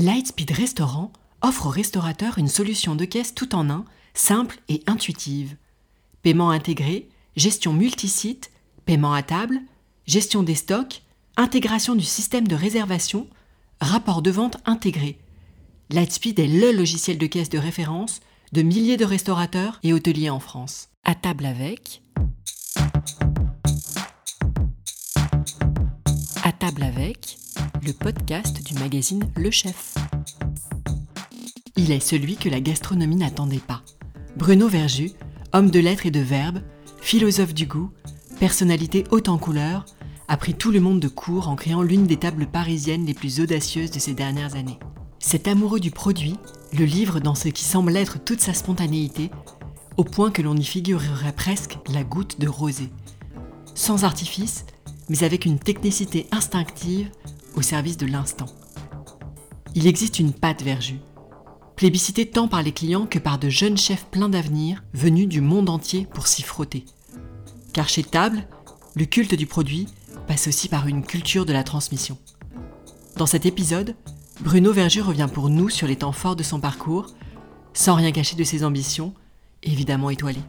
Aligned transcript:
Lightspeed 0.00 0.50
Restaurant 0.52 1.12
offre 1.42 1.66
aux 1.66 1.70
restaurateurs 1.70 2.38
une 2.38 2.48
solution 2.48 2.96
de 2.96 3.04
caisse 3.04 3.34
tout 3.34 3.54
en 3.54 3.68
un, 3.68 3.84
simple 4.14 4.58
et 4.70 4.82
intuitive. 4.86 5.56
Paiement 6.22 6.50
intégré, 6.50 7.10
gestion 7.36 7.74
multisite, 7.74 8.50
paiement 8.86 9.12
à 9.12 9.22
table, 9.22 9.60
gestion 10.06 10.42
des 10.42 10.54
stocks, 10.54 11.02
intégration 11.36 11.94
du 11.94 12.04
système 12.04 12.48
de 12.48 12.54
réservation, 12.54 13.28
rapport 13.82 14.22
de 14.22 14.30
vente 14.30 14.56
intégré. 14.64 15.18
Lightspeed 15.90 16.38
est 16.38 16.46
le 16.46 16.72
logiciel 16.72 17.18
de 17.18 17.26
caisse 17.26 17.50
de 17.50 17.58
référence 17.58 18.20
de 18.52 18.62
milliers 18.62 18.96
de 18.96 19.04
restaurateurs 19.04 19.80
et 19.82 19.92
hôteliers 19.92 20.30
en 20.30 20.40
France. 20.40 20.88
À 21.04 21.14
table 21.14 21.44
avec. 21.44 22.00
À 26.42 26.52
table 26.52 26.84
avec, 26.84 27.36
le 27.84 27.92
podcast 27.92 28.62
du 28.62 28.74
magazine 28.74 29.22
Le 29.36 29.50
Chef. 29.50 29.94
Il 31.76 31.92
est 31.92 32.00
celui 32.00 32.36
que 32.36 32.48
la 32.48 32.60
gastronomie 32.60 33.16
n'attendait 33.16 33.58
pas. 33.58 33.82
Bruno 34.36 34.68
Verju, 34.68 35.12
homme 35.52 35.70
de 35.70 35.80
lettres 35.80 36.06
et 36.06 36.10
de 36.10 36.20
verbes, 36.20 36.60
philosophe 37.00 37.54
du 37.54 37.66
goût, 37.66 37.90
personnalité 38.38 39.04
haute 39.10 39.28
en 39.28 39.38
couleur, 39.38 39.86
a 40.28 40.36
pris 40.36 40.54
tout 40.54 40.70
le 40.70 40.80
monde 40.80 41.00
de 41.00 41.08
court 41.08 41.48
en 41.48 41.56
créant 41.56 41.82
l'une 41.82 42.06
des 42.06 42.18
tables 42.18 42.46
parisiennes 42.46 43.06
les 43.06 43.14
plus 43.14 43.40
audacieuses 43.40 43.90
de 43.90 43.98
ces 43.98 44.14
dernières 44.14 44.56
années. 44.56 44.78
Cet 45.18 45.48
amoureux 45.48 45.80
du 45.80 45.90
produit 45.90 46.36
le 46.76 46.84
livre 46.84 47.18
dans 47.18 47.34
ce 47.34 47.48
qui 47.48 47.64
semble 47.64 47.96
être 47.96 48.22
toute 48.22 48.40
sa 48.40 48.54
spontanéité, 48.54 49.30
au 49.96 50.04
point 50.04 50.30
que 50.30 50.42
l'on 50.42 50.56
y 50.56 50.64
figurerait 50.64 51.34
presque 51.34 51.78
la 51.88 52.04
goutte 52.04 52.40
de 52.40 52.48
rosée. 52.48 52.90
Sans 53.74 54.04
artifice, 54.04 54.66
mais 55.08 55.24
avec 55.24 55.46
une 55.46 55.58
technicité 55.58 56.26
instinctive 56.30 57.10
au 57.54 57.62
service 57.62 57.96
de 57.96 58.06
l'instant. 58.06 58.46
Il 59.74 59.86
existe 59.86 60.18
une 60.18 60.32
pâte 60.32 60.62
verjus, 60.62 61.00
plébiscitée 61.76 62.26
tant 62.26 62.48
par 62.48 62.62
les 62.62 62.72
clients 62.72 63.06
que 63.06 63.18
par 63.18 63.38
de 63.38 63.48
jeunes 63.48 63.78
chefs 63.78 64.06
pleins 64.06 64.28
d'avenir 64.28 64.82
venus 64.92 65.28
du 65.28 65.40
monde 65.40 65.70
entier 65.70 66.06
pour 66.12 66.26
s'y 66.26 66.42
frotter. 66.42 66.84
Car 67.72 67.88
chez 67.88 68.02
Table, 68.02 68.46
le 68.96 69.04
culte 69.04 69.34
du 69.34 69.46
produit 69.46 69.86
passe 70.26 70.48
aussi 70.48 70.68
par 70.68 70.86
une 70.88 71.04
culture 71.04 71.46
de 71.46 71.52
la 71.52 71.64
transmission. 71.64 72.18
Dans 73.16 73.26
cet 73.26 73.46
épisode, 73.46 73.94
Bruno 74.40 74.72
Verger 74.72 75.02
revient 75.02 75.28
pour 75.32 75.48
nous 75.48 75.68
sur 75.68 75.86
les 75.86 75.96
temps 75.96 76.12
forts 76.12 76.36
de 76.36 76.42
son 76.42 76.60
parcours, 76.60 77.06
sans 77.74 77.94
rien 77.94 78.12
cacher 78.12 78.36
de 78.36 78.44
ses 78.44 78.64
ambitions, 78.64 79.14
évidemment 79.62 80.10
étoilées. 80.10 80.42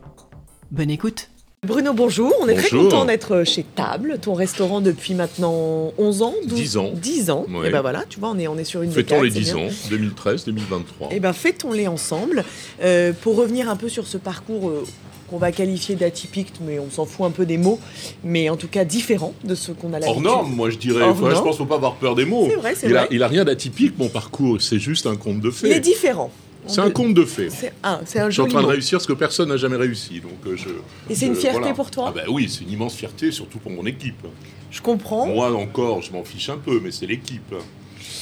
Bonne 0.71 0.89
écoute 0.89 1.29
Bruno, 1.67 1.93
bonjour. 1.93 2.33
On 2.41 2.47
est 2.47 2.55
très 2.55 2.75
content 2.75 3.05
d'être 3.05 3.43
chez 3.43 3.61
Table, 3.61 4.17
ton 4.19 4.33
restaurant 4.33 4.81
depuis 4.81 5.13
maintenant 5.13 5.93
11 5.99 6.23
ans 6.23 6.33
10 6.47 6.77
ans. 6.77 6.89
10 6.95 7.29
ans. 7.29 7.45
Et 7.63 7.69
ben 7.69 7.81
voilà, 7.81 8.03
tu 8.09 8.19
vois, 8.19 8.31
on 8.31 8.39
est, 8.39 8.47
on 8.47 8.57
est 8.57 8.63
sur 8.63 8.81
une 8.81 8.91
Fêtons 8.91 9.21
les 9.21 9.29
10 9.29 9.53
ans, 9.53 9.67
2013, 9.91 10.45
2023. 10.45 11.09
Et 11.11 11.19
ben 11.19 11.33
fêtons-les 11.33 11.87
ensemble. 11.87 12.43
Euh, 12.81 13.13
pour 13.13 13.35
revenir 13.35 13.69
un 13.69 13.75
peu 13.75 13.89
sur 13.89 14.07
ce 14.07 14.17
parcours 14.17 14.69
euh, 14.69 14.83
qu'on 15.29 15.37
va 15.37 15.51
qualifier 15.51 15.93
d'atypique, 15.93 16.53
mais 16.65 16.79
on 16.79 16.89
s'en 16.89 17.05
fout 17.05 17.27
un 17.27 17.31
peu 17.31 17.45
des 17.45 17.59
mots, 17.59 17.79
mais 18.23 18.49
en 18.49 18.57
tout 18.57 18.67
cas 18.67 18.83
différent 18.83 19.35
de 19.43 19.53
ce 19.53 19.71
qu'on 19.71 19.93
a 19.93 19.99
l'habitude. 19.99 20.15
Hors 20.15 20.37
norme, 20.37 20.55
moi 20.55 20.71
je 20.71 20.79
dirais. 20.79 21.13
je 21.13 21.21
pense 21.21 21.41
qu'il 21.41 21.47
ne 21.47 21.53
faut 21.53 21.65
pas 21.65 21.75
avoir 21.75 21.93
peur 21.97 22.15
des 22.15 22.25
mots. 22.25 22.47
C'est 22.49 22.55
vrai, 22.55 22.73
c'est 22.75 22.87
il 22.87 22.93
vrai. 22.93 23.01
A, 23.03 23.07
il 23.11 23.21
a 23.21 23.27
rien 23.27 23.45
d'atypique, 23.45 23.99
mon 23.99 24.09
parcours, 24.09 24.59
c'est 24.59 24.79
juste 24.79 25.05
un 25.05 25.15
conte 25.15 25.41
de 25.41 25.51
fées. 25.51 25.67
Il 25.67 25.73
est 25.73 25.79
différent. 25.79 26.31
C'est 26.67 26.81
un 26.81 26.89
conte 26.91 27.13
de 27.13 27.25
fées. 27.25 27.49
C'est 27.49 27.73
un, 27.83 27.99
un 28.15 28.29
Je 28.29 28.31
suis 28.31 28.41
en 28.41 28.47
train 28.47 28.61
de 28.61 28.67
réussir 28.67 29.01
ce 29.01 29.07
que 29.07 29.13
personne 29.13 29.49
n'a 29.49 29.57
jamais 29.57 29.75
réussi. 29.77 30.19
Donc 30.21 30.33
euh, 30.45 30.55
je, 30.55 30.69
Et 31.09 31.15
c'est 31.15 31.25
une 31.27 31.35
fierté 31.35 31.59
voilà. 31.59 31.73
pour 31.73 31.91
toi 31.91 32.05
Ah 32.09 32.11
ben 32.15 32.25
oui, 32.29 32.47
c'est 32.49 32.63
une 32.63 32.71
immense 32.71 32.95
fierté, 32.95 33.31
surtout 33.31 33.59
pour 33.59 33.71
mon 33.71 33.85
équipe. 33.85 34.25
Je 34.69 34.81
comprends. 34.81 35.25
Moi 35.27 35.51
encore, 35.53 36.01
je 36.01 36.11
m'en 36.11 36.23
fiche 36.23 36.49
un 36.49 36.57
peu, 36.57 36.79
mais 36.81 36.91
c'est 36.91 37.07
l'équipe. 37.07 37.53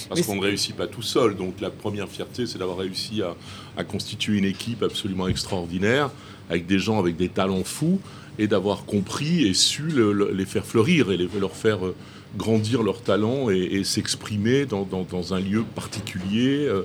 Parce 0.08 0.22
qu'on 0.24 0.36
ne 0.38 0.42
réussit 0.42 0.76
pas 0.76 0.88
tout 0.88 1.02
seul. 1.04 1.36
Donc 1.36 1.62
la 1.62 1.70
première 1.70 2.08
fierté, 2.10 2.48
c'est 2.48 2.58
d'avoir 2.58 2.78
réussi 2.80 3.22
à, 3.22 3.36
à 3.78 3.84
constituer 3.84 4.38
une 4.38 4.46
équipe 4.46 4.82
absolument 4.82 5.28
extraordinaire, 5.28 6.10
avec 6.50 6.66
des 6.66 6.80
gens 6.80 6.98
avec 7.00 7.16
des 7.18 7.30
talents 7.30 7.64
fous, 7.64 8.00
et 8.40 8.48
d'avoir 8.48 8.86
compris 8.86 9.46
et 9.48 9.54
su 9.54 9.84
le- 9.84 10.12
le- 10.14 10.32
les 10.32 10.46
faire 10.46 10.66
fleurir 10.66 11.12
et 11.12 11.18
les- 11.18 11.30
leur 11.40 11.54
faire 11.56 11.86
euh, 11.86 11.96
grandir 12.38 12.82
leurs 12.84 13.02
talents 13.02 13.50
et, 13.52 13.58
et 13.58 13.84
s'exprimer 13.84 14.66
dans, 14.66 14.84
dans- 14.84 15.04
dans 15.04 15.34
un 15.34 15.40
lieu 15.40 15.64
particulier, 15.76 16.66
euh, 16.68 16.84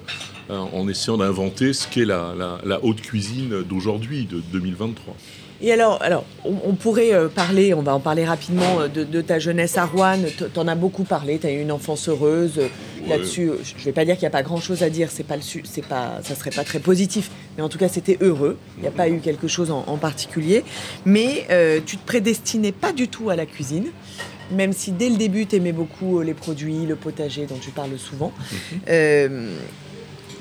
en 0.50 0.86
essayant 0.88 1.16
d'inventer 1.16 1.72
ce 1.72 1.86
qu'est 1.88 2.04
la, 2.04 2.34
la- 2.36 2.58
la 2.64 2.84
haute 2.84 3.00
cuisine 3.00 3.62
d'aujourd'hui, 3.62 4.26
de 4.26 4.40
2023. 4.52 5.14
Et 5.62 5.72
alors, 5.72 6.02
alors 6.02 6.24
on, 6.44 6.54
on 6.64 6.74
pourrait 6.74 7.14
euh, 7.14 7.28
parler, 7.28 7.72
on 7.74 7.80
va 7.82 7.94
en 7.94 8.00
parler 8.00 8.24
rapidement, 8.24 8.80
euh, 8.80 8.88
de, 8.88 9.04
de 9.04 9.20
ta 9.22 9.38
jeunesse 9.38 9.78
à 9.78 9.86
Rouen. 9.86 10.18
T'en 10.52 10.66
as 10.68 10.74
beaucoup 10.74 11.04
parlé, 11.04 11.38
tu 11.38 11.46
as 11.46 11.52
eu 11.52 11.60
une 11.62 11.72
enfance 11.72 12.08
heureuse. 12.08 12.58
euh, 12.58 12.68
Là-dessus, 13.08 13.50
je 13.78 13.84
vais 13.84 13.92
pas 13.92 14.04
dire 14.04 14.14
qu'il 14.16 14.22
n'y 14.22 14.28
a 14.28 14.30
pas 14.30 14.42
grand-chose 14.42 14.82
à 14.82 14.90
dire, 14.90 15.10
c'est 15.10 15.24
pas 15.26 15.36
le 15.36 15.42
c'est 15.42 15.84
pas, 15.86 16.20
ça 16.22 16.34
serait 16.34 16.50
pas 16.50 16.64
très 16.64 16.80
positif, 16.80 17.30
mais 17.56 17.62
en 17.62 17.68
tout 17.68 17.76
cas 17.78 17.88
c'était 17.88 18.16
heureux. 18.22 18.56
Il 18.78 18.80
n'y 18.82 18.88
a 18.88 18.90
pas 18.90 19.08
eu 19.10 19.18
quelque 19.20 19.46
chose 19.46 19.70
en, 19.70 19.84
en 19.86 19.96
particulier. 19.98 20.64
Mais 21.04 21.46
euh, 21.50 21.80
tu 21.84 21.98
te 21.98 22.04
prédestinais 22.06 22.72
pas 22.72 22.92
du 22.92 23.08
tout 23.08 23.28
à 23.30 23.36
la 23.36 23.44
cuisine, 23.46 23.86
même 24.50 24.72
si 24.72 24.90
dès 24.92 25.08
le 25.10 25.16
début 25.16 25.46
tu 25.46 25.56
aimais 25.56 25.72
beaucoup 25.72 26.20
les 26.22 26.34
produits, 26.34 26.86
le 26.86 26.96
potager 26.96 27.44
dont 27.46 27.58
tu 27.60 27.70
parles 27.70 27.96
souvent. 27.98 28.32
Euh, 28.88 29.50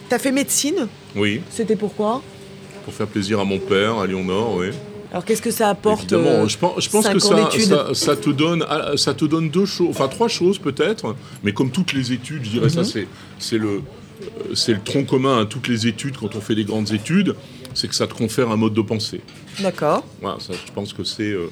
tu 0.09 0.15
as 0.15 0.19
fait 0.19 0.31
médecine, 0.31 0.87
Oui, 1.15 1.41
c'était 1.49 1.75
pourquoi 1.75 2.21
pour 2.85 2.93
faire 2.93 3.07
plaisir 3.07 3.39
à 3.39 3.45
mon 3.45 3.59
père, 3.59 3.97
à 3.99 4.05
Lyon-Nord, 4.07 4.55
oui. 4.57 4.67
Alors 5.11 5.23
qu'est-ce 5.23 5.41
que 5.41 5.51
ça 5.51 5.69
apporte 5.69 6.01
Évidemment, 6.11 6.43
euh, 6.43 6.47
je 6.49 6.57
pense, 6.57 6.83
je 6.83 6.89
pense 6.89 7.07
que 7.07 7.19
ça, 7.19 7.49
ça, 7.59 7.93
ça 7.93 8.15
te 8.17 8.29
donne, 8.29 8.65
ah, 8.67 8.91
ça 8.97 9.13
te 9.13 9.23
donne 9.23 9.49
deux 9.49 9.65
choses, 9.65 9.87
enfin 9.89 10.07
trois 10.09 10.27
choses 10.27 10.57
peut-être, 10.59 11.15
mais 11.43 11.53
comme 11.53 11.69
toutes 11.71 11.93
les 11.93 12.11
études, 12.11 12.43
je 12.43 12.49
dirais 12.49 12.67
ça 12.69 12.79
Mhm. 12.81 12.85
c'est, 12.85 13.07
c'est 13.39 13.57
le, 13.57 13.69
euh, 13.69 14.55
c'est 14.55 14.73
le 14.73 14.81
tronc 14.83 15.05
commun 15.05 15.39
à 15.41 15.45
toutes 15.45 15.67
les 15.69 15.87
études 15.87 16.17
quand 16.17 16.35
on 16.35 16.41
fait 16.41 16.55
des 16.55 16.65
grandes 16.65 16.91
études, 16.91 17.35
c'est 17.73 17.87
que 17.87 17.95
ça 17.95 18.05
te 18.07 18.13
confère 18.15 18.49
un 18.51 18.57
mode 18.57 18.73
de 18.73 18.81
pensée. 18.81 19.21
D'accord. 19.59 20.03
Voilà, 20.19 20.37
ça, 20.41 20.51
je 20.53 20.71
pense 20.73 20.91
que 20.93 21.03
c'est, 21.05 21.31
euh, 21.31 21.47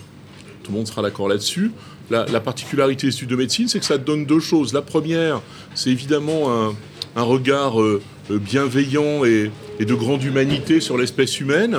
tout 0.64 0.72
le 0.72 0.78
monde 0.80 0.88
sera 0.88 1.02
d'accord 1.02 1.30
là-dessus. 1.30 1.72
La, 2.10 2.26
la 2.26 2.42
particularité 2.42 3.08
des 3.08 3.14
études 3.14 3.30
de 3.30 3.36
médecine, 3.38 3.68
c'est 3.70 3.80
que 3.80 3.86
ça 3.86 3.98
te 3.98 4.04
donne 4.04 4.26
deux 4.26 4.40
choses. 4.42 4.74
La 4.74 4.82
première, 4.82 5.40
c'est 5.76 5.92
évidemment 5.92 6.52
un, 6.52 6.76
un 7.16 7.24
regard 7.24 7.80
euh, 7.80 8.02
bienveillant 8.30 9.26
et, 9.26 9.52
et 9.80 9.86
de 9.86 9.94
grande 9.96 10.24
humanité 10.24 10.80
sur 10.80 10.98
l'espèce 10.98 11.40
humaine, 11.40 11.78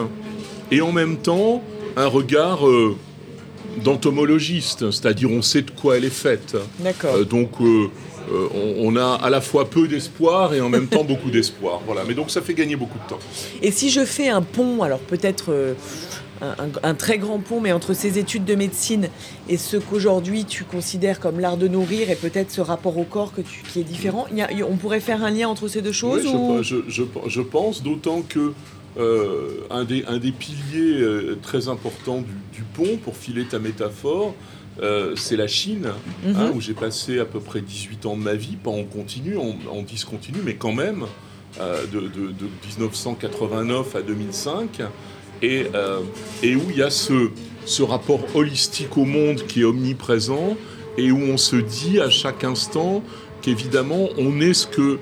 et 0.71 0.81
en 0.81 0.93
même 0.93 1.17
temps 1.19 1.63
un 1.97 2.07
regard 2.07 2.67
euh, 2.67 2.97
d'entomologiste, 3.85 4.91
c'est-à-dire 4.91 5.31
on 5.31 5.43
sait 5.43 5.63
de 5.63 5.71
quoi 5.71 5.97
elle 5.97 6.05
est 6.05 6.11
faite. 6.11 6.57
D'accord. 6.81 7.15
Euh, 7.17 7.25
donc 7.25 7.51
euh, 7.61 7.89
euh, 8.33 8.49
on, 8.55 8.95
on 8.95 8.97
a 8.97 9.15
à 9.23 9.31
la 9.31 9.41
fois 9.41 9.69
peu 9.69 9.89
d'espoir 9.89 10.55
et 10.55 10.61
en 10.61 10.69
même 10.69 10.87
temps 10.87 11.05
beaucoup 11.05 11.31
d'espoir. 11.31 11.81
Voilà. 11.87 12.03
Mais 12.07 12.15
donc 12.15 12.31
ça 12.31 12.41
fait 12.41 12.55
gagner 12.55 12.77
beaucoup 12.77 12.99
de 12.99 13.09
temps. 13.09 13.19
Et 13.63 13.71
si 13.71 13.91
je 13.91 14.05
fais 14.05 14.29
un 14.29 14.43
pont, 14.43 14.83
alors 14.83 15.01
peut-être 15.01 15.47
euh, 15.51 15.75
un, 16.83 16.95
très 16.95 17.19
grand 17.19 17.39
pont, 17.39 17.61
mais 17.61 17.73
entre 17.73 17.95
ces 17.95 18.19
études 18.19 18.45
de 18.45 18.55
médecine 18.55 19.09
et 19.49 19.57
ce 19.57 19.77
qu'aujourd'hui 19.77 20.45
tu 20.45 20.65
considères 20.65 21.21
comme 21.21 21.39
l'art 21.41 21.57
de 21.57 21.69
nourrir 21.69 22.11
et 22.11 22.17
peut-être 22.17 22.51
ce 22.51 22.61
rapport 22.61 22.99
au 22.99 23.05
corps 23.05 23.33
que 23.33 23.41
tu, 23.43 23.63
qui 23.63 23.81
est 23.81 23.85
différent, 23.85 24.27
il 24.33 24.39
y 24.39 24.43
a- 24.43 24.49
on 24.69 24.77
pourrait 24.77 25.01
faire 25.01 25.23
un 25.25 25.31
lien 25.31 25.49
entre 25.49 25.69
ces 25.69 25.83
deux 25.83 25.93
choses 25.93 26.23
Oui, 26.27 26.33
ou... 26.35 26.63
je, 26.63 26.77
je- 26.89 27.03
je- 27.05 27.29
je 27.29 27.41
pense, 27.41 27.83
d'autant 27.83 28.23
que 28.23 28.53
euh, 28.99 29.61
un, 29.71 29.85
des, 29.85 30.05
un 30.07 30.19
des 30.19 30.33
piliers 30.33 31.01
euh, 31.01 31.39
très 31.41 31.69
importants 31.69 32.19
du, 32.21 32.35
du 32.59 32.63
pont, 32.75 32.99
pour 33.03 33.17
filer 33.17 33.45
ta 33.45 33.59
métaphore, 33.59 34.35
euh, 34.83 35.15
c'est 35.17 35.37
la 35.37 35.47
Chine, 35.47 35.89
Mhm. 36.27 36.37
hein, 36.37 36.53
où 36.55 36.61
j'ai 36.61 36.75
passé 36.75 37.19
à 37.19 37.25
peu 37.25 37.41
près 37.41 37.61
18 37.61 38.05
ans 38.07 38.17
de 38.17 38.23
ma 38.23 38.35
vie, 38.35 38.57
pas 38.57 38.71
en 38.71 38.85
continu, 38.85 39.37
en, 39.39 39.55
en 39.71 39.83
discontinu, 39.83 40.39
mais 40.45 40.55
quand 40.57 40.73
même, 40.73 41.05
de, 41.59 42.01
de- 42.01 42.33
de 42.33 42.47
1989 42.69 43.97
à 43.97 44.03
2005, 44.03 44.81
et, 45.43 45.67
euh, 45.75 46.01
et 46.43 46.57
où 46.57 46.63
il 46.71 46.79
y 46.79 46.83
a 46.83 46.91
ce, 46.91 47.31
ce 47.65 47.83
rapport 47.83 48.21
holistique 48.35 48.97
au 48.97 49.05
monde 49.05 49.47
qui 49.47 49.63
est 49.63 49.65
omniprésent, 49.65 50.57
et 50.97 51.11
où 51.11 51.19
on 51.19 51.37
se 51.37 51.57
dit 51.57 52.01
à 52.01 52.11
chaque 52.11 52.45
instant 52.45 53.03
qu'évidemment, 53.41 54.09
on 54.19 54.41
est 54.41 54.55
ce 54.55 54.67
que 54.67 54.99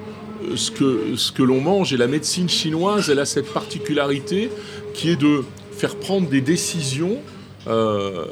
ce 0.56 0.70
que, 0.70 1.16
ce 1.16 1.32
que 1.32 1.42
l'on 1.42 1.60
mange. 1.60 1.92
Et 1.92 1.96
la 1.96 2.06
médecine 2.06 2.48
chinoise, 2.48 3.10
elle 3.10 3.18
a 3.18 3.26
cette 3.26 3.52
particularité 3.52 4.50
qui 4.94 5.10
est 5.10 5.16
de 5.16 5.44
faire 5.72 5.96
prendre 5.96 6.28
des 6.28 6.40
décisions 6.40 7.18
euh, 7.66 8.24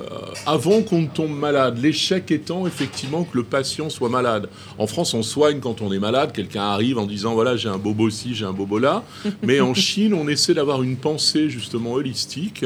avant 0.46 0.82
qu'on 0.82 1.02
ne 1.02 1.06
tombe 1.06 1.30
malade. 1.36 1.78
L'échec 1.82 2.30
étant 2.30 2.66
effectivement 2.66 3.24
que 3.24 3.36
le 3.36 3.44
patient 3.44 3.90
soit 3.90 4.08
malade. 4.08 4.48
En 4.78 4.86
France, 4.86 5.14
on 5.14 5.22
soigne 5.22 5.60
quand 5.60 5.82
on 5.82 5.92
est 5.92 5.98
malade. 5.98 6.32
Quelqu'un 6.32 6.62
arrive 6.62 6.98
en 6.98 7.06
disant 7.06 7.34
voilà, 7.34 7.56
j'ai 7.56 7.68
un 7.68 7.78
bobo 7.78 8.10
ci, 8.10 8.34
j'ai 8.34 8.44
un 8.46 8.52
bobo 8.52 8.78
là. 8.78 9.04
Mais 9.42 9.60
en 9.60 9.74
Chine, 9.74 10.14
on 10.14 10.28
essaie 10.28 10.54
d'avoir 10.54 10.82
une 10.82 10.96
pensée 10.96 11.50
justement 11.50 11.92
holistique. 11.92 12.64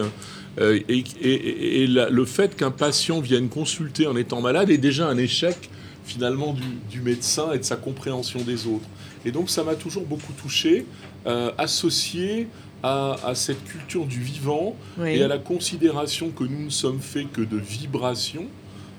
Euh, 0.61 0.79
et 0.89 0.99
et- 0.99 1.29
et- 1.33 1.83
et 1.83 1.87
la- 1.87 2.11
le 2.11 2.25
fait 2.27 2.55
qu'un 2.57 2.71
patient 2.71 3.21
vienne 3.21 3.49
consulter 3.49 4.07
en 4.07 4.17
étant 4.17 4.41
malade 4.43 4.69
est 4.71 4.77
déjà 4.79 5.09
un 5.09 5.17
échec 5.17 5.71
finalement 6.05 6.53
du, 6.53 6.63
du 6.91 7.01
médecin 7.01 7.53
et 7.55 7.59
de 7.59 7.65
sa 7.65 7.77
compréhension 7.77 8.41
des 8.43 8.67
autres. 8.67 8.85
Et 9.25 9.31
donc 9.31 9.49
ça 9.49 9.65
m'a 9.65 9.75
toujours 9.77 10.05
beaucoup 10.05 10.33
touché, 10.35 10.85
euh, 11.27 11.51
associé 11.57 12.49
à, 12.83 13.17
à 13.25 13.35
cette 13.35 13.63
culture 13.65 14.07
du 14.07 14.21
vivant 14.21 14.75
Oui. 14.99 15.11
et 15.11 15.23
à 15.23 15.29
la 15.29 15.39
considération 15.39 16.31
que 16.31 16.45
nous 16.45 16.65
ne 16.65 16.71
sommes 16.71 17.01
faits 17.01 17.31
que 17.33 17.41
de 17.43 17.57
vibrations. 17.57 18.47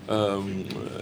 Euh, 0.10 0.38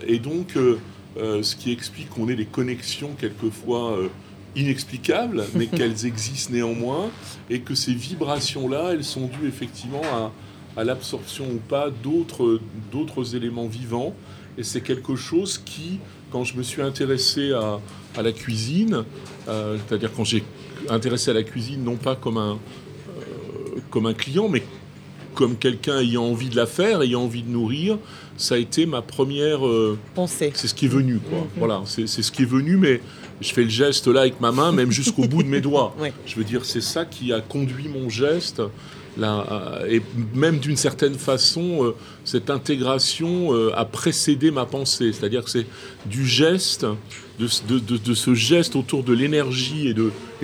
et 0.08 0.20
donc, 0.20 0.56
euh, 0.58 0.78
euh, 1.18 1.44
ce 1.44 1.56
qui 1.56 1.72
explique 1.72 2.10
qu'on 2.10 2.30
ait 2.30 2.36
des 2.36 2.46
connexions 2.46 3.12
quelquefois 3.20 3.98
euh, 3.98 4.08
inexplicables, 4.56 5.46
mais 5.56 5.68
qu'elles 5.76 6.06
existent 6.06 6.54
néanmoins, 6.54 7.10
et 7.50 7.60
que 7.62 7.76
ces 7.76 7.94
vibrations-là, 7.94 8.90
elles 8.94 9.04
sont 9.04 9.28
dues 9.28 9.48
effectivement 9.48 10.02
à, 10.14 10.32
à 10.80 10.84
l'absorption 10.84 11.46
ou 11.52 11.58
pas 11.58 11.90
d'autres, 11.90 12.60
d'autres 12.92 13.36
éléments 13.36 13.68
vivants. 13.68 14.14
Et 14.58 14.64
c'est 14.64 14.82
quelque 14.82 15.16
chose 15.16 15.58
qui, 15.58 16.00
quand 16.32 16.44
je 16.44 16.56
me 16.58 16.64
suis 16.64 16.82
intéressé 16.82 17.52
à, 17.54 17.80
à 18.18 18.22
la 18.22 18.32
cuisine, 18.32 19.04
euh, 19.48 19.78
c'est-à-dire 19.88 20.12
quand 20.16 20.24
j'ai 20.26 20.44
intéressé 20.94 21.32
à 21.32 21.34
la 21.34 21.44
cuisine, 21.44 21.84
non 21.84 21.96
pas 21.96 22.16
comme 22.16 22.38
un, 22.38 22.54
euh, 22.54 23.80
comme 23.90 24.06
un 24.06 24.14
client, 24.14 24.50
mais 24.50 24.64
comme 25.34 25.56
quelqu'un 25.56 26.00
ayant 26.00 26.26
envie 26.26 26.50
de 26.50 26.56
la 26.56 26.66
faire, 26.66 27.02
ayant 27.02 27.24
envie 27.24 27.44
de 27.44 27.50
nourrir, 27.50 27.98
ça 28.38 28.56
a 28.56 28.58
été 28.58 28.86
ma 28.86 29.02
première 29.02 29.66
euh, 29.66 29.98
pensée. 30.16 30.52
C'est 30.54 30.68
ce 30.68 30.74
qui 30.74 30.86
est 30.86 30.90
venu, 30.90 31.20
quoi. 31.20 31.40
Mhm. 31.40 31.48
Voilà, 31.58 31.82
c'est, 31.86 32.08
c'est 32.08 32.22
ce 32.22 32.32
qui 32.32 32.44
est 32.44 32.46
venu, 32.46 32.78
mais 32.78 33.02
je 33.40 33.54
fais 33.54 33.64
le 33.64 33.70
geste 33.70 34.08
là 34.08 34.22
avec 34.22 34.40
ma 34.42 34.52
main, 34.52 34.72
même 34.72 34.92
jusqu'au 34.92 35.28
bout 35.28 35.44
de 35.44 35.48
mes 35.48 35.62
doigts. 35.62 35.96
Je 36.26 36.36
veux 36.36 36.44
dire, 36.44 36.66
c'est 36.66 36.82
ça 36.82 37.06
qui 37.06 37.34
a 37.34 37.42
conduit 37.42 37.88
mon 37.88 38.10
geste 38.10 38.62
euh, 39.20 39.86
et 39.90 40.02
même 40.34 40.60
d'une 40.60 40.78
certaine 40.78 41.16
façon, 41.16 41.84
euh, 41.84 41.96
cette 42.24 42.50
intégration 42.50 43.54
euh, 43.54 43.72
a 43.76 43.86
précédé 43.86 44.52
ma 44.52 44.66
pensée. 44.66 45.12
C'est-à-dire 45.12 45.44
que 45.44 45.50
c'est 45.50 45.66
du 46.06 46.26
geste, 46.26 46.86
de, 47.40 48.14
ce 48.14 48.34
geste 48.34 48.76
autour 48.76 49.04
de 49.04 49.14
l'énergie 49.14 49.90
et, 49.90 49.96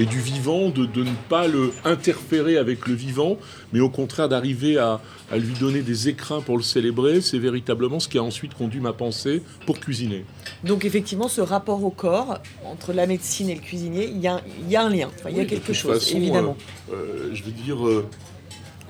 et 0.01 0.05
du 0.05 0.19
vivant, 0.19 0.69
de, 0.69 0.85
ne 0.85 1.11
pas 1.29 1.47
le 1.47 1.71
interférer 1.85 2.57
avec 2.57 2.87
le 2.87 2.95
vivant, 2.95 3.37
mais 3.71 3.79
au 3.79 3.89
contraire 3.89 4.27
d'arriver 4.27 4.77
à, 4.77 4.99
lui 5.31 5.53
donner 5.59 5.81
des 5.81 6.09
écrins 6.09 6.41
pour 6.41 6.57
le 6.57 6.63
célébrer. 6.63 7.21
C'est 7.21 7.39
véritablement 7.39 7.99
ce 7.99 8.07
qui 8.07 8.17
a 8.17 8.23
ensuite 8.23 8.53
conduit 8.53 8.79
ma 8.79 8.93
pensée 8.93 9.43
pour 9.65 9.79
cuisiner. 9.79 10.25
Donc 10.63 10.85
effectivement, 10.85 11.27
ce 11.27 11.41
rapport 11.41 11.83
au 11.83 11.91
corps, 11.91 12.39
entre 12.65 12.93
la 12.93 13.05
médecine 13.05 13.49
et 13.49 13.55
le 13.55 13.61
cuisinier, 13.61 14.09
il 14.13 14.19
y 14.19 14.27
a, 14.27 14.35
un 14.81 14.89
lien, 14.89 15.09
il 15.29 15.37
y 15.37 15.39
a 15.39 15.45
quelque 15.45 15.73
chose, 15.73 16.11
évidemment. 16.13 16.57
je 16.89 17.43
veux 17.43 17.51
dire 17.51 17.77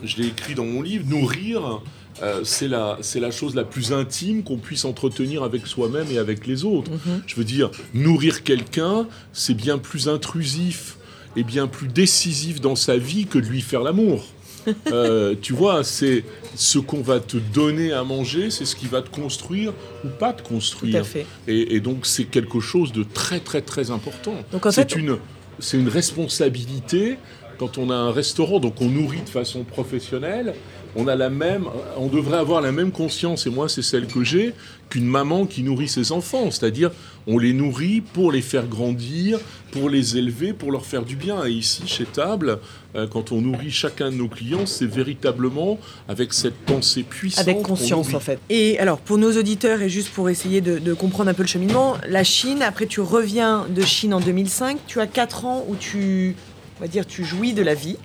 je 0.03 0.17
l'ai 0.17 0.27
écrit 0.27 0.55
dans 0.55 0.65
mon 0.65 0.81
livre, 0.81 1.05
nourrir, 1.07 1.81
euh, 2.23 2.41
c'est 2.43 2.67
la, 2.67 2.97
la 3.15 3.31
chose 3.31 3.55
la 3.55 3.63
plus 3.63 3.93
intime 3.93 4.43
qu'on 4.43 4.57
puisse 4.57 4.85
entretenir 4.85 5.43
avec 5.43 5.67
soi-même 5.67 6.07
et 6.11 6.17
avec 6.17 6.47
les 6.47 6.65
autres. 6.65 6.91
Mhm. 6.91 7.23
Je 7.27 7.35
veux 7.35 7.43
dire, 7.43 7.71
nourrir 7.93 8.43
quelqu'un, 8.43 9.07
c'est 9.33 9.53
bien 9.53 9.77
plus 9.77 10.07
intrusif 10.07 10.97
et 11.35 11.43
bien 11.43 11.67
plus 11.67 11.87
décisif 11.87 12.61
dans 12.61 12.75
sa 12.75 12.97
vie 12.97 13.25
que 13.25 13.37
de 13.37 13.45
lui 13.45 13.61
faire 13.61 13.81
l'amour. 13.81 14.25
Euh, 14.91 15.33
tu 15.41 15.53
vois, 15.53 15.85
c'est 15.85 16.25
ce 16.55 16.77
qu'on 16.77 17.01
va 17.01 17.21
te 17.21 17.37
donner 17.37 17.93
à 17.93 18.03
manger, 18.03 18.49
c'est 18.49 18.65
ce 18.65 18.75
qui 18.75 18.87
va 18.87 19.01
te 19.01 19.09
construire 19.09 19.71
ou 20.03 20.09
pas 20.09 20.33
te 20.33 20.41
construire. 20.41 21.05
Et, 21.47 21.79
donc 21.79 22.05
c'est 22.05 22.25
quelque 22.25 22.59
chose 22.59 22.91
de 22.91 23.03
très 23.03 23.39
très 23.39 23.61
très 23.61 23.91
important. 23.91 24.35
C'est 24.71 24.97
une, 24.97 25.19
c'est 25.59 25.77
une 25.77 25.87
responsabilité 25.87 27.17
quand 27.57 27.77
on 27.77 27.89
a 27.89 27.95
un 27.95 28.11
restaurant, 28.11 28.59
donc 28.59 28.81
on 28.81 28.89
nourrit 28.89 29.21
de 29.21 29.29
façon 29.29 29.63
professionnelle, 29.63 30.53
on 30.95 31.07
a 31.07 31.15
la 31.15 31.29
même, 31.29 31.65
on 31.97 32.07
devrait 32.07 32.37
avoir 32.37 32.61
la 32.61 32.71
même 32.71 32.91
conscience, 32.91 33.45
et 33.45 33.49
moi 33.49 33.69
c'est 33.69 33.81
celle 33.81 34.07
que 34.07 34.23
j'ai, 34.23 34.53
qu'une 34.89 35.05
maman 35.05 35.45
qui 35.45 35.63
nourrit 35.63 35.87
ses 35.87 36.11
enfants. 36.11 36.49
C'est-à-dire, 36.49 36.91
on 37.27 37.37
les 37.37 37.53
nourrit 37.53 38.01
pour 38.01 38.31
les 38.31 38.41
faire 38.41 38.67
grandir, 38.67 39.39
pour 39.71 39.89
les 39.89 40.17
élever, 40.17 40.53
pour 40.53 40.71
leur 40.71 40.85
faire 40.85 41.03
du 41.03 41.15
bien. 41.15 41.45
Et 41.45 41.51
ici, 41.51 41.83
chez 41.85 42.05
Table, 42.05 42.59
euh, 42.95 43.05
quand 43.05 43.31
on 43.31 43.41
nourrit 43.41 43.69
chacun 43.69 44.11
de 44.11 44.15
nos 44.15 44.27
clients, 44.27 44.65
c'est 44.65 44.85
véritablement 44.85 45.77
avec 46.07 46.33
cette 46.33 46.55
pensée 46.55 47.03
puissante. 47.03 47.47
Avec 47.47 47.61
conscience, 47.61 48.13
en 48.13 48.19
fait. 48.19 48.39
Et 48.49 48.79
alors, 48.79 48.99
pour 48.99 49.17
nos 49.17 49.37
auditeurs, 49.37 49.81
et 49.81 49.89
juste 49.89 50.09
pour 50.09 50.29
essayer 50.29 50.61
de, 50.61 50.79
de, 50.79 50.93
comprendre 50.93 51.29
un 51.29 51.33
peu 51.33 51.43
le 51.43 51.47
cheminement, 51.47 51.97
la 52.07 52.23
Chine, 52.23 52.61
après 52.61 52.85
tu 52.85 53.01
reviens 53.01 53.65
de 53.69 53.81
Chine 53.81 54.13
en 54.13 54.21
2005, 54.21 54.79
tu 54.87 55.01
as 55.01 55.07
4 55.07 55.45
ans 55.45 55.65
où 55.67 55.75
tu 55.75 56.35
on 56.77 56.81
va 56.81 56.87
dire, 56.87 57.05
tu 57.05 57.25
jouis 57.25 57.53
de 57.53 57.61
la 57.61 57.73
vie. 57.73 57.97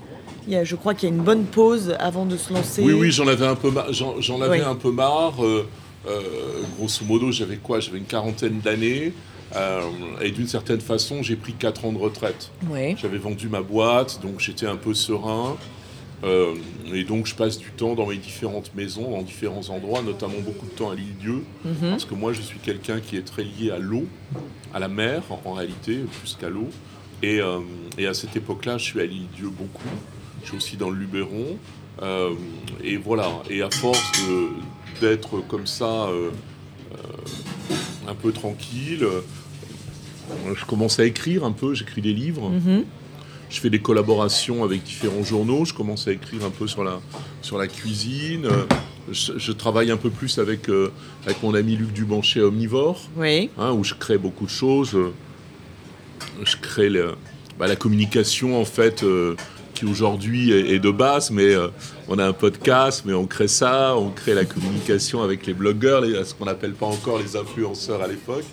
Il 0.47 0.53
y 0.53 0.57
a, 0.57 0.65
je 0.65 0.75
crois 0.75 0.95
qu'il 0.95 1.09
y 1.09 1.13
a 1.13 1.15
une 1.15 1.23
bonne 1.23 1.45
pause 1.45 1.95
avant 2.01 2.27
de 2.27 2.37
se 2.37 2.53
lancer. 2.53 2.83
Oui, 2.83 2.93
oui, 2.93 3.13
j'en 3.13 3.29
avais 3.29 3.47
un 3.47 3.55
peu, 3.55 3.71
j'en, 3.91 4.41
avais 4.41 4.61
un 4.61 4.75
peu 4.75 4.91
marre. 4.91 5.45
Euh, 5.45 5.69
euh, 6.09 6.21
grosso 6.77 7.05
modo, 7.05 7.31
j'avais 7.31 7.57
quoi? 7.57 7.79
J'avais 7.79 7.99
une 7.99 8.07
quarantaine 8.07 8.59
d'années. 8.61 9.13
Euh, 9.55 9.83
et 10.21 10.31
d'une 10.31 10.49
certaine 10.49 10.81
façon, 10.81 11.23
j'ai 11.23 11.37
pris 11.37 11.53
4 11.53 11.85
ans 11.85 11.93
de 11.93 11.99
retraite. 11.99 12.51
J'avais 12.97 13.19
vendu 13.19 13.49
ma 13.49 13.61
boîte, 13.61 14.21
donc 14.23 14.41
j'étais 14.41 14.67
un 14.67 14.77
peu 14.77 14.95
serein. 14.95 15.57
et 16.25 17.05
donc 17.05 17.27
je 17.27 17.35
passe 17.35 17.59
du 17.59 17.71
temps 17.71 17.95
dans 17.95 18.07
mes 18.07 18.17
différentes 18.17 18.75
maisons, 18.75 19.11
dans 19.11 19.23
différents 19.23 19.69
endroits, 19.69 20.03
notamment 20.03 20.41
beaucoup 20.41 20.67
de 20.67 20.73
temps 20.73 20.91
à 20.91 20.95
l'île 20.95 21.17
Dieu, 21.21 21.45
mhm. 21.65 21.91
parce 21.91 22.05
que 22.05 22.15
moi 22.15 22.33
je 22.33 22.41
suis 22.41 22.59
quelqu'un 22.59 23.01
qui 23.01 23.17
est 23.17 23.27
très 23.27 23.43
lié 23.45 23.71
à 23.71 23.79
l'eau, 23.79 24.07
à 24.73 24.79
la 24.79 24.89
mer 24.89 25.23
en 25.45 25.53
réalité, 25.53 25.99
plus 26.21 26.37
qu'à 26.41 26.49
l'eau. 26.49 26.69
Euh, 27.25 27.61
et, 27.99 28.07
à 28.07 28.15
cette 28.15 28.37
époque-là, 28.37 28.79
je 28.79 28.85
suis 28.85 29.01
à 29.01 29.07
l'île 29.07 29.27
Dieu 29.35 29.49
beaucoup. 29.49 29.89
Je 30.43 30.49
suis 30.49 30.57
aussi 30.57 30.77
dans 30.77 30.91
le 30.91 30.99
Luberon. 30.99 31.57
Euh, 32.03 32.31
et 32.83 32.97
voilà. 32.97 33.31
Et 33.51 33.63
à 33.63 33.71
force 33.71 34.21
d'être 35.01 35.41
comme 35.47 35.67
ça, 35.67 36.07
euh, 36.09 36.31
un 38.09 38.15
peu 38.15 38.33
tranquille, 38.33 39.07
je 40.55 40.65
commence 40.65 40.99
à 40.99 41.05
écrire 41.05 41.45
un 41.45 41.53
peu. 41.53 41.75
J'écris 41.75 42.03
des 42.03 42.13
livres. 42.13 42.51
Mm-hmm. 42.51 42.85
Je 43.51 43.61
fais 43.61 43.71
des 43.71 43.81
collaborations 43.81 44.65
avec 44.65 44.83
différents 44.83 45.23
journaux. 45.23 45.65
Je 45.65 45.75
commence 45.75 46.09
à 46.09 46.13
écrire 46.13 46.45
un 46.45 46.51
peu 46.51 46.67
sur 46.67 46.83
la, 46.83 47.01
sur 47.43 47.59
la 47.59 47.69
cuisine. 47.69 48.49
Je, 49.11 49.53
travaille 49.53 49.91
un 49.91 49.97
peu 49.97 50.11
plus 50.11 50.39
avec, 50.39 50.71
avec 51.27 51.43
mon 51.43 51.55
ami 51.55 51.77
Luc 51.77 51.93
Dubanché 51.93 52.41
Omnivore, 52.41 53.09
oui. 53.17 53.51
Hein, 53.59 53.73
où 53.73 53.85
je 53.85 53.95
crée 53.95 54.17
beaucoup 54.17 54.47
de 54.47 54.51
choses 54.51 54.97
je 56.43 56.57
crée 56.57 56.91
bah, 57.59 57.67
la 57.67 57.77
communication 57.77 58.61
en 58.61 58.65
fait 58.65 59.03
euh, 59.03 59.37
qui 59.75 59.85
aujourd'hui 59.85 60.53
est, 60.53 60.79
de 60.79 60.91
base, 60.91 61.31
mais 61.31 61.55
euh, 61.55 61.69
on 62.09 62.19
a 62.19 62.27
un 62.27 62.33
podcast, 62.33 63.03
mais 63.07 63.15
on 63.15 63.27
crée 63.27 63.49
ça, 63.49 63.97
on 63.97 64.11
crée 64.11 64.35
la 64.35 64.45
communication 64.45 65.23
avec 65.23 65.47
les 65.47 65.55
blogueurs, 65.55 66.05
ce 66.27 66.35
qu'on 66.35 66.45
n'appelle 66.45 66.73
pas 66.73 66.87
encore 66.87 67.19
les 67.19 67.37
influenceurs 67.37 68.03
à 68.03 68.07
l'époque. 68.07 68.45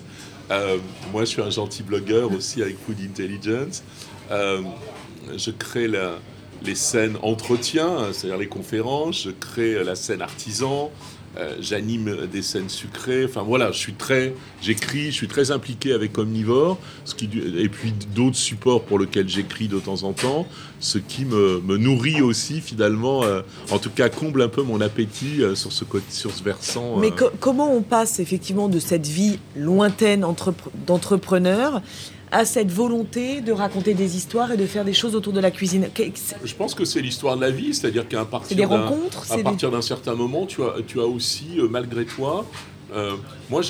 Euh, 0.52 0.78
moi, 1.12 1.22
je 1.22 1.30
suis 1.30 1.42
un 1.42 1.50
gentil 1.50 1.84
blogueur 1.84 2.31
aussi 2.34 2.62
avec 2.62 2.78
Food 2.86 2.98
Intelligence. 3.04 3.84
je 4.30 5.52
crée 5.52 5.88
les 5.88 6.76
scènes 6.76 7.18
entretien, 7.22 8.12
c'est-à-dire 8.12 8.40
les 8.40 8.48
conférences, 8.48 9.24
je 9.24 9.31
crée 9.31 9.84
la 9.84 9.96
scène 9.96 10.22
artisan, 10.22 10.92
euh, 11.39 11.56
j'anime 11.62 12.27
des 12.31 12.41
scènes 12.41 12.69
sucrées. 12.69 13.25
Enfin 13.25 13.44
voilà, 13.44 13.71
je 13.71 13.77
suis 13.77 13.94
très, 13.94 14.33
j'écris, 14.62 15.06
je 15.06 15.15
suis 15.15 15.27
très 15.27 15.51
impliqué 15.51 15.94
avec 15.94 16.18
Omnivore, 16.18 16.77
ce 17.06 17.15
qui, 17.15 17.30
et 17.57 17.69
puis 17.69 17.94
d'autres 18.13 18.36
supports 18.36 18.83
pour 18.83 19.00
lesquels 19.00 19.30
j'écris 19.30 19.68
de 19.68 19.80
temps 19.80 20.03
en 20.03 20.13
temps, 20.13 20.47
ce 20.80 20.97
qui 20.97 21.25
me, 21.25 21.61
me 21.61 21.78
nourrit 21.78 22.21
aussi 22.21 22.61
finalement, 22.61 23.23
euh, 23.23 23.42
en 23.71 23.80
tout 23.80 23.90
cas 23.90 24.09
comble 24.09 24.42
un 24.42 24.49
peu 24.49 24.64
mon 24.64 24.81
appétit 24.81 25.42
euh, 25.42 25.56
sur 25.56 25.71
ce 25.71 25.85
sur 26.09 26.31
ce 26.31 26.44
versant. 26.44 26.97
Mais 26.97 27.11
comment 27.40 27.73
on 27.73 27.81
passe 27.81 28.19
effectivement 28.19 28.68
de 28.68 28.80
cette 28.80 29.07
vie 29.07 29.40
lointaine 29.56 30.25
d'entrepreneur 30.85 31.81
à 32.31 32.45
cette 32.45 32.71
volonté 32.71 33.42
de 33.42 33.52
raconter 33.52 33.94
des 33.94 34.16
histoires 34.16 34.52
et 34.52 34.57
de 34.57 34.66
faire 34.66 34.86
des 34.86 34.94
choses 34.94 35.16
autour 35.16 35.33
de 35.33 35.40
la 35.40 35.52
cuisine 35.52 35.90
Je 36.44 36.54
pense 36.56 36.76
que 36.76 36.86
c'est 36.86 37.02
l'histoire 37.02 37.36
de 37.36 37.42
la 37.42 37.52
vie, 37.52 37.74
c'est-à-dire 37.74 38.07
qu'à 38.07 38.26
partir 38.26 38.56
d'un 38.57 39.44
partir 39.44 39.71
d'un 39.71 39.81
certain 39.81 40.16
moment, 40.16 40.45
tu 40.45 40.62
as, 40.64 40.76
tu 40.86 41.00
as 41.00 41.06
aussi, 41.06 41.57
euh, 41.57 41.68
malgré 41.69 42.06
toi, 42.06 42.45
euh, 42.92 43.12
moi, 43.52 43.62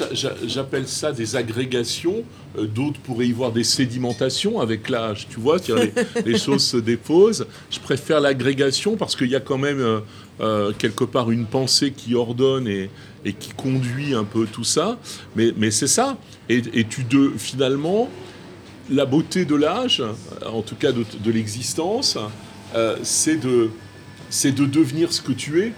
j'appelle 0.45 0.87
ça 0.87 1.11
des 1.11 1.35
agrégations. 1.35 2.23
Euh, 2.57 2.65
d'autres 2.65 2.99
pourraient 3.01 3.27
y 3.27 3.33
voir 3.33 3.51
des 3.51 3.65
sédimentations 3.65 4.61
avec 4.61 4.87
l'âge. 4.89 5.27
Tu 5.29 5.39
vois, 5.39 5.57
les, 5.67 5.93
les, 6.25 6.37
choses 6.37 6.63
se 6.63 6.77
déposent. 6.77 7.45
Je 7.69 7.79
préfère 7.79 8.21
l'agrégation 8.21 8.95
parce 8.95 9.15
qu'il 9.15 9.27
y 9.27 9.35
a 9.35 9.41
quand 9.41 9.57
même 9.57 10.01
quelque 10.77 11.03
part 11.03 11.31
une 11.31 11.45
pensée 11.45 11.91
qui 11.91 12.15
ordonne 12.15 12.65
et, 12.65 12.89
et, 13.25 13.33
qui 13.33 13.49
conduit 13.49 14.13
un 14.13 14.23
peu 14.23 14.45
tout 14.45 14.63
ça. 14.63 14.97
Mais, 15.35 15.51
mais 15.57 15.69
c'est 15.69 15.87
ça. 15.87 16.17
Et, 16.47 16.61
et 16.73 16.85
tu 16.85 17.03
de, 17.03 17.33
finalement, 17.37 18.09
la 18.89 19.05
beauté 19.05 19.45
de 19.45 19.55
l'âge, 19.55 20.03
en 20.45 20.61
tout 20.61 20.75
cas 20.75 20.91
de, 20.91 21.31
l'existence, 21.31 22.17
euh, 22.75 22.97
c'est 23.03 23.37
de, 23.37 23.69
de 24.43 24.65
devenir 24.65 25.13
ce 25.13 25.21
que 25.21 25.31
tu 25.31 25.61
es. 25.61 25.73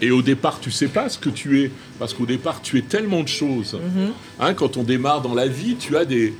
Et 0.00 0.10
au 0.10 0.22
départ, 0.22 0.60
tu 0.60 0.70
sais 0.70 0.88
pas 0.88 1.08
ce 1.08 1.18
que 1.18 1.30
tu 1.30 1.62
es, 1.62 1.70
parce 1.98 2.12
qu'au 2.12 2.26
départ, 2.26 2.60
tu 2.60 2.78
es 2.78 2.82
tellement 2.82 3.22
de 3.22 3.28
choses. 3.28 3.74
Mhm. 3.74 4.12
Hein, 4.40 4.54
quand 4.54 4.76
on 4.76 4.82
démarre 4.82 5.22
dans 5.22 5.34
la 5.34 5.46
vie, 5.46 5.76
tu 5.76 5.96
as 5.96 6.04
des, 6.04 6.34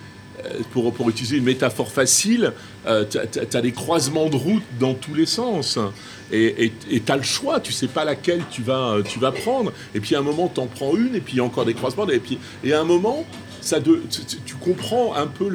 euh, 0.45 0.59
pour, 0.73 0.93
pour 0.93 1.09
utiliser 1.09 1.37
une 1.37 1.45
métaphore 1.45 1.91
facile, 1.91 2.53
euh, 2.87 3.05
tu 3.09 3.57
as, 3.57 3.61
des 3.63 3.73
croisements 3.73 4.29
de 4.29 4.37
route 4.37 4.65
dans 4.81 4.95
tous 4.95 5.15
les 5.15 5.27
sens. 5.27 5.79
Et 6.33 6.73
tu 6.91 7.13
as 7.13 7.17
le 7.17 7.23
choix, 7.23 7.61
tu 7.61 7.73
sais 7.73 7.87
pas 7.87 8.05
laquelle 8.05 8.43
tu 8.51 8.63
vas, 8.63 8.97
tu 9.07 9.19
vas 9.21 9.31
prendre. 9.31 9.73
Et 9.95 10.01
puis 10.01 10.17
à 10.17 10.19
un 10.19 10.23
moment, 10.23 10.51
tu 10.53 10.61
en 10.61 10.67
prends 10.67 10.97
une, 10.97 11.15
et 11.15 11.21
puis 11.21 11.35
il 11.35 11.37
y 11.37 11.41
a 11.41 11.45
encore 11.45 11.65
des 11.65 11.75
croisements. 11.75 12.09
Et 12.09 12.19
puis 12.19 12.39
et 12.65 12.73
à 12.73 12.81
un 12.81 12.85
moment, 12.85 13.25
tu, 14.45 14.55
comprends 14.61 15.15
un 15.15 15.27
peu 15.27 15.49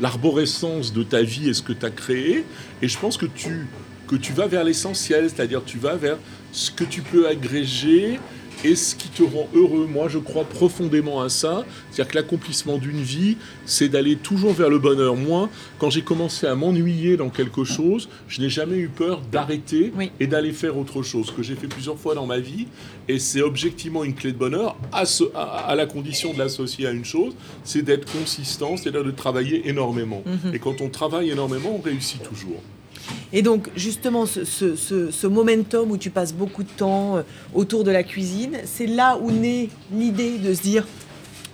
l'arborescence 0.00 0.92
de 0.92 1.02
ta 1.02 1.22
vie 1.22 1.48
et 1.48 1.54
ce 1.54 1.62
que 1.62 1.72
tu 1.72 1.86
as 1.86 1.90
créé, 1.90 2.44
et 2.82 2.88
je 2.88 2.98
pense 2.98 3.16
que 3.16 3.26
tu, 3.26 3.66
que 4.06 4.16
tu 4.16 4.32
vas 4.32 4.46
vers 4.46 4.64
l'essentiel, 4.64 5.28
c'est-à-dire 5.28 5.62
tu 5.64 5.78
vas 5.78 5.96
vers 5.96 6.18
ce 6.52 6.70
que 6.70 6.84
tu 6.84 7.02
peux 7.02 7.28
agréger 7.28 8.18
et 8.64 8.74
ce 8.74 8.94
qui 8.94 9.08
te 9.08 9.22
rend 9.22 9.48
heureux. 9.54 9.86
Moi, 9.86 10.08
je 10.08 10.18
crois 10.18 10.44
profondément 10.44 11.20
à 11.20 11.28
ça. 11.28 11.64
C'est-à-dire 11.90 12.12
que 12.12 12.16
l'accomplissement 12.16 12.78
d'une 12.78 13.00
vie, 13.00 13.36
c'est 13.64 13.88
d'aller 13.88 14.16
toujours 14.16 14.52
vers 14.52 14.70
le 14.70 14.78
bonheur. 14.78 15.16
Moi, 15.16 15.48
quand 15.78 15.90
j'ai 15.90 16.02
commencé 16.02 16.46
à 16.46 16.54
m'ennuyer 16.54 17.16
dans 17.16 17.28
quelque 17.28 17.64
chose, 17.64 18.08
je 18.28 18.40
n'ai 18.40 18.50
jamais 18.50 18.76
eu 18.76 18.88
peur 18.88 19.20
d'arrêter 19.30 19.92
et 20.20 20.26
d'aller 20.26 20.52
faire 20.52 20.76
autre 20.76 21.02
chose, 21.02 21.30
que 21.30 21.42
j'ai 21.42 21.54
fait 21.54 21.68
plusieurs 21.68 21.98
fois 21.98 22.14
dans 22.14 22.26
ma 22.26 22.38
vie. 22.38 22.66
Et 23.08 23.18
c'est 23.18 23.42
objectivement 23.42 24.04
une 24.04 24.14
clé 24.14 24.32
de 24.32 24.38
bonheur, 24.38 24.76
à, 24.92 25.04
à, 25.34 25.74
la 25.74 25.86
condition 25.86 26.32
de 26.32 26.38
l'associer 26.38 26.86
à 26.86 26.90
une 26.90 27.04
chose, 27.04 27.34
c'est 27.62 27.82
d'être 27.82 28.10
consistant, 28.10 28.76
c'est-à-dire 28.76 29.04
de 29.04 29.10
travailler 29.10 29.68
énormément. 29.68 30.22
Mhm. 30.26 30.54
Et 30.54 30.58
quand 30.58 30.80
on 30.80 30.88
travaille 30.88 31.30
énormément, 31.30 31.76
on 31.76 31.80
réussit 31.80 32.22
toujours. 32.22 32.62
Et 33.32 33.42
donc, 33.42 33.68
justement, 33.76 34.24
ce, 34.26 35.26
momentum 35.26 35.90
où 35.90 35.96
tu 35.96 36.10
passes 36.10 36.32
beaucoup 36.32 36.62
de 36.62 36.68
temps 36.68 37.16
euh, 37.16 37.22
autour 37.54 37.84
de 37.84 37.90
la 37.90 38.02
cuisine, 38.02 38.58
c'est 38.64 38.86
là 38.86 39.18
où 39.20 39.30
naît 39.30 39.68
l'idée 39.92 40.38
de 40.38 40.54
se 40.54 40.62
dire, 40.62 40.86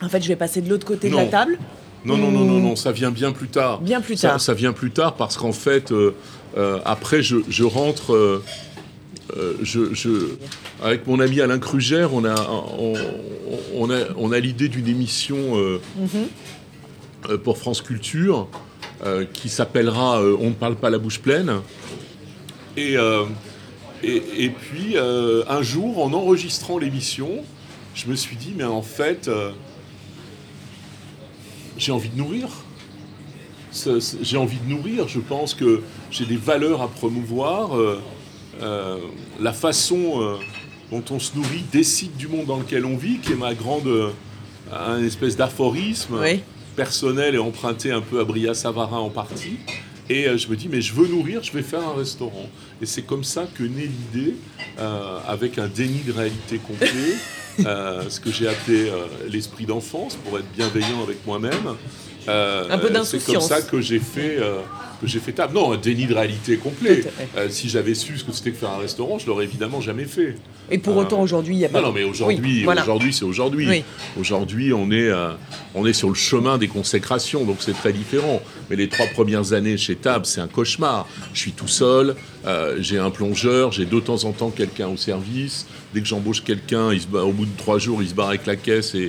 en 0.02 0.08
fait, 0.08 0.22
je 0.22 0.28
vais 0.28 0.36
passer 0.36 0.60
de 0.60 0.68
l'autre 0.68 0.86
côté 0.86 1.10
de 1.10 1.16
la 1.16 1.26
table 1.26 1.58
non, 2.04 2.16
non, 2.16 2.32
non, 2.32 2.44
non, 2.44 2.58
non, 2.58 2.74
ça 2.74 2.90
vient 2.90 3.12
bien 3.12 3.30
plus 3.30 3.46
tard. 3.46 3.80
Bien 3.80 4.00
plus 4.00 4.16
tard. 4.16 4.40
Ça, 4.40 4.54
vient 4.54 4.72
plus 4.72 4.90
tard 4.90 5.14
parce 5.14 5.36
qu'en 5.36 5.52
fait, 5.52 5.92
euh, 5.92 6.16
euh, 6.56 6.80
après, 6.84 7.22
je, 7.22 7.62
rentre. 7.62 8.42
je, 9.62 10.30
avec 10.82 11.06
mon 11.06 11.20
ami 11.20 11.40
Alain 11.40 11.60
Krugère, 11.60 12.12
on 12.12 12.24
a, 12.24 12.34
on, 13.76 13.88
a, 13.88 13.98
on 14.16 14.32
a 14.32 14.38
l'idée 14.40 14.68
d'une 14.68 14.88
émission 14.88 15.54
mhm. 15.96 17.38
pour 17.44 17.58
France 17.58 17.82
Culture 17.82 18.48
euh, 19.04 19.24
qui 19.24 19.48
s'appellera 19.48 20.20
euh, 20.20 20.36
On 20.38 20.50
ne 20.50 20.54
parle 20.54 20.76
pas 20.76 20.88
la 20.88 20.98
bouche 20.98 21.18
pleine. 21.18 21.60
Et, 22.76 22.96
euh, 22.96 23.24
et, 24.04 24.50
puis, 24.50 24.96
un 24.96 25.62
jour, 25.62 26.04
en 26.04 26.12
enregistrant 26.12 26.78
l'émission, 26.78 27.44
je 27.94 28.08
me 28.08 28.14
suis 28.14 28.36
dit, 28.36 28.52
mais 28.56 28.64
en 28.64 28.82
fait, 28.82 29.30
j'ai 31.76 31.92
envie 31.92 32.08
de 32.08 32.16
nourrir. 32.16 32.48
J'ai 34.22 34.36
envie 34.36 34.58
de 34.58 34.68
nourrir. 34.68 35.06
Je 35.06 35.20
pense 35.20 35.54
que 35.54 35.82
j'ai 36.10 36.24
des 36.24 36.36
valeurs 36.36 36.82
à 36.82 36.88
promouvoir. 36.88 37.76
la 39.40 39.52
façon 39.52 40.36
dont 40.90 41.04
on 41.10 41.20
se 41.20 41.36
nourrit 41.36 41.64
décide 41.70 42.16
du 42.16 42.26
monde 42.26 42.46
dans 42.46 42.58
lequel 42.58 42.84
on 42.84 42.96
vit, 42.96 43.18
qui 43.18 43.32
est 43.32 43.36
ma 43.36 43.54
grande, 43.54 44.12
un 44.72 45.04
espèce 45.04 45.36
d'aphorisme. 45.36 46.18
Oui 46.20 46.40
personnel 46.76 47.34
et 47.34 47.38
emprunté 47.38 47.90
un 47.92 48.00
peu 48.00 48.20
à 48.20 48.24
Bria 48.24 48.54
Savarin 48.54 48.98
en 48.98 49.10
partie. 49.10 49.58
Et 50.08 50.26
euh, 50.26 50.36
je 50.36 50.48
me 50.48 50.56
dis, 50.56 50.68
mais 50.68 50.80
je 50.80 50.94
veux 50.94 51.06
nourrir, 51.06 51.42
je 51.42 51.52
vais 51.52 51.62
faire 51.62 51.86
un 51.86 51.94
restaurant. 51.94 52.48
Et 52.80 52.86
c'est 52.86 53.02
comme 53.02 53.24
ça 53.24 53.46
que 53.54 53.62
naît 53.62 53.88
l'idée, 54.14 54.34
euh, 54.78 55.18
avec 55.26 55.58
un 55.58 55.68
déni 55.68 56.00
de 56.00 56.12
réalité 56.12 56.58
complet, 56.58 56.88
euh, 57.66 58.02
ce 58.08 58.20
que 58.20 58.30
j'ai 58.30 58.48
appelé 58.48 58.90
l'esprit 59.28 59.64
d'enfance, 59.64 60.16
pour 60.16 60.38
être 60.38 60.50
bienveillant 60.56 61.02
avec 61.02 61.24
moi-même. 61.26 61.76
un 62.26 62.78
peu 62.78 62.90
d'insouciance. 62.90 63.22
C'est 63.24 63.32
comme 63.32 63.40
ça 63.40 63.62
que 63.62 63.80
j'ai 63.80 64.00
fait 64.00 64.38
j'ai 65.04 65.18
fait 65.18 65.32
table. 65.32 65.54
Non, 65.54 65.72
un 65.72 65.76
déni 65.76 66.06
de 66.06 66.14
réalité 66.14 66.56
complet. 66.56 67.04
Euh, 67.36 67.48
si 67.48 67.68
j'avais 67.68 67.94
su 67.94 68.18
ce 68.18 68.24
que 68.24 68.32
c'était 68.32 68.52
que 68.52 68.58
faire 68.58 68.70
un 68.70 68.78
restaurant, 68.78 69.18
je 69.18 69.26
l'aurais 69.26 69.44
évidemment 69.44 69.80
jamais 69.80 70.04
fait. 70.04 70.36
Et 70.70 70.78
pour 70.78 70.96
autant, 70.96 71.20
euh, 71.20 71.24
aujourd'hui, 71.24 71.54
il 71.54 71.58
n'y 71.58 71.64
a 71.64 71.68
pas. 71.68 71.80
Non, 71.80 71.88
non, 71.88 71.92
mais 71.92 72.04
aujourd'hui, 72.04 72.66
aujourd'hui, 72.66 73.12
c'est 73.12 73.24
aujourd'hui. 73.24 73.84
Aujourd'hui, 74.18 74.72
on 74.72 74.90
est, 74.90 75.08
euh, 75.08 75.32
on 75.74 75.86
est 75.86 75.92
sur 75.92 76.08
le 76.08 76.14
chemin 76.14 76.58
des 76.58 76.68
consécrations, 76.68 77.44
donc 77.44 77.56
c'est 77.60 77.72
très 77.72 77.92
différent. 77.92 78.42
Mais 78.70 78.76
les 78.76 78.88
trois 78.88 79.06
premières 79.06 79.52
années 79.52 79.76
chez 79.76 79.96
Tab, 79.96 80.24
c'est 80.24 80.40
un 80.40 80.48
cauchemar. 80.48 81.08
Je 81.32 81.40
suis 81.40 81.52
tout 81.52 81.68
seul, 81.68 82.14
j'ai 82.78 82.98
un 82.98 83.10
plongeur, 83.10 83.72
j'ai 83.72 83.86
de 83.86 84.00
temps 84.00 84.24
en 84.24 84.32
temps 84.32 84.50
quelqu'un 84.50 84.88
au 84.88 84.96
service. 84.96 85.66
Dès 85.94 86.00
que 86.00 86.06
j'embauche 86.06 86.42
quelqu'un, 86.42 86.90
au 87.12 87.32
bout 87.32 87.44
de 87.44 87.56
trois 87.56 87.78
jours, 87.78 88.02
il 88.02 88.08
se 88.08 88.14
barre 88.14 88.28
avec 88.28 88.46
la 88.46 88.56
caisse 88.56 88.94
et, 88.94 89.08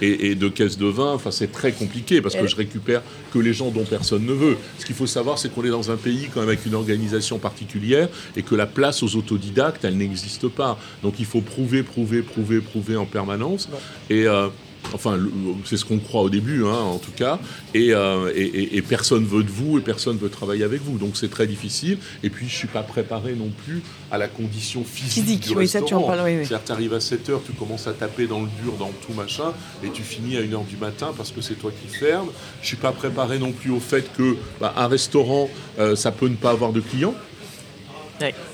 et, 0.00 0.34
deux 0.34 0.48
caisses 0.48 0.78
de 0.78 0.86
vin. 0.86 1.12
Enfin, 1.12 1.30
c'est 1.30 1.52
très 1.52 1.72
compliqué 1.72 2.22
parce 2.22 2.34
que 2.34 2.46
je 2.46 2.56
récupère 2.56 3.02
que 3.32 3.38
les 3.38 3.52
gens 3.52 3.70
dont 3.70 3.84
personne 3.84 4.24
ne 4.24 4.32
veut. 4.32 4.56
Ce 4.78 4.86
qu'il 4.86 4.94
faut 4.94 5.06
savoir, 5.08 5.38
c'est 5.38 5.52
qu'on 5.52 5.64
est 5.64 5.70
dans 5.70 5.90
un 5.90 5.96
pays 5.96 6.28
quand 6.32 6.40
même 6.40 6.48
avec 6.48 6.64
une 6.66 6.74
organisation 6.74 7.38
particulière 7.38 8.08
et 8.36 8.42
que 8.42 8.54
la 8.54 8.66
place 8.66 9.02
aux 9.02 9.16
autodidactes, 9.16 9.84
elle 9.84 9.96
n'existe 9.96 10.48
pas. 10.48 10.78
Donc 11.02 11.14
il 11.18 11.26
faut 11.26 11.40
prouver, 11.40 11.82
prouver, 11.82 12.22
prouver, 12.22 12.60
prouver 12.60 12.96
en 12.96 13.06
permanence. 13.06 13.68
Et 14.10 14.26
euh, 14.26 14.48
Enfin, 14.94 15.18
c'est 15.64 15.76
ce 15.76 15.84
qu'on 15.84 15.98
croit 15.98 16.22
au 16.22 16.30
début, 16.30 16.64
hein, 16.64 16.80
en 16.80 16.98
tout 16.98 17.12
cas. 17.12 17.38
Euh, 17.76 18.32
et, 18.34 18.76
et, 18.76 18.82
personne 18.82 19.24
veut 19.24 19.42
de 19.42 19.50
vous 19.50 19.78
et 19.78 19.80
personne 19.80 20.16
veut 20.16 20.28
travailler 20.28 20.64
avec 20.64 20.82
vous. 20.82 20.98
Donc 20.98 21.16
c'est 21.16 21.30
très 21.30 21.46
difficile. 21.46 21.98
Et 22.22 22.30
puis 22.30 22.48
je 22.48 22.54
suis 22.54 22.68
pas 22.68 22.82
préparé 22.82 23.34
non 23.34 23.50
plus 23.64 23.82
à 24.10 24.18
la 24.18 24.28
condition 24.28 24.84
physique, 24.84 25.48
du 25.48 25.54
oui, 25.54 25.68
Ça, 25.68 25.82
tu 25.82 25.94
en 25.94 26.02
parles, 26.02 26.20
oui, 26.24 26.36
C'est-à-dire 26.46 26.64
tu 26.64 26.72
arrives 26.72 26.94
à 26.94 27.00
7 27.00 27.28
heures, 27.30 27.42
tu 27.44 27.52
commences 27.52 27.86
à 27.86 27.92
taper 27.92 28.26
dans 28.26 28.40
le 28.40 28.48
dur, 28.62 28.74
dans 28.78 28.90
tout 29.06 29.12
machin, 29.12 29.52
et 29.84 29.90
tu 29.90 30.02
finis 30.02 30.36
à 30.36 30.40
1 30.40 30.52
heure 30.52 30.64
du 30.64 30.76
matin 30.76 31.12
parce 31.16 31.30
que 31.30 31.40
c'est 31.40 31.54
toi 31.54 31.70
qui 31.70 31.88
fermes. 31.88 32.30
Je 32.62 32.68
suis 32.68 32.76
pas 32.76 32.92
préparé 32.92 33.38
non 33.38 33.52
plus 33.52 33.70
au 33.70 33.80
fait 33.80 34.10
que 34.16 34.36
bah, 34.60 34.74
un 34.76 34.88
restaurant, 34.88 35.48
euh, 35.78 35.96
ça 35.96 36.10
peut 36.10 36.28
ne 36.28 36.36
pas 36.36 36.50
avoir 36.50 36.72
de 36.72 36.80
clients. 36.80 37.14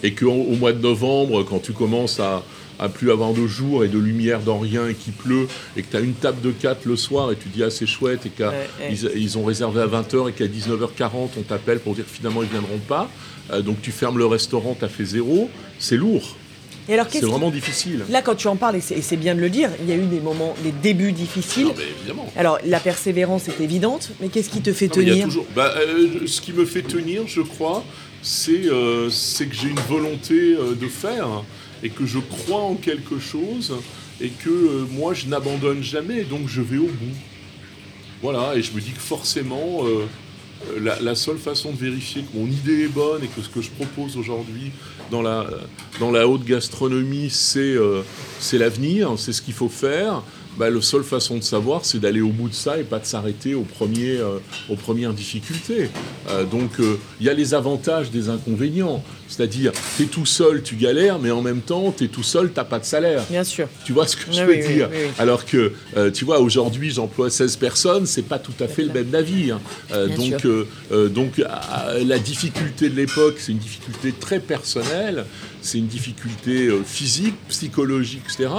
Et 0.02 0.12
qu'au 0.14 0.30
au 0.30 0.56
mois 0.56 0.72
de 0.72 0.80
novembre, 0.80 1.42
quand 1.42 1.58
tu 1.58 1.72
commences 1.72 2.20
à, 2.20 2.42
à 2.78 2.88
plus 2.88 3.10
avoir 3.10 3.32
de 3.32 3.46
jour 3.46 3.84
et 3.84 3.88
de 3.88 3.98
lumière 3.98 4.40
dans 4.40 4.58
rien 4.58 4.88
et 4.88 4.94
qu'il 4.94 5.12
pleut 5.12 5.46
et 5.76 5.82
que 5.82 5.90
tu 5.90 5.96
as 5.96 6.00
une 6.00 6.14
table 6.14 6.40
de 6.40 6.50
4 6.50 6.86
le 6.86 6.96
soir 6.96 7.30
et 7.32 7.36
tu 7.36 7.48
dis 7.48 7.62
ah 7.62 7.70
c'est 7.70 7.86
chouette 7.86 8.26
et 8.26 8.30
qu'ils 8.30 9.10
ils 9.16 9.38
ont 9.38 9.44
réservé 9.44 9.80
à 9.80 9.86
20h 9.86 10.30
et 10.30 10.32
qu'à 10.32 10.46
19h40 10.46 11.30
on 11.38 11.42
t'appelle 11.42 11.80
pour 11.80 11.94
dire 11.94 12.04
finalement 12.06 12.42
ils 12.42 12.48
viendront 12.48 12.78
pas 12.88 13.08
euh, 13.52 13.62
donc 13.62 13.80
tu 13.82 13.92
fermes 13.92 14.18
le 14.18 14.26
restaurant 14.26 14.76
tu 14.78 14.84
as 14.84 14.88
fait 14.88 15.04
zéro 15.04 15.50
c'est 15.78 15.96
lourd 15.96 16.36
c'est 16.86 17.20
vraiment 17.22 17.50
difficile. 17.50 18.04
Là, 18.10 18.20
quand 18.20 18.34
tu 18.34 18.46
en 18.46 18.56
parles, 18.56 18.76
et 18.76 18.80
c'est 18.80 19.16
bien 19.16 19.34
de 19.34 19.40
le 19.40 19.48
dire, 19.48 19.70
il 19.80 19.88
y 19.88 19.92
a 19.92 19.96
eu 19.96 20.04
des 20.04 20.20
moments, 20.20 20.54
des 20.62 20.70
débuts 20.70 21.12
difficiles. 21.12 21.68
Évidemment. 22.00 22.30
Alors, 22.36 22.58
la 22.64 22.78
persévérance 22.78 23.48
est 23.48 23.58
évidente, 23.62 24.10
mais 24.20 24.28
qu'est-ce 24.28 24.50
qui 24.50 24.60
te 24.60 24.70
fait 24.72 24.88
tenir? 24.88 25.24
toujours... 25.24 25.46
bah, 25.56 25.72
euh, 25.78 26.26
Ce 26.26 26.42
qui 26.42 26.52
me 26.52 26.66
fait 26.66 26.82
tenir, 26.82 27.22
je 27.26 27.40
crois, 27.40 27.84
c'est 28.20 28.66
euh, 28.66 29.08
que 29.08 29.54
j'ai 29.54 29.68
une 29.68 29.80
volonté 29.88 30.56
de 30.78 30.88
faire 30.88 31.42
et 31.84 31.90
que 31.90 32.06
je 32.06 32.18
crois 32.18 32.62
en 32.62 32.74
quelque 32.74 33.20
chose 33.20 33.74
et 34.20 34.30
que 34.30 34.48
euh, 34.48 34.86
moi 34.90 35.14
je 35.14 35.26
n'abandonne 35.26 35.82
jamais, 35.82 36.24
donc 36.24 36.48
je 36.48 36.62
vais 36.62 36.78
au 36.78 36.86
bout. 36.86 37.16
Voilà, 38.22 38.56
et 38.56 38.62
je 38.62 38.72
me 38.72 38.80
dis 38.80 38.92
que 38.92 39.00
forcément, 39.00 39.84
euh, 39.84 40.06
la, 40.80 41.14
seule 41.14 41.36
façon 41.36 41.72
de 41.72 41.76
vérifier 41.76 42.22
que 42.22 42.36
mon 42.36 42.46
idée 42.46 42.84
est 42.84 42.88
bonne 42.88 43.22
et 43.22 43.26
que 43.26 43.42
ce 43.42 43.48
que 43.48 43.60
je 43.60 43.70
propose 43.70 44.16
aujourd'hui 44.16 44.70
dans 45.10 45.20
la, 45.20 45.46
dans 46.00 46.10
la 46.10 46.26
haute 46.26 46.44
gastronomie, 46.44 47.28
c'est 47.28 47.60
euh, 47.60 48.02
c'est 48.38 48.56
l'avenir, 48.56 49.12
c'est 49.18 49.32
ce 49.32 49.42
qu'il 49.42 49.54
faut 49.54 49.68
faire, 49.68 50.22
bah, 50.56 50.70
la 50.70 50.80
seule 50.80 51.02
façon 51.02 51.36
de 51.36 51.42
savoir, 51.42 51.84
c'est 51.84 51.98
d'aller 51.98 52.20
au 52.20 52.28
bout 52.28 52.48
de 52.48 52.54
ça 52.54 52.78
et 52.78 52.84
pas 52.84 52.98
de 52.98 53.06
s'arrêter 53.06 53.54
aux, 53.54 53.62
premiers, 53.62 54.18
euh, 54.18 54.38
aux 54.68 54.76
premières 54.76 55.12
difficultés. 55.12 55.90
Euh, 56.28 56.44
donc, 56.44 56.78
euh, 56.78 56.98
il 57.20 57.26
y 57.26 57.28
a 57.28 57.34
les 57.34 57.54
avantages 57.54 58.10
des 58.10 58.28
inconvénients. 58.28 59.02
C'est-à-dire, 59.26 59.72
tu 59.96 60.04
es 60.04 60.06
tout 60.06 60.26
seul, 60.26 60.62
tu 60.62 60.76
galères, 60.76 61.18
mais 61.18 61.32
en 61.32 61.42
même 61.42 61.60
temps, 61.60 61.92
tu 61.96 62.04
es 62.04 62.08
tout 62.08 62.22
seul, 62.22 62.52
tu 62.52 62.60
pas 62.64 62.78
de 62.78 62.84
salaire. 62.84 63.24
Bien 63.28 63.42
sûr. 63.42 63.68
Tu 63.84 63.92
vois 63.92 64.06
ce 64.06 64.16
que 64.16 64.32
je 64.32 64.42
veux 64.42 64.56
dire 64.56 64.88
Alors 65.18 65.44
que, 65.44 65.72
tu 66.12 66.24
vois, 66.24 66.38
aujourd'hui, 66.38 66.90
j'emploie 66.90 67.30
16 67.30 67.56
personnes, 67.56 68.06
c'est 68.06 68.22
pas 68.22 68.38
tout 68.38 68.52
à 68.60 68.68
fait 68.68 68.82
le 68.82 68.92
même 68.92 69.10
navire. 69.10 69.58
donc, 70.16 70.46
donc 71.10 71.42
la 72.04 72.18
difficulté 72.18 72.90
de 72.90 72.94
l'époque, 72.94 73.36
c'est 73.38 73.52
une 73.52 73.58
difficulté 73.58 74.12
très 74.12 74.38
personnelle 74.38 75.24
c'est 75.62 75.78
une 75.78 75.86
difficulté 75.86 76.68
physique, 76.84 77.36
psychologique, 77.48 78.20
etc. 78.26 78.50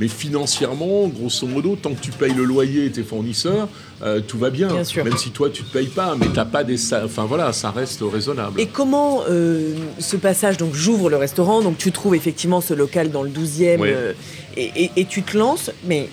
Mais 0.00 0.08
financièrement, 0.08 1.08
grosso 1.08 1.43
modo, 1.46 1.76
tant 1.80 1.92
que 1.92 2.00
tu 2.00 2.10
payes 2.10 2.34
le 2.34 2.44
loyer 2.44 2.86
et 2.86 2.90
tes 2.90 3.02
fournisseurs, 3.02 3.68
euh, 4.02 4.20
tout 4.20 4.38
va 4.38 4.50
bien. 4.50 4.68
Même 4.68 5.16
si 5.16 5.30
toi, 5.30 5.50
tu 5.50 5.62
ne 5.62 5.68
te 5.68 5.72
payes 5.72 5.88
pas, 5.88 6.16
mais 6.18 6.26
t'as 6.32 6.44
pas 6.44 6.64
des... 6.64 6.78
Enfin 6.94 7.24
voilà, 7.24 7.52
ça 7.52 7.70
reste 7.70 8.00
raisonnable. 8.02 8.60
Et 8.60 8.66
comment 8.66 9.22
euh, 9.28 9.74
ce 9.98 10.16
passage, 10.16 10.56
donc 10.56 10.74
j'ouvre 10.74 11.10
le 11.10 11.16
restaurant, 11.16 11.62
donc 11.62 11.78
tu 11.78 11.92
trouves 11.92 12.14
effectivement 12.14 12.60
ce 12.60 12.74
local 12.74 13.10
dans 13.10 13.22
le 13.22 13.30
12e, 13.30 14.14
et, 14.56 15.04
tu 15.06 15.22
te 15.22 15.36
lances, 15.36 15.70
mais 15.84 16.08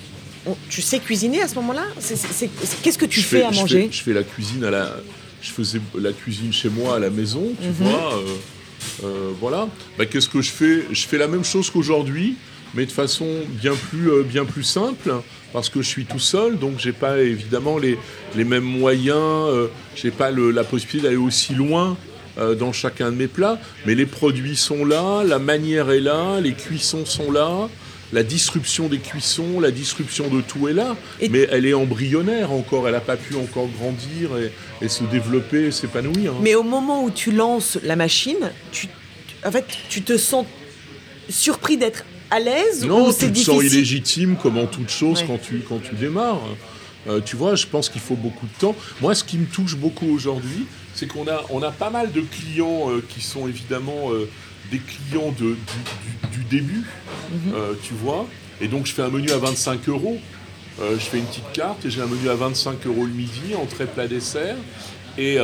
tu 0.70 0.82
sais 0.82 1.00
cuisiner 1.00 1.42
à 1.42 1.48
ce 1.48 1.56
moment-là? 1.56 1.86
Qu'est-ce 2.84 2.98
que 2.98 3.06
tu 3.06 3.22
fais, 3.22 3.44
à 3.44 3.52
manger? 3.52 3.90
je 3.92 4.02
fais, 4.02 4.14
la 4.14 4.24
cuisine 4.24 4.64
à 4.64 4.72
la... 4.72 4.96
Je 5.42 5.50
faisais 5.50 5.82
la 6.00 6.14
cuisine 6.14 6.54
chez 6.54 6.70
moi 6.70 6.98
à 6.98 7.00
la 7.00 7.10
maison, 7.10 7.42
tu 7.60 7.68
mhm. 7.68 7.74
vois. 7.74 8.22
Euh, 9.04 9.32
voilà. 9.40 9.68
Bah, 9.98 10.06
qu'est-ce 10.06 10.30
que 10.30 10.42
je 10.42 10.52
fais? 10.52 10.86
Je 10.92 11.08
fais 11.08 11.18
la 11.18 11.28
même 11.28 11.44
chose 11.44 11.70
qu'aujourd'hui, 11.70 12.36
mais 12.74 12.86
de 12.86 12.92
façon 12.92 13.28
bien 13.50 13.74
plus, 13.90 14.12
euh, 14.12 14.24
bien 14.24 14.46
plus 14.46 14.64
simple, 14.64 15.14
parce 15.54 15.70
que 15.70 15.82
je 15.82 15.88
suis 15.88 16.06
tout 16.06 16.20
seul, 16.20 16.58
donc 16.58 16.80
j'ai 16.80 16.94
pas 16.94 17.20
évidemment 17.20 17.78
les, 17.78 17.98
les 18.36 18.44
mêmes 18.44 18.64
moyens, 18.64 19.18
euh, 19.18 19.68
j'ai 19.96 20.12
pas 20.12 20.32
la 20.32 20.64
possibilité 20.64 21.08
d'aller 21.08 21.18
aussi 21.18 21.54
loin 21.54 21.98
dans 22.58 22.72
chacun 22.72 23.12
de 23.12 23.18
mes 23.18 23.28
plats, 23.28 23.60
mais 23.86 23.94
les 23.94 24.06
produits 24.06 24.56
sont 24.56 24.86
là, 24.86 25.22
la 25.26 25.38
manière 25.38 25.92
est 25.92 26.00
là, 26.00 26.40
les 26.40 26.54
cuissons 26.54 27.06
sont 27.06 27.30
là 27.30 27.68
la 28.14 28.24
disruption 28.24 28.88
des 28.88 29.00
cuissons, 29.00 29.60
la 29.60 29.72
disruption 29.72 30.28
de 30.28 30.42
tout 30.42 30.68
est 30.68 30.74
là, 30.74 30.96
mais 31.30 31.48
elle 31.52 31.66
est 31.66 31.74
embryonnaire 31.74 32.52
encore, 32.52 32.88
elle 32.88 32.94
n'a 32.94 33.00
pas 33.00 33.18
pu 33.18 33.36
encore 33.36 33.68
grandir 33.80 34.32
et, 34.82 34.90
se 34.90 35.04
développer, 35.06 35.72
s'épanouir. 35.72 36.34
Hein. 36.34 36.40
Mais 36.42 36.56
au 36.56 36.64
moment 36.64 37.04
où 37.04 37.12
tu 37.12 37.32
lances 37.32 37.78
la 37.84 37.96
machine, 37.96 38.52
tu, 38.72 38.88
en 39.46 39.52
fait, 39.52 39.66
tu 39.90 40.02
te 40.02 40.18
sens 40.18 40.46
surpris 41.30 41.78
d'être 41.78 42.06
à 42.32 42.40
l'aise 42.40 42.86
Non, 42.86 43.12
tu 43.14 43.32
te 43.32 43.38
sens 43.38 43.64
illégitime 43.64 44.36
comme 44.42 44.58
en 44.58 44.66
toute 44.66 44.90
chose 44.90 45.20
Ouais. 45.22 45.28
quand, 45.28 45.38
tu, 45.42 45.60
quand 45.68 45.80
tu 45.80 45.94
démarres. 45.96 46.40
Euh, 47.08 47.20
tu 47.20 47.36
vois, 47.36 47.56
je 47.56 47.66
pense 47.66 47.90
qu'il 47.90 48.02
faut 48.02 48.16
beaucoup 48.16 48.46
de 48.46 48.60
temps. 48.60 48.76
Moi, 49.02 49.14
ce 49.16 49.24
qui 49.24 49.38
me 49.38 49.46
touche 49.48 49.76
beaucoup 49.76 50.06
aujourd'hui, 50.08 50.66
c'est 50.94 51.08
qu'on 51.08 51.28
a, 51.28 51.44
on 51.50 51.62
a 51.64 51.72
pas 51.72 51.90
mal 51.90 52.12
de 52.12 52.22
clients 52.22 52.90
euh, 52.92 53.04
qui 53.10 53.22
sont 53.22 53.48
évidemment 53.48 54.12
euh, 54.12 54.30
des 54.72 54.80
clients 54.80 55.32
de, 55.38 55.46
du, 55.46 55.56
du- 56.32 56.38
du 56.38 56.44
début, 56.46 56.84
Mhm. 57.32 57.54
tu 57.84 57.94
vois. 57.94 58.28
Et 58.62 58.68
donc, 58.68 58.86
je 58.86 58.94
fais 58.94 59.02
un 59.02 59.10
menu 59.10 59.32
à 59.32 59.38
25 59.38 59.88
euros. 59.90 60.18
Je 60.80 60.98
fais 60.98 61.18
une 61.20 61.26
petite 61.26 61.52
carte 61.54 61.86
et 61.86 61.90
j'ai 61.92 62.02
un 62.02 62.08
menu 62.08 62.28
à 62.30 62.36
25 62.36 62.86
euros 62.88 63.06
le 63.06 63.12
midi, 63.14 63.54
entrée, 63.62 63.86
plat, 63.86 64.08
dessert. 64.08 64.56
Et, 65.18 65.38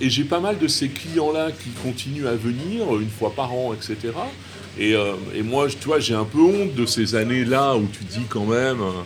et 0.00 0.10
j'ai 0.10 0.24
pas 0.24 0.40
mal 0.40 0.58
de 0.58 0.66
ces 0.68 0.88
clients-là 0.88 1.50
qui 1.52 1.70
continuent 1.82 2.26
à 2.26 2.34
venir 2.34 2.98
une 3.00 3.10
fois 3.10 3.32
par 3.34 3.52
an, 3.52 3.72
etc. 3.74 4.12
Et, 4.78 4.94
euh, 4.94 5.14
et 5.34 5.42
moi, 5.42 5.68
tu 5.68 5.86
vois, 5.86 6.00
j'ai 6.00 6.14
un 6.14 6.24
peu 6.24 6.40
honte 6.40 6.74
de 6.74 6.86
ces 6.86 7.14
années-là 7.14 7.76
où 7.76 7.86
tu 7.92 8.04
dis 8.04 8.24
quand 8.28 8.46
même, 8.46 8.80
euh, 8.80 9.02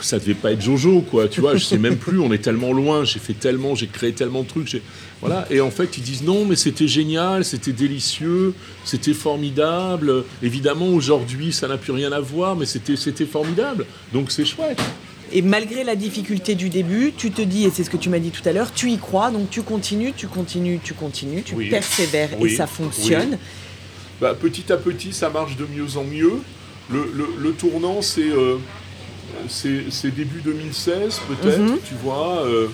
ça 0.00 0.18
devait 0.18 0.34
pas 0.34 0.52
être 0.52 0.60
Jojo, 0.62 1.00
quoi. 1.02 1.28
Tu 1.28 1.40
vois, 1.40 1.56
je 1.56 1.64
sais 1.64 1.78
même 1.78 1.96
plus. 1.96 2.18
On 2.18 2.32
est 2.32 2.38
tellement 2.38 2.72
loin. 2.72 3.04
J'ai 3.04 3.18
fait 3.18 3.34
tellement, 3.34 3.74
j'ai 3.74 3.86
créé 3.86 4.12
tellement 4.12 4.42
de 4.42 4.48
trucs. 4.48 4.80
Voilà. 5.20 5.46
Et 5.50 5.60
en 5.60 5.70
fait, 5.70 5.96
ils 5.98 6.02
disent 6.02 6.22
non, 6.22 6.44
mais 6.44 6.56
c'était 6.56 6.88
génial, 6.88 7.44
c'était 7.44 7.72
délicieux, 7.72 8.54
c'était 8.84 9.14
formidable. 9.14 10.24
Évidemment, 10.42 10.88
aujourd'hui, 10.88 11.52
ça 11.52 11.68
n'a 11.68 11.78
plus 11.78 11.92
rien 11.92 12.12
à 12.12 12.20
voir, 12.20 12.56
mais 12.56 12.66
c'était, 12.66 12.96
formidable. 13.26 13.86
Donc 14.12 14.32
c'est 14.32 14.44
chouette. 14.44 14.80
Et 15.34 15.40
malgré 15.40 15.84
la 15.84 15.96
difficulté 15.96 16.54
du 16.54 16.68
début, 16.68 17.12
tu 17.16 17.30
te 17.30 17.40
dis, 17.40 17.64
et 17.64 17.70
c'est 17.70 17.84
ce 17.84 17.90
que 17.90 17.96
tu 17.96 18.10
m'as 18.10 18.18
dit 18.18 18.30
tout 18.30 18.46
à 18.46 18.52
l'heure, 18.52 18.72
tu 18.74 18.90
y 18.90 18.98
crois, 18.98 19.30
donc 19.30 19.48
tu 19.48 19.62
continues, 19.62 20.12
tu 20.14 20.26
continues, 20.26 20.78
tu 20.82 20.92
continues, 20.92 21.42
tu 21.42 21.54
Oui. 21.54 21.70
persévères 21.70 22.30
Oui. 22.38 22.52
et 22.52 22.56
ça 22.56 22.66
fonctionne. 22.66 23.38
Bah, 24.20 24.34
petit 24.34 24.72
à 24.72 24.76
petit, 24.76 25.12
ça 25.12 25.30
marche 25.30 25.56
de 25.56 25.66
mieux 25.66 25.96
en 25.96 26.04
mieux. 26.04 26.34
Le, 26.90 27.10
le- 27.14 27.34
le 27.38 27.52
tournant, 27.52 28.02
c'est, 28.02 28.28
euh, 28.30 28.56
début 30.10 30.40
2016, 30.44 31.20
peut-être, 31.28 31.58
Mhm. 31.60 31.78
tu 31.86 31.94
vois. 32.02 32.44
euh, 32.46 32.68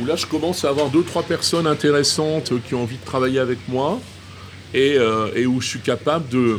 où 0.00 0.06
là, 0.06 0.16
je 0.16 0.24
commence 0.26 0.64
à 0.64 0.70
avoir 0.70 0.88
deux, 0.88 1.02
trois 1.02 1.22
personnes 1.22 1.66
intéressantes 1.66 2.52
qui 2.66 2.74
ont 2.74 2.82
envie 2.84 2.96
de 2.96 3.04
travailler 3.04 3.38
avec 3.38 3.58
moi 3.68 4.00
et, 4.72 4.94
euh, 4.96 5.28
et 5.36 5.44
où 5.46 5.60
je 5.60 5.66
suis 5.68 5.80
capable 5.80 6.26
de, 6.30 6.58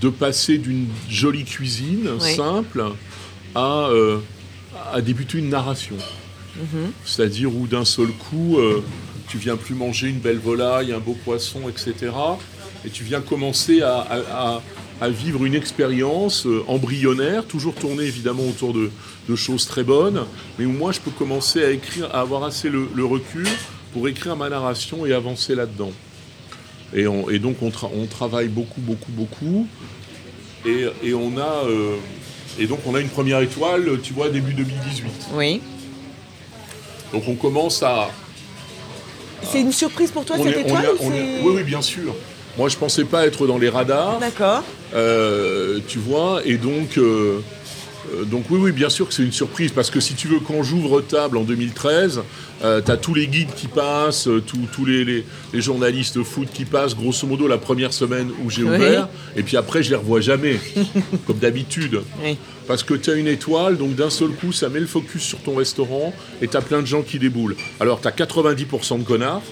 de 0.00 0.08
passer 0.08 0.56
d'une 0.56 0.86
jolie 1.10 1.44
cuisine 1.44 2.08
Oui. 2.20 2.34
simple 2.34 2.84
à, 3.54 3.88
euh, 3.90 4.18
à 4.94 5.02
débuter 5.02 5.38
une 5.38 5.50
narration. 5.50 5.96
C'est-à-dire 7.04 7.54
où 7.54 7.66
d'un 7.66 7.84
seul 7.84 8.08
coup, 8.08 8.58
euh, 8.58 8.82
tu 9.28 9.38
viens 9.38 9.56
plus 9.56 9.74
manger 9.74 10.08
une 10.08 10.18
belle 10.18 10.38
volaille, 10.38 10.92
un 10.92 10.98
beau 10.98 11.16
poisson, 11.24 11.68
etc. 11.68 12.12
Et 12.84 12.90
tu 12.90 13.04
viens 13.04 13.20
commencer 13.20 13.82
à, 13.82 13.98
à- 13.98 14.18
à- 14.56 14.62
à 15.00 15.08
vivre 15.10 15.44
une 15.44 15.54
expérience 15.54 16.44
euh, 16.46 16.64
embryonnaire, 16.66 17.44
toujours 17.46 17.74
tournée 17.74 18.04
évidemment 18.04 18.42
autour 18.44 18.72
de, 18.72 18.90
de 19.28 19.36
choses 19.36 19.64
très 19.66 19.84
bonnes, 19.84 20.24
mais 20.58 20.64
où 20.64 20.72
moi 20.72 20.90
je 20.92 20.98
peux 21.00 21.12
commencer 21.12 21.62
à 21.64 21.70
écrire, 21.70 22.06
à 22.14 22.20
avoir 22.20 22.42
assez 22.44 22.68
le, 22.68 22.88
le 22.94 23.04
recul 23.04 23.46
pour 23.92 24.08
écrire 24.08 24.34
ma 24.36 24.48
narration 24.48 25.06
et 25.06 25.12
avancer 25.12 25.54
là-dedans. 25.54 25.92
Et, 26.94 27.06
on- 27.06 27.28
et 27.30 27.38
donc 27.38 27.62
on, 27.62 27.68
tra- 27.68 27.90
on 27.94 28.06
travaille 28.06 28.48
beaucoup, 28.48 28.80
beaucoup, 28.80 29.12
beaucoup. 29.12 29.68
Et, 30.66 30.86
et 31.04 31.14
on 31.14 31.36
a, 31.38 31.64
euh, 31.66 31.94
et 32.58 32.66
donc 32.66 32.80
on 32.86 32.94
a 32.96 33.00
une 33.00 33.08
première 33.08 33.40
étoile, 33.40 34.00
tu 34.02 34.12
vois, 34.12 34.30
début 34.30 34.52
2018. 34.54 35.04
Oui. 35.34 35.60
Donc 37.12 37.22
on 37.28 37.34
commence 37.36 37.82
à. 37.84 38.10
C'est 39.42 39.60
une 39.60 39.72
surprise 39.72 40.10
pour 40.10 40.24
toi 40.24 40.36
on 40.38 40.44
cette 40.44 40.56
est- 40.56 40.62
on 40.62 40.66
étoile 40.66 40.84
est- 40.84 40.88
ou 40.88 40.96
on 41.00 41.12
est- 41.12 41.16
c'est- 41.16 41.42
oui, 41.46 41.52
oui, 41.56 41.62
bien 41.62 41.82
sûr. 41.82 42.14
Moi, 42.56 42.68
je 42.68 42.76
pensais 42.76 43.04
pas 43.04 43.26
être 43.26 43.46
dans 43.46 43.58
les 43.58 43.68
radars, 43.68 44.18
D'accord. 44.18 44.62
euh, 44.94 45.78
tu 45.86 45.98
vois, 45.98 46.40
et 46.44 46.56
donc, 46.56 46.98
euh, 46.98 47.40
donc 48.26 48.44
oui, 48.50 48.58
oui, 48.60 48.72
bien 48.72 48.88
sûr 48.90 49.06
que 49.08 49.14
c'est 49.14 49.22
une 49.22 49.32
surprise, 49.32 49.72
parce 49.72 49.90
que 49.90 50.00
si 50.00 50.14
tu 50.14 50.28
veux, 50.28 50.40
quand 50.40 50.62
j'ouvre 50.62 51.00
table 51.00 51.36
en 51.36 51.42
2013, 51.44 52.22
tu 52.60 52.66
as 52.66 52.96
tous 52.96 53.14
les 53.14 53.26
guides 53.26 53.54
qui 53.54 53.68
passent, 53.68 54.28
euh, 54.28 54.42
tous 54.72 54.84
les, 54.84 55.04
les- 55.04 55.24
les 55.52 55.60
journalistes 55.60 56.22
foot 56.22 56.48
qui 56.52 56.64
passent, 56.64 56.94
grosso 56.96 57.26
modo 57.26 57.46
la 57.48 57.58
première 57.58 57.92
semaine 57.92 58.30
où 58.44 58.50
j'ai 58.50 58.62
Oui. 58.64 58.76
ouvert, 58.76 59.08
et 59.36 59.42
puis 59.42 59.56
après, 59.56 59.82
je 59.82 59.90
les 59.90 59.96
revois 59.96 60.20
jamais, 60.20 60.58
comme 61.26 61.38
d'habitude. 61.38 62.00
Oui. 62.24 62.36
Parce 62.66 62.82
que 62.82 62.92
tu 62.94 63.10
as 63.10 63.14
une 63.14 63.28
étoile, 63.28 63.78
donc 63.78 63.94
d'un 63.94 64.10
seul 64.10 64.28
coup, 64.30 64.52
ça 64.52 64.68
met 64.68 64.80
le 64.80 64.86
focus 64.86 65.22
sur 65.22 65.38
ton 65.38 65.54
restaurant 65.56 66.12
et 66.42 66.48
tu 66.48 66.56
as 66.56 66.60
plein 66.60 66.82
de 66.82 66.86
gens 66.86 67.00
qui 67.02 67.18
déboulent. 67.18 67.56
Alors, 67.80 68.00
tu 68.00 68.08
as 68.08 68.10
90% 68.10 68.98
de 68.98 69.04
connards, 69.04 69.42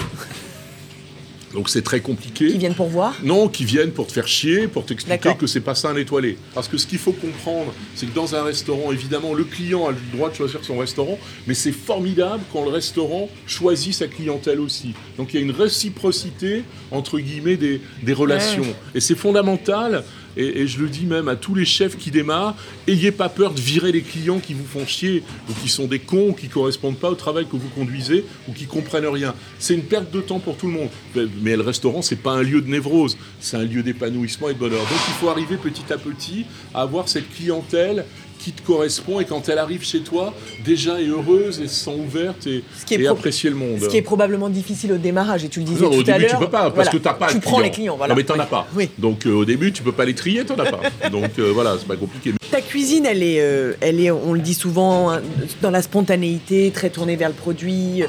donc 1.57 1.71
c'est 1.71 1.81
très 1.81 2.01
compliqué. 2.01 2.49
Qui 2.49 2.59
viennent 2.59 2.75
pour 2.75 2.89
voir 2.89 3.15
Non, 3.23 3.49
qui 3.49 3.65
viennent 3.65 3.91
pour 3.91 4.07
te 4.07 4.13
faire 4.13 4.29
chier, 4.29 4.69
pour 4.69 4.85
t'expliquer 4.85 5.35
que 5.37 5.47
c'est 5.47 5.63
pas 5.63 5.75
ça 5.75 5.89
un 5.89 5.97
étoilé. 5.97 6.37
Parce 6.55 6.69
que 6.69 6.77
ce 6.77 6.87
qu'il 6.87 6.99
faut 6.99 7.13
comprendre, 7.13 7.73
c'est 7.95 8.05
que 8.05 8.15
dans 8.15 8.35
un 8.35 8.43
restaurant, 8.43 8.93
évidemment, 8.93 9.33
le 9.33 9.45
client 9.45 9.87
a 9.89 9.93
le 9.93 9.97
droit 10.13 10.29
de 10.29 10.35
choisir 10.35 10.63
son 10.63 10.77
restaurant, 10.77 11.19
mais 11.47 11.55
c'est 11.55 11.73
formidable 11.73 12.43
quand 12.53 12.63
le 12.63 12.71
restaurant 12.71 13.31
choisit 13.47 13.95
sa 13.95 14.07
clientèle 14.07 14.61
aussi. 14.61 14.93
Donc 15.17 15.33
il 15.33 15.41
y 15.41 15.43
a 15.43 15.43
une 15.43 15.51
réciprocité, 15.51 16.63
entre 16.91 17.19
guillemets, 17.19 17.57
des, 17.57 17.81
des 18.03 18.13
relations. 18.13 18.67
Et 18.95 19.01
c'est 19.01 19.17
fondamental. 19.17 20.05
Et, 20.37 20.67
je 20.67 20.81
le 20.81 20.89
dis 20.89 21.07
même 21.07 21.29
à 21.29 21.37
tous 21.37 21.55
les 21.55 21.65
chefs 21.65 21.97
qui 21.97 22.11
démarrent, 22.11 22.55
ayez 22.87 23.13
pas 23.13 23.29
peur 23.29 23.55
de 23.55 23.61
virer 23.61 23.93
les 23.93 24.03
clients 24.03 24.39
qui 24.39 24.55
vous 24.55 24.67
font 24.67 24.87
chier, 24.87 25.23
ou 25.49 25.53
qui 25.63 25.69
sont 25.69 25.87
des 25.87 25.99
cons, 25.99 26.31
ou 26.31 26.33
qui 26.33 26.49
correspondent 26.49 26.99
pas 26.99 27.11
au 27.11 27.15
travail 27.15 27.47
que 27.47 27.57
vous 27.57 27.69
conduisez, 27.69 28.25
ou 28.49 28.53
qui 28.53 28.67
comprennent 28.67 29.07
rien. 29.07 29.35
C'est 29.59 29.75
une 29.75 29.85
perte 29.85 30.11
de 30.11 30.21
temps 30.21 30.39
pour 30.39 30.57
tout 30.57 30.67
le 30.67 30.73
monde. 30.73 30.89
Mais, 31.15 31.23
mais 31.43 31.57
le 31.57 31.63
restaurant, 31.63 32.03
c'est 32.03 32.17
pas 32.17 32.33
un 32.33 32.43
lieu 32.43 32.61
de 32.61 32.69
névrose, 32.69 33.17
c'est 33.41 33.57
un 33.57 33.65
lieu 33.65 33.83
d'épanouissement 33.83 34.49
et 34.51 34.55
de 34.55 34.59
bonheur. 34.59 34.81
Donc 34.81 35.01
il 35.09 35.15
faut 35.15 35.29
arriver 35.29 35.57
petit 35.57 35.93
à 35.93 35.99
petit 35.99 36.47
à 36.75 36.83
avoir 36.83 37.09
cette 37.09 37.33
clientèle 37.35 38.05
qui 38.39 38.53
te 38.53 38.63
correspond 38.63 39.21
et 39.21 39.25
quand 39.25 39.49
elle 39.49 39.59
arrive 39.59 39.85
chez 39.85 40.01
toi, 40.01 40.33
déjà 40.65 41.01
est 41.01 41.07
heureuse 41.09 41.61
et 41.61 41.69
se 41.69 41.85
sent 41.85 41.95
ouverte 41.99 42.47
et, 42.47 42.63
Ce 42.79 42.85
qui 42.85 42.95
est 42.95 43.01
et 43.01 43.05
pro- 43.05 43.13
apprécier 43.15 43.51
le 43.51 43.57
monde. 43.57 43.81
Ce 43.83 43.89
qui 43.89 43.97
est 43.97 44.03
probablement 44.03 44.49
difficile 44.49 44.93
au 44.93 44.99
démarrage, 44.99 45.45
et 45.45 45.49
tu 45.49 45.61
le 45.61 45.67
disais 45.67 45.83
Non, 45.85 45.91
tout 45.91 45.97
au 45.97 46.01
à 46.01 46.05
début, 46.05 46.21
l'heure. 46.23 46.31
tu 46.31 46.37
peux 46.39 46.51
pas, 46.51 46.63
parce 46.65 46.75
Voilà. 46.75 46.91
que 46.91 46.97
t'as 46.99 47.15
pas 47.15 47.27
Tu 47.29 47.41
prends 47.41 47.61
les 47.61 47.71
clients, 47.71 47.97
voilà. 47.97 48.15
Non, 48.15 48.17
mais 48.19 48.25
t'en 48.25 48.35
Oui. 48.35 48.41
as 48.41 48.47
pas. 48.47 48.67
Oui. 48.75 48.91
Donc, 48.99 49.27
euh, 49.27 49.33
au 49.33 49.45
début, 49.45 49.73
tu 49.73 49.83
peux 49.83 49.93
pas 49.93 50.05
les 50.05 50.15
trier, 50.15 50.45
t'en 50.45 50.55
as 50.57 50.71
pas. 50.71 50.81
Donc, 51.11 51.31
euh, 51.39 51.51
voilà, 51.53 51.77
c'est 51.79 51.87
pas 51.89 51.97
compliqué. 51.97 52.33
Ta 52.51 52.61
cuisine, 52.61 53.07
elle 53.07 53.23
est, 53.23 53.41
euh, 53.41 53.73
elle 53.81 54.01
est, 54.01 54.11
on 54.11 54.33
le 54.33 54.41
dit 54.41 54.55
souvent, 54.55 55.11
hein, 55.11 55.21
dans 55.63 55.71
la 55.71 55.83
spontanéité, 55.83 56.71
très 56.75 56.91
tournée 56.91 57.17
vers 57.17 57.29
le 57.29 57.35
produit. 57.35 58.05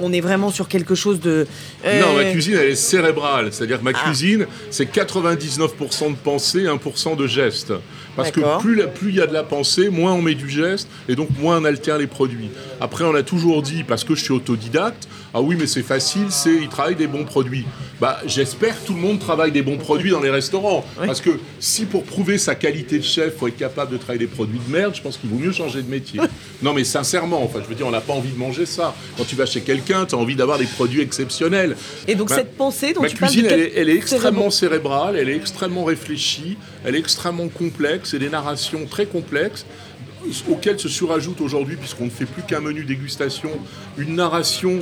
On 0.00 0.12
est 0.12 0.20
vraiment 0.20 0.50
sur 0.50 0.68
quelque 0.68 0.94
chose 0.94 1.18
de. 1.20 1.46
euh, 1.84 2.00
Non, 2.00 2.12
ma 2.14 2.24
cuisine, 2.30 2.54
elle 2.60 2.70
est 2.70 2.74
cérébrale. 2.76 3.48
C'est-à-dire 3.52 3.78
que 3.80 3.84
ma 3.84 3.90
Ah. 3.94 4.04
cuisine, 4.04 4.46
c'est 4.70 4.86
99% 4.86 6.10
de 6.10 6.16
pensée, 6.16 6.66
1% 6.66 7.16
de 7.16 7.26
geste. 7.26 7.72
Parce 8.14 8.30
que 8.30 8.40
plus 8.60 8.74
la- 8.74 8.86
plus 8.88 9.10
il 9.10 9.16
y 9.16 9.20
a 9.20 9.26
de 9.26 9.32
la 9.32 9.42
pensée, 9.44 9.67
moins 9.90 10.12
on 10.12 10.22
met 10.22 10.34
du 10.34 10.48
geste, 10.48 10.88
et 11.08 11.14
donc 11.14 11.28
moins 11.38 11.60
on 11.60 11.64
altère 11.64 11.98
les 11.98 12.06
produits. 12.06 12.50
Après, 12.80 13.04
on 13.04 13.14
a 13.14 13.22
toujours 13.22 13.62
dit, 13.62 13.84
parce 13.84 14.04
que 14.04 14.14
je 14.14 14.22
suis 14.22 14.32
autodidacte, 14.32 15.08
ah 15.34 15.40
oui, 15.42 15.56
mais 15.58 15.66
c'est 15.66 15.82
facile, 15.82 16.26
c'est 16.30 16.54
ils 16.54 16.68
travaillent 16.68 16.96
des 16.96 17.06
bons 17.06 17.24
produits. 17.24 17.66
Bah, 18.00 18.18
j'espère 18.26 18.80
que 18.80 18.86
tout 18.86 18.94
le 18.94 19.00
monde 19.00 19.18
travaille 19.18 19.52
des 19.52 19.62
bons 19.62 19.76
produits 19.76 20.10
dans 20.10 20.20
les 20.20 20.30
restaurants. 20.30 20.84
Parce 20.96 21.20
que 21.20 21.30
si 21.58 21.84
pour 21.84 22.04
prouver 22.04 22.38
sa 22.38 22.54
qualité 22.54 22.98
de 22.98 23.04
chef, 23.04 23.36
faut 23.36 23.48
être 23.48 23.56
capable 23.56 23.92
de 23.92 23.96
travailler 23.98 24.20
des 24.20 24.26
produits 24.32 24.60
de 24.66 24.72
merde, 24.72 24.94
je 24.94 25.02
pense 25.02 25.16
qu'il 25.16 25.28
vaut 25.30 25.36
mieux 25.38 25.52
changer 25.52 25.82
de 25.82 25.90
métier. 25.90 26.20
non, 26.62 26.72
mais 26.72 26.84
sincèrement, 26.84 27.42
enfin, 27.42 27.58
je 27.62 27.68
veux 27.68 27.74
dire, 27.74 27.86
on 27.86 27.90
n'a 27.90 28.00
pas 28.00 28.12
envie 28.14 28.30
de 28.30 28.38
manger 28.38 28.66
ça. 28.66 28.94
Quand 29.16 29.24
tu 29.24 29.36
vas 29.36 29.46
chez 29.46 29.60
quelqu'un, 29.60 30.06
tu 30.06 30.14
as 30.14 30.18
envie 30.18 30.36
d'avoir 30.36 30.58
des 30.58 30.66
produits 30.66 31.00
exceptionnels. 31.00 31.76
Et 32.06 32.14
donc 32.14 32.30
cette 32.30 32.56
pensée 32.56 32.92
dont 32.92 33.02
Ma 33.02 33.08
tu 33.08 33.16
parles. 33.16 33.32
cuisine, 33.32 33.48
elle 33.50 33.60
est, 33.60 33.72
elle 33.76 33.88
est 33.88 33.92
quel- 33.94 34.14
extrêmement 34.14 34.50
cérébrale, 34.50 35.16
elle 35.16 35.28
est 35.28 35.36
extrêmement 35.36 35.84
réfléchie, 35.84 36.56
elle 36.84 36.94
est 36.94 37.00
extrêmement 37.00 37.48
complexe, 37.48 38.14
et 38.14 38.18
des 38.18 38.30
narrations 38.30 38.86
très 38.86 39.06
complexes 39.06 39.57
auxquelles 40.48 40.78
se 40.78 40.88
surajoute 40.88 41.40
aujourd'hui, 41.40 41.76
puisqu'on 41.76 42.06
ne 42.06 42.10
fait 42.10 42.26
plus 42.26 42.42
qu'un 42.42 42.60
menu 42.60 42.84
dégustation, 42.84 43.50
une 43.96 44.16
narration 44.16 44.80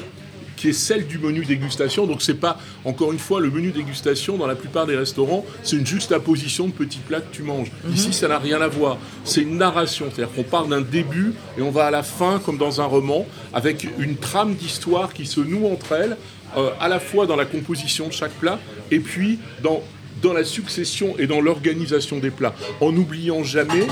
qui 0.56 0.68
est 0.68 0.72
celle 0.72 1.06
du 1.06 1.18
menu 1.18 1.44
dégustation. 1.44 2.06
Donc 2.06 2.22
c'est 2.22 2.34
pas, 2.34 2.58
encore 2.84 3.12
une 3.12 3.18
fois, 3.18 3.40
le 3.40 3.50
menu 3.50 3.70
dégustation 3.70 4.36
dans 4.36 4.46
la 4.46 4.54
plupart 4.54 4.86
des 4.86 4.96
restaurants, 4.96 5.44
c'est 5.62 5.76
une 5.76 5.86
juxtaposition 5.86 6.66
de 6.66 6.72
petits 6.72 6.98
plats 6.98 7.20
que 7.20 7.32
tu 7.32 7.42
manges. 7.42 7.70
Ici, 7.92 8.12
ça 8.12 8.28
n'a 8.28 8.38
rien 8.38 8.60
à 8.60 8.68
voir. 8.68 8.98
C'est 9.24 9.42
une 9.42 9.58
narration, 9.58 10.06
c'est-à-dire 10.12 10.34
qu'on 10.34 10.42
part 10.42 10.66
d'un 10.66 10.80
début 10.80 11.34
et 11.58 11.62
on 11.62 11.70
va 11.70 11.86
à 11.86 11.90
la 11.90 12.02
fin, 12.02 12.40
comme 12.44 12.58
dans 12.58 12.80
un 12.80 12.86
roman, 12.86 13.26
avec 13.52 13.86
une 13.98 14.16
trame 14.16 14.54
d'histoire 14.54 15.12
qui 15.12 15.26
se 15.26 15.40
noue 15.40 15.66
entre 15.66 15.92
elles, 15.92 16.16
euh, 16.56 16.70
à 16.80 16.88
la 16.88 17.00
fois 17.00 17.26
dans 17.26 17.36
la 17.36 17.44
composition 17.44 18.08
de 18.08 18.12
chaque 18.12 18.32
plat 18.32 18.58
et 18.90 19.00
puis 19.00 19.38
dans 19.62 19.82
dans 20.22 20.32
la 20.32 20.44
succession 20.44 21.14
et 21.18 21.26
dans 21.26 21.42
l'organisation 21.42 22.18
des 22.18 22.30
plats, 22.30 22.54
en 22.80 22.90
n'oubliant 22.90 23.44
jamais 23.44 23.86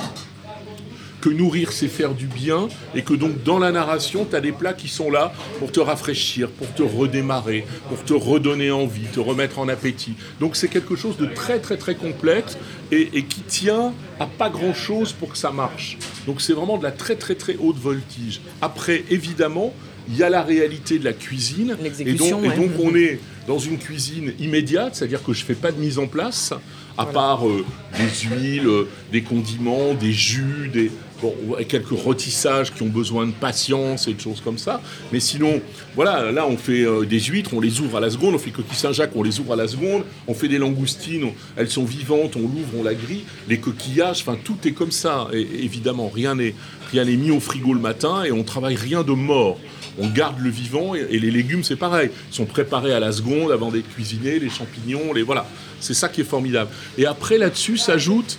que 1.25 1.31
nourrir 1.31 1.73
c'est 1.73 1.89
faire 1.89 2.13
du 2.13 2.27
bien 2.27 2.69
et 2.95 3.01
que 3.01 3.15
donc 3.15 3.43
dans 3.45 3.59
la 3.59 3.73
narration, 3.73 4.27
tu 4.29 4.37
as 4.37 4.43
des 4.43 4.53
plats 4.53 4.75
qui 4.75 4.89
sont 4.89 5.11
là 5.11 5.33
pour 5.59 5.73
te 5.73 5.81
rafraîchir, 5.81 6.51
pour 6.51 6.71
te 6.75 6.83
redémarrer, 6.83 7.65
pour 7.89 8.05
te 8.05 8.13
redonner 8.13 8.71
envie, 8.71 9.07
te 9.07 9.21
remettre 9.21 9.59
en 9.59 9.69
appétit. 9.69 10.17
Donc 10.39 10.55
c'est 10.55 10.69
quelque 10.69 10.97
chose 10.97 11.17
de 11.17 11.25
très 11.25 11.61
très 11.61 11.79
très 11.79 11.95
complexe 11.95 12.59
et, 12.93 13.09
et 13.15 13.23
qui 13.23 13.41
tient 13.41 13.95
à 14.21 14.27
pas 14.27 14.51
grand 14.51 14.75
chose 14.75 15.15
pour 15.15 15.31
que 15.33 15.39
ça 15.39 15.51
marche. 15.51 15.97
Donc 16.27 16.43
c'est 16.43 16.53
vraiment 16.53 16.77
de 16.77 16.83
la 16.83 16.93
très 16.93 17.17
très 17.17 17.37
très 17.37 17.57
haute 17.57 17.79
voltige. 17.79 18.43
Après, 18.61 19.03
évidemment, 19.09 19.73
il 20.09 20.17
y 20.17 20.23
a 20.23 20.29
la 20.29 20.43
réalité 20.43 20.99
de 20.99 21.05
la 21.05 21.13
cuisine. 21.13 21.77
Et 22.01 22.13
donc, 22.13 22.45
et 22.45 22.57
donc 22.57 22.71
on 22.83 22.95
est 22.95 23.19
dans 23.47 23.59
une 23.59 23.79
cuisine 23.79 24.33
immédiate, 24.39 24.95
c'est-à-dire 24.95 25.23
que 25.23 25.33
je 25.33 25.41
ne 25.41 25.47
fais 25.47 25.55
pas 25.55 25.73
de 25.73 25.81
mise 25.81 25.99
en 25.99 26.07
place, 26.07 26.53
à 26.97 27.07
part 27.07 27.47
euh, 27.49 27.65
des 27.99 28.29
huiles, 28.29 28.67
euh, 28.67 28.89
des 29.13 29.23
condiments, 29.23 29.95
des 29.95 30.13
jus, 30.13 30.71
des, 30.73 30.91
bon, 31.25 31.57
quelques 31.67 31.89
rôtissages 31.89 32.73
qui 32.73 32.83
ont 32.83 32.89
besoin 32.89 33.27
de 33.27 33.33
patience 33.33 34.09
et 34.09 34.15
de 34.15 34.21
choses 34.21 34.41
comme 34.43 34.59
ça. 34.59 34.81
Mais 35.13 35.21
sinon, 35.21 35.61
voilà, 35.95 36.31
là 36.31 36.47
on 36.47 36.57
fait 36.57 36.83
euh, 36.83 37.05
des 37.05 37.21
huîtres, 37.21 37.55
on 37.55 37.61
les 37.61 37.81
ouvre 37.81 37.97
à 37.97 38.01
la 38.01 38.11
seconde, 38.11 38.35
on 38.35 38.39
fait 38.39 38.51
coquilles 38.51 38.77
Saint-Jacques, 38.77 39.13
on 39.15 39.23
les 39.23 39.41
ouvre 39.41 39.55
à 39.55 39.57
la 39.57 39.69
seconde, 39.69 40.05
on 40.27 40.35
fait 40.35 40.49
des 40.49 40.59
langoustines, 40.59 41.31
elles 41.57 41.71
sont 41.71 41.85
vivantes, 41.85 42.37
on 42.37 42.41
l'ouvre, 42.41 42.79
on 42.79 42.83
la 42.83 42.95
grille, 42.95 43.25
les 43.49 43.59
coquillages, 43.59 44.21
enfin 44.21 44.37
tout 44.43 44.59
est 44.65 44.73
comme 44.73 44.93
ça. 44.93 45.29
Et, 45.33 45.41
évidemment, 45.65 46.09
rien 46.09 46.35
n'est 46.35 46.55
rien 46.93 47.05
n'est 47.05 47.17
mis 47.17 47.31
au 47.31 47.41
frigo 47.41 47.73
le 47.73 47.81
matin 47.81 48.25
et 48.25 48.33
on 48.33 48.45
travaille 48.45 48.77
rien 48.77 49.03
de 49.03 49.13
mort 49.13 49.59
on 49.99 50.09
garde 50.09 50.41
le 50.41 50.51
vivant 50.51 50.95
et, 50.95 51.19
les 51.19 51.31
légumes 51.31 51.63
c'est 51.63 51.77
pareil, 51.77 52.11
ils 52.31 52.35
sont 52.35 52.47
préparés 52.47 52.93
à 52.93 53.01
la 53.01 53.13
seconde 53.13 53.53
avant 53.53 53.71
d'être 53.71 53.89
cuisinés, 53.89 54.39
les 54.39 54.51
champignons, 54.51 55.13
les 55.13 55.23
voilà. 55.23 55.47
C'est 55.81 55.95
ça 55.95 56.09
qui 56.09 56.23
est 56.23 56.25
formidable. 56.25 56.71
Et 56.99 57.07
après 57.07 57.39
là-dessus 57.39 57.77
s'ajoute 57.77 58.39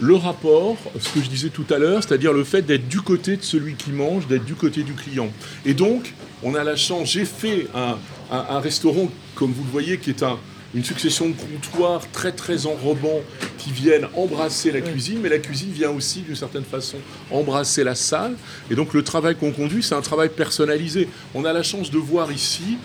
le 0.00 0.14
rapport, 0.16 0.76
ce 1.00 1.08
que 1.10 1.24
je 1.24 1.28
disais 1.28 1.50
tout 1.50 1.66
à 1.70 1.78
l'heure, 1.78 2.02
c'est-à-dire 2.02 2.32
le 2.32 2.44
fait 2.44 2.62
d'être 2.62 2.88
du 2.88 3.00
côté 3.00 3.36
de 3.36 3.42
celui 3.42 3.74
qui 3.74 3.90
mange, 3.90 4.26
d'être 4.26 4.44
du 4.44 4.54
côté 4.54 4.82
du 4.82 4.92
client. 4.92 5.28
Et 5.64 5.74
donc, 5.74 6.14
on 6.42 6.54
a 6.54 6.64
la 6.64 6.76
chance, 6.76 7.12
j'ai 7.12 7.24
fait 7.24 7.68
un 7.74 8.60
restaurant, 8.60 9.10
comme 9.34 9.52
vous 9.52 9.64
le 9.64 9.70
voyez, 9.70 9.98
qui 9.98 10.10
est 10.10 10.22
un, 10.22 10.38
une 10.74 10.84
succession 10.84 11.28
de 11.28 11.34
comptoirs 11.34 12.02
très 12.12 12.32
très 12.32 12.66
enrobants 12.66 13.20
qui 13.58 13.70
viennent 13.70 14.08
embrasser 14.16 14.72
la 14.72 14.80
cuisine, 14.80 15.20
mais 15.22 15.28
la 15.28 15.38
cuisine 15.38 15.70
vient 15.70 15.90
aussi 15.90 16.20
d'une 16.20 16.34
certaine 16.34 16.64
façon 16.64 16.98
embrasser 17.30 17.84
la 17.84 17.94
salle. 17.94 18.34
Et 18.70 18.74
donc 18.74 18.92
le 18.92 19.02
travail 19.02 19.36
qu'on 19.36 19.52
conduit, 19.52 19.82
c'est 19.82 19.94
un 19.94 20.00
travail 20.00 20.30
personnalisé. 20.30 21.08
On 21.34 21.44
a 21.44 21.52
la 21.52 21.62
chance 21.62 21.90
de 21.90 21.98
voir 21.98 22.32
ici, 22.32 22.78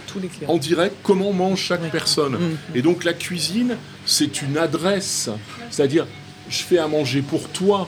en 0.48 0.58
direct, 0.58 0.96
comment 1.04 1.34
mange 1.34 1.60
chaque 1.60 1.90
personne. 1.92 2.34
Mm. 2.34 2.58
Et 2.76 2.82
donc 2.82 3.04
la 3.04 3.14
cuisine, 3.14 3.76
c'est 4.06 4.42
une 4.44 4.58
adresse. 4.58 5.30
C'est-à-dire, 5.72 6.06
je 6.50 6.64
fais 6.64 6.78
à 6.78 6.88
manger 6.88 7.22
pour 7.22 7.50
toi, 7.50 7.88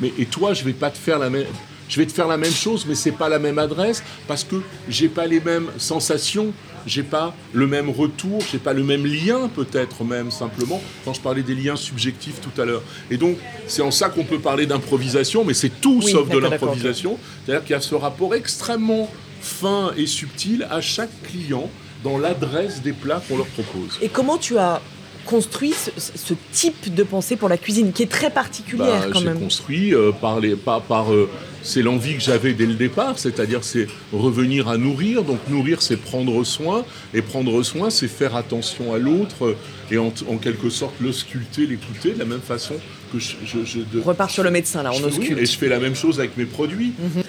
mais 0.00 0.12
et 0.18 0.26
toi, 0.26 0.54
je 0.54 0.64
vais 0.64 0.72
pas 0.72 0.90
te 0.90 0.98
faire 0.98 1.18
la 1.18 1.30
même 1.30 1.46
je 1.90 1.96
vais 1.96 2.06
te 2.06 2.12
faire 2.12 2.28
la 2.28 2.36
même 2.36 2.52
chose, 2.52 2.86
mais 2.88 2.94
c'est 2.94 3.10
pas 3.10 3.28
la 3.28 3.40
même 3.40 3.58
adresse 3.58 4.02
parce 4.28 4.44
que 4.44 4.62
j'ai 4.88 5.08
pas 5.08 5.26
les 5.26 5.40
mêmes 5.40 5.66
sensations, 5.76 6.52
j'ai 6.86 7.02
pas 7.02 7.34
le 7.52 7.66
même 7.66 7.90
retour, 7.90 8.40
j'ai 8.50 8.58
pas 8.58 8.72
le 8.72 8.84
même 8.84 9.04
lien 9.04 9.48
peut-être 9.48 10.04
même 10.04 10.30
simplement 10.30 10.80
quand 11.04 11.14
je 11.14 11.20
parlais 11.20 11.42
des 11.42 11.56
liens 11.56 11.74
subjectifs 11.74 12.40
tout 12.40 12.60
à 12.62 12.64
l'heure. 12.64 12.82
Et 13.10 13.16
donc 13.16 13.38
c'est 13.66 13.82
en 13.82 13.90
ça 13.90 14.08
qu'on 14.08 14.22
peut 14.22 14.38
parler 14.38 14.66
d'improvisation, 14.66 15.44
mais 15.44 15.52
c'est 15.52 15.80
tout 15.80 16.00
sauf 16.00 16.28
de 16.28 16.38
l'improvisation. 16.38 17.18
C'est-à-dire 17.44 17.64
qu'il 17.64 17.72
y 17.72 17.76
a 17.76 17.80
ce 17.80 17.96
rapport 17.96 18.36
extrêmement 18.36 19.10
fin 19.40 19.92
et 19.96 20.06
subtil 20.06 20.68
à 20.70 20.80
chaque 20.80 21.10
client 21.24 21.68
dans 22.04 22.18
l'adresse 22.18 22.82
des 22.82 22.92
plats 22.92 23.20
qu'on 23.28 23.36
leur 23.36 23.46
propose. 23.46 23.98
Et 24.00 24.08
comment 24.08 24.38
tu 24.38 24.58
as 24.58 24.80
construit 25.30 25.72
ce, 25.72 26.34
type 26.52 26.92
de 26.92 27.04
pensée 27.04 27.36
pour 27.36 27.48
la 27.48 27.56
cuisine 27.56 27.92
qui 27.92 28.02
est 28.02 28.10
très 28.10 28.30
particulière 28.30 29.02
bah, 29.02 29.10
quand 29.12 29.20
même 29.20 29.38
construit 29.38 29.94
euh, 29.94 30.10
par 30.10 30.40
les, 30.40 30.56
par, 30.56 30.82
par 30.82 31.12
euh, 31.12 31.30
c'est 31.62 31.82
l'envie 31.82 32.14
que 32.14 32.20
j'avais 32.20 32.52
dès 32.52 32.66
le 32.66 32.74
départ, 32.74 33.18
c'est-à-dire 33.18 33.62
c'est 33.62 33.86
revenir 34.12 34.68
à 34.68 34.76
nourrir. 34.76 35.22
Donc 35.22 35.38
nourrir, 35.48 35.82
c'est 35.82 35.96
prendre 35.96 36.42
soin, 36.44 36.84
et 37.14 37.22
prendre 37.22 37.62
soin, 37.62 37.90
c'est 37.90 38.08
faire 38.08 38.34
attention 38.34 38.92
à 38.92 38.98
l'autre 38.98 39.56
et 39.90 39.98
en, 39.98 40.10
quelque 40.40 40.70
sorte 40.70 40.94
le 41.00 41.12
sculpter, 41.12 41.66
l'écouter 41.66 42.12
de 42.12 42.18
la 42.18 42.24
même 42.24 42.40
façon 42.40 42.74
que 43.10 43.18
je. 43.18 43.36
je, 43.44 43.98
repart 44.00 44.30
sur 44.30 44.42
le 44.42 44.50
médecin 44.50 44.82
là, 44.82 44.90
on 44.94 45.02
ausculte. 45.02 45.38
Et 45.38 45.46
je 45.46 45.58
fais 45.58 45.68
la 45.68 45.78
même 45.78 45.94
chose 45.94 46.18
avec 46.18 46.36
mes 46.36 46.46
produits. 46.46 46.92
Mhm. 46.98 47.22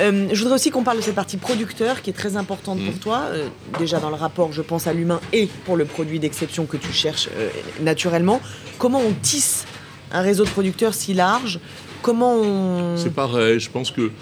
Euh, 0.00 0.28
je 0.32 0.38
voudrais 0.40 0.56
aussi 0.56 0.70
qu'on 0.70 0.82
parle 0.82 0.98
de 0.98 1.02
cette 1.02 1.14
partie 1.14 1.36
producteur 1.36 2.02
qui 2.02 2.10
est 2.10 2.14
très 2.14 2.36
importante 2.36 2.78
pour 2.78 2.94
mhm. 2.94 2.98
toi. 2.98 3.22
Euh, 3.30 3.48
déjà 3.78 3.98
dans 3.98 4.10
le 4.10 4.16
rapport, 4.16 4.52
je 4.52 4.62
pense 4.62 4.86
à 4.86 4.92
l'humain 4.92 5.20
et 5.32 5.48
pour 5.64 5.76
le 5.76 5.84
produit 5.84 6.18
d'exception 6.18 6.66
que 6.66 6.76
tu 6.76 6.92
cherches 6.92 7.28
euh, 7.36 7.48
naturellement. 7.80 8.40
Comment 8.78 9.00
on 9.00 9.12
tisse 9.12 9.64
un 10.12 10.20
réseau 10.20 10.44
de 10.44 10.50
producteurs 10.50 10.94
si 10.94 11.14
large? 11.14 11.60
Comment 12.02 12.96
C'est 12.96 13.12
pareil. 13.12 13.58
Je 13.58 13.70
pense 13.70 13.90
que 13.90 14.12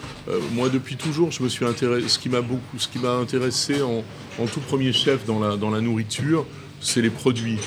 moi, 0.53 0.70
depuis 0.70 0.96
toujours, 0.96 1.31
je 1.33 1.42
me 1.42 1.48
suis 1.48 1.66
intéressé. 1.66 2.09
Ce 2.09 2.18
qui 2.18 2.31
m'a 2.31 2.40
beaucoup, 2.40 2.79
ce 2.79 2.88
qui 2.88 2.98
m'a 2.98 3.11
intéressé 3.11 3.83
en, 3.83 4.46
tout 4.46 4.61
premier 4.61 4.92
chef 4.92 5.27
dans 5.27 5.38
la, 5.38 5.57
dans 5.57 5.70
la 5.70 5.83
nourriture, 5.83 6.46
c'est 6.81 7.03
les 7.03 7.11
produits. 7.11 7.59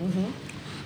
Mhm. 0.00 0.24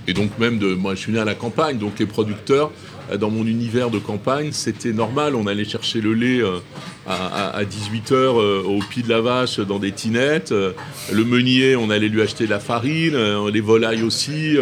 Et 0.09 0.15
donc 0.15 0.39
même 0.39 0.59
de, 0.59 0.75
moi, 0.75 0.95
je 0.95 1.01
suis 1.01 1.13
né 1.13 1.19
à 1.19 1.25
la 1.27 1.35
campagne, 1.35 1.77
donc 1.77 1.99
les 1.99 2.07
producteurs, 2.07 2.73
euh, 3.13 3.19
dans 3.19 3.31
mon 3.31 3.47
univers 3.47 3.91
de 3.91 3.99
campagne, 3.99 4.53
c'était 4.53 4.95
normal. 4.95 5.35
On 5.35 5.47
allait 5.47 5.67
chercher 5.67 6.01
le 6.01 6.15
lait 6.15 6.41
euh, 6.41 6.59
à, 7.07 7.63
18h 7.63 8.15
au 8.17 8.79
pied 8.81 9.03
de 9.03 9.09
la 9.11 9.21
vache 9.21 9.61
dans 9.61 9.79
des 9.79 9.93
tinettes. 9.93 10.51
Le 10.51 11.25
meunier, 11.25 11.77
on 11.77 11.91
allait 11.91 12.09
lui 12.09 12.23
acheter 12.23 12.47
de 12.47 12.51
la 12.51 12.59
farine. 12.59 13.17
Les 13.49 13.61
volailles 13.61 14.03
aussi, 14.03 14.57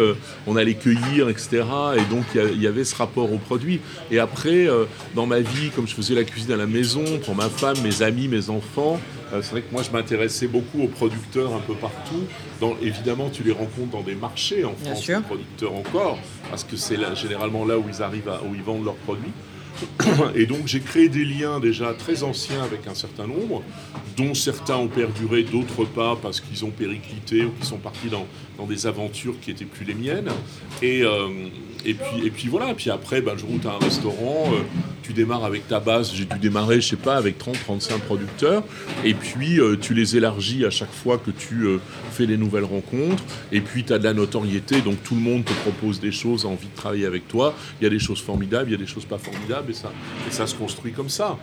on 0.45 0.55
allait 0.55 0.75
cueillir, 0.75 1.27
etc. 1.27 1.63
Et 1.97 2.13
donc 2.13 2.23
il 2.53 2.61
y, 2.61 2.67
avait 2.67 2.85
ce 2.85 2.95
rapport 2.95 3.33
au 3.33 3.37
produit. 3.37 3.81
Et 4.11 4.19
après, 4.19 4.67
dans 5.13 5.25
ma 5.25 5.41
vie, 5.41 5.71
comme 5.75 5.89
je 5.89 5.93
faisais 5.93 6.15
la 6.15 6.23
cuisine 6.23 6.53
à 6.53 6.57
la 6.57 6.67
maison, 6.67 7.03
pour 7.25 7.35
ma 7.35 7.49
femme, 7.49 7.75
mes 7.83 8.01
amis, 8.01 8.29
mes 8.29 8.49
enfants, 8.49 8.97
euh, 8.97 9.16
c'est 9.31 9.51
vrai 9.51 9.61
que 9.61 9.71
moi, 9.71 9.83
je 9.83 9.91
m'intéressais 9.91 10.47
beaucoup 10.47 10.81
aux 10.81 10.87
producteurs 10.87 11.53
un 11.53 11.59
peu 11.59 11.73
partout. 11.75 12.23
Dans, 12.59 12.75
évidemment, 12.81 13.29
tu 13.29 13.43
les 13.43 13.51
rencontres 13.51 13.91
dans 13.91 14.01
des 14.01 14.15
marchés 14.15 14.63
en 14.65 14.73
France, 14.73 15.07
les 15.07 15.15
producteurs 15.21 15.73
encore, 15.73 16.17
parce 16.49 16.63
que 16.63 16.75
c'est 16.75 16.97
généralement 17.15 17.65
là 17.65 17.77
où 17.77 17.83
ils 17.89 18.01
arrivent, 18.01 18.29
à, 18.29 18.41
où 18.43 18.55
ils 18.55 18.63
vendent 18.63 18.85
leurs 18.85 18.95
produits. 18.95 19.31
Et 20.35 20.45
donc 20.45 20.67
j'ai 20.67 20.79
créé 20.79 21.09
des 21.09 21.25
liens 21.25 21.59
déjà 21.59 21.93
très 21.93 22.23
anciens 22.23 22.63
avec 22.63 22.87
un 22.87 22.95
certain 22.95 23.27
nombre, 23.27 23.63
dont 24.15 24.33
certains 24.33 24.75
ont 24.75 24.87
perduré, 24.87 25.43
d'autres 25.43 25.85
pas 25.85 26.15
parce 26.15 26.41
qu'ils 26.41 26.65
ont 26.65 26.71
périclité 26.71 27.45
ou 27.45 27.51
qu'ils 27.51 27.65
sont 27.65 27.77
partis 27.77 28.09
dans, 28.09 28.25
dans, 28.57 28.65
des 28.65 28.87
aventures 28.87 29.35
qui 29.41 29.51
étaient 29.51 29.65
plus 29.65 29.85
les 29.85 29.93
miennes. 29.93 30.29
Et, 30.81 31.03
euh, 31.03 31.27
et, 31.85 31.93
puis, 31.93 32.25
et 32.25 32.31
puis 32.31 32.47
voilà, 32.47 32.73
puis 32.73 32.89
après, 32.89 33.21
ben, 33.21 33.37
je 33.37 33.45
route 33.45 33.65
à 33.65 33.73
un 33.73 33.77
restaurant, 33.77 34.49
euh, 34.51 34.57
tu 35.03 35.13
démarres 35.13 35.45
avec 35.45 35.67
ta 35.67 35.79
base, 35.79 36.11
j'ai 36.13 36.25
dû 36.25 36.39
démarrer, 36.39 36.81
je 36.81 36.89
sais 36.89 36.95
pas, 36.95 37.15
avec 37.15 37.37
30, 37.37 37.59
35 37.59 38.01
producteurs, 38.01 38.63
et 39.05 39.13
puis 39.13 39.59
euh, 39.59 39.77
tu 39.79 39.93
les 39.93 40.17
élargis 40.17 40.65
à 40.65 40.69
chaque 40.69 40.91
fois 40.91 41.17
que 41.17 41.31
tu 41.31 41.67
fais 42.11 42.25
des 42.25 42.37
nouvelles 42.37 42.65
rencontres, 42.65 43.23
et 43.51 43.61
puis 43.61 43.83
tu 43.83 43.93
as 43.93 43.99
de 43.99 44.03
la 44.03 44.13
notoriété, 44.13 44.81
donc 44.81 45.01
tout 45.03 45.15
le 45.15 45.21
monde 45.21 45.45
te 45.45 45.53
propose 45.53 45.99
des 45.99 46.11
choses, 46.11 46.45
a 46.45 46.47
envie 46.47 46.67
de 46.67 46.75
travailler 46.75 47.05
avec 47.05 47.27
toi, 47.27 47.53
il 47.79 47.83
y 47.83 47.87
a 47.87 47.89
des 47.89 47.99
choses 47.99 48.21
formidables, 48.21 48.69
il 48.69 48.73
y 48.73 48.75
a 48.75 48.79
des 48.79 48.87
choses 48.87 49.05
pas 49.05 49.17
formidables 49.17 49.66
et 49.69 49.73
ça, 49.73 49.91
et 50.27 50.31
ça 50.31 50.47
se 50.47 50.55
construit 50.55 50.91
comme 50.91 51.09
ça. 51.09 51.37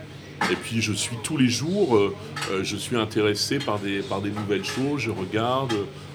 Et 0.51 0.55
puis 0.55 0.81
je 0.81 0.91
suis 0.91 1.15
tous 1.23 1.37
les 1.37 1.47
jours, 1.47 1.95
euh, 1.95 2.13
euh, 2.51 2.63
je 2.63 2.75
suis 2.75 2.97
intéressé 2.97 3.57
par 3.57 3.79
des, 3.79 3.99
par 3.99 4.21
des 4.21 4.31
nouvelles 4.31 4.65
choses, 4.65 5.01
je 5.01 5.11
regarde, 5.11 5.73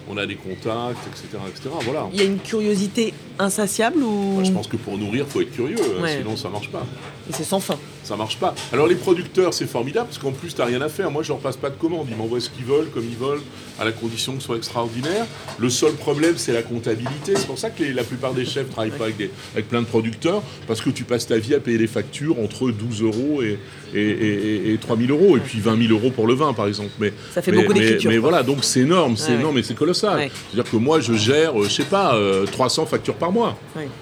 on 0.09 0.17
a 0.17 0.27
des 0.27 0.37
contacts, 0.37 1.07
etc. 1.07 1.39
etc. 1.49 1.71
Voilà. 1.83 2.09
Il 2.13 2.19
y 2.19 2.23
a 2.23 2.27
une 2.27 2.39
curiosité 2.39 3.15
insatiable 3.39 4.03
ou... 4.03 4.41
je 4.45 4.51
pense 4.51 4.67
que 4.67 4.77
pour 4.77 4.99
nourrir, 4.99 5.25
il 5.27 5.31
faut 5.31 5.41
être 5.41 5.53
curieux, 5.53 5.77
hein, 5.79 6.07
sinon 6.19 6.37
ça 6.37 6.49
marche 6.49 6.69
pas. 6.69 6.85
Et 7.29 7.33
c'est 7.33 7.45
sans 7.45 7.61
fin. 7.61 7.79
Ça 8.11 8.17
marche 8.17 8.39
pas. 8.39 8.57
Alors 8.73 8.89
les 8.89 8.97
producteurs, 8.97 9.55
c'est 9.55 9.69
formidable 9.69 10.07
parce 10.07 10.19
qu'en 10.19 10.33
plus, 10.33 10.53
tu 10.53 10.61
n'as 10.61 10.67
rien 10.67 10.81
à 10.81 10.89
faire. 10.89 11.13
Moi, 11.13 11.23
je 11.23 11.29
leur 11.29 11.39
passe 11.39 11.57
pas 11.57 11.71
de 11.71 11.77
commande. 11.77 12.09
Ils 12.11 12.17
m'envoient 12.17 12.41
ce 12.41 12.51
qu'ils 12.51 12.65
veulent, 12.65 12.89
comme 12.93 13.05
ils 13.05 13.17
veulent, 13.17 13.41
à 13.79 13.85
la 13.85 13.93
condition 13.93 14.33
que 14.33 14.41
ce 14.41 14.47
soit 14.47 14.57
extraordinaire. 14.57 15.27
Le 15.61 15.71
seul 15.71 15.93
problème, 15.93 16.35
c'est 16.37 16.53
la 16.53 16.63
comptabilité. 16.63 17.37
C'est 17.37 17.47
pour 17.47 17.59
ça 17.59 17.71
que 17.71 17.85
la 17.85 18.03
plupart 18.03 18.35
des 18.35 18.45
chefs 18.45 18.69
travaillent 18.69 18.91
pas 18.91 19.05
avec, 19.05 19.31
avec 19.55 19.69
plein 19.69 19.83
de 19.83 19.87
producteurs 19.87 20.43
parce 20.67 20.81
que 20.81 20.91
tu 20.91 21.05
passes 21.05 21.29
ta 21.29 21.39
vie 21.39 21.55
à 21.55 21.61
payer 21.61 21.79
les 21.79 21.87
factures 21.87 22.41
entre 22.41 22.73
12 22.73 23.03
euros 23.03 23.43
et, 23.43 23.61
et, 23.95 24.73
et, 24.73 24.79
3 24.79 24.97
000 24.97 25.11
euros. 25.11 25.37
Et 25.37 25.41
puis 25.41 25.61
20 25.61 25.87
000 25.87 25.93
euros 25.93 26.11
pour 26.11 26.27
le 26.27 26.35
vin, 26.35 26.53
par 26.53 26.67
exemple. 26.67 26.91
Mais, 26.99 27.13
ça 27.33 27.43
fait 27.43 27.53
beaucoup 27.53 27.73
d'écriture. 27.73 28.11
Mais, 28.11 28.19
voilà, 28.19 28.43
donc 28.43 28.65
c'est 28.65 28.81
énorme. 28.81 29.17
C'est 29.17 29.35
énorme 29.35 29.57
et 29.59 29.63
c'est 29.63 29.75
colossal. 29.75 30.31
C'est-à-dire 30.51 30.69
que 30.69 30.77
moi, 30.77 30.99
je 30.99 31.13
gère, 31.13 31.61
euh, 31.61 31.69
je 31.69 31.71
sais 31.71 31.85
pas, 31.85 32.19
300 32.51 32.83
euh, 32.83 32.87
factures 32.87 33.15
par 33.15 33.31
mois. 33.31 33.57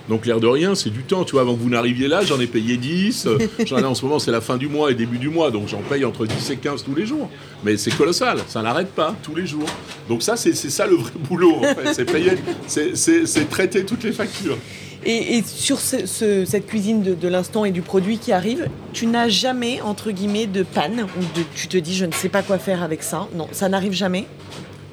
Donc 0.08 0.24
l'air 0.24 0.40
de 0.40 0.46
rien, 0.46 0.74
c'est 0.74 0.88
du 0.88 1.02
temps. 1.02 1.24
Tu 1.24 1.32
vois, 1.32 1.42
avant 1.42 1.54
que 1.54 1.60
vous 1.60 1.68
n'arriviez 1.68 2.08
là, 2.08 2.22
j'en 2.24 2.40
ai 2.40 2.46
payé 2.46 2.78
10. 2.78 3.26
Euh, 3.26 3.38
j'en 3.66 3.78
ai 3.78 3.84
en 3.84 3.94
ce 3.98 4.04
moment, 4.04 4.18
c'est 4.18 4.30
la 4.30 4.40
fin 4.40 4.56
du 4.56 4.68
mois 4.68 4.90
et 4.90 4.94
début 4.94 5.18
du 5.18 5.28
mois, 5.28 5.50
donc 5.50 5.68
j'en 5.68 5.82
paye 5.82 6.04
entre 6.04 6.24
10 6.24 6.50
et 6.50 6.56
15 6.56 6.84
tous 6.84 6.94
les 6.94 7.04
jours. 7.04 7.28
Mais 7.64 7.76
c'est 7.76 7.90
colossal, 7.90 8.38
ça 8.46 8.62
n'arrête 8.62 8.92
pas 8.92 9.14
tous 9.22 9.34
les 9.34 9.46
jours. 9.46 9.68
Donc 10.08 10.22
ça, 10.22 10.36
c'est 10.36 10.54
ça 10.54 10.86
le 10.86 10.94
vrai 10.94 11.10
boulot. 11.28 11.60
C'est 11.92 12.04
payer, 12.04 12.32
c'est 12.66 13.50
traiter 13.50 13.84
toutes 13.84 14.04
les 14.04 14.12
factures. 14.12 14.56
Et, 15.04 15.42
sur 15.44 15.78
cette 15.78 16.66
cuisine 16.66 17.02
de, 17.02 17.28
l'instant 17.28 17.64
et 17.64 17.70
du 17.70 17.82
produit 17.82 18.18
qui 18.18 18.32
arrive, 18.32 18.68
tu 18.92 19.06
n'as 19.06 19.28
jamais, 19.28 19.80
entre 19.80 20.10
guillemets, 20.10 20.46
de 20.46 20.62
panne, 20.62 21.02
ou 21.02 21.38
de, 21.38 21.44
tu 21.54 21.68
te 21.68 21.76
dis, 21.76 21.94
je 21.94 22.04
ne 22.04 22.12
sais 22.12 22.28
pas 22.28 22.42
quoi 22.42 22.58
faire 22.58 22.82
avec 22.82 23.02
ça. 23.02 23.28
Non, 23.34 23.48
ça 23.52 23.68
n'arrive 23.68 23.92
jamais 23.92 24.26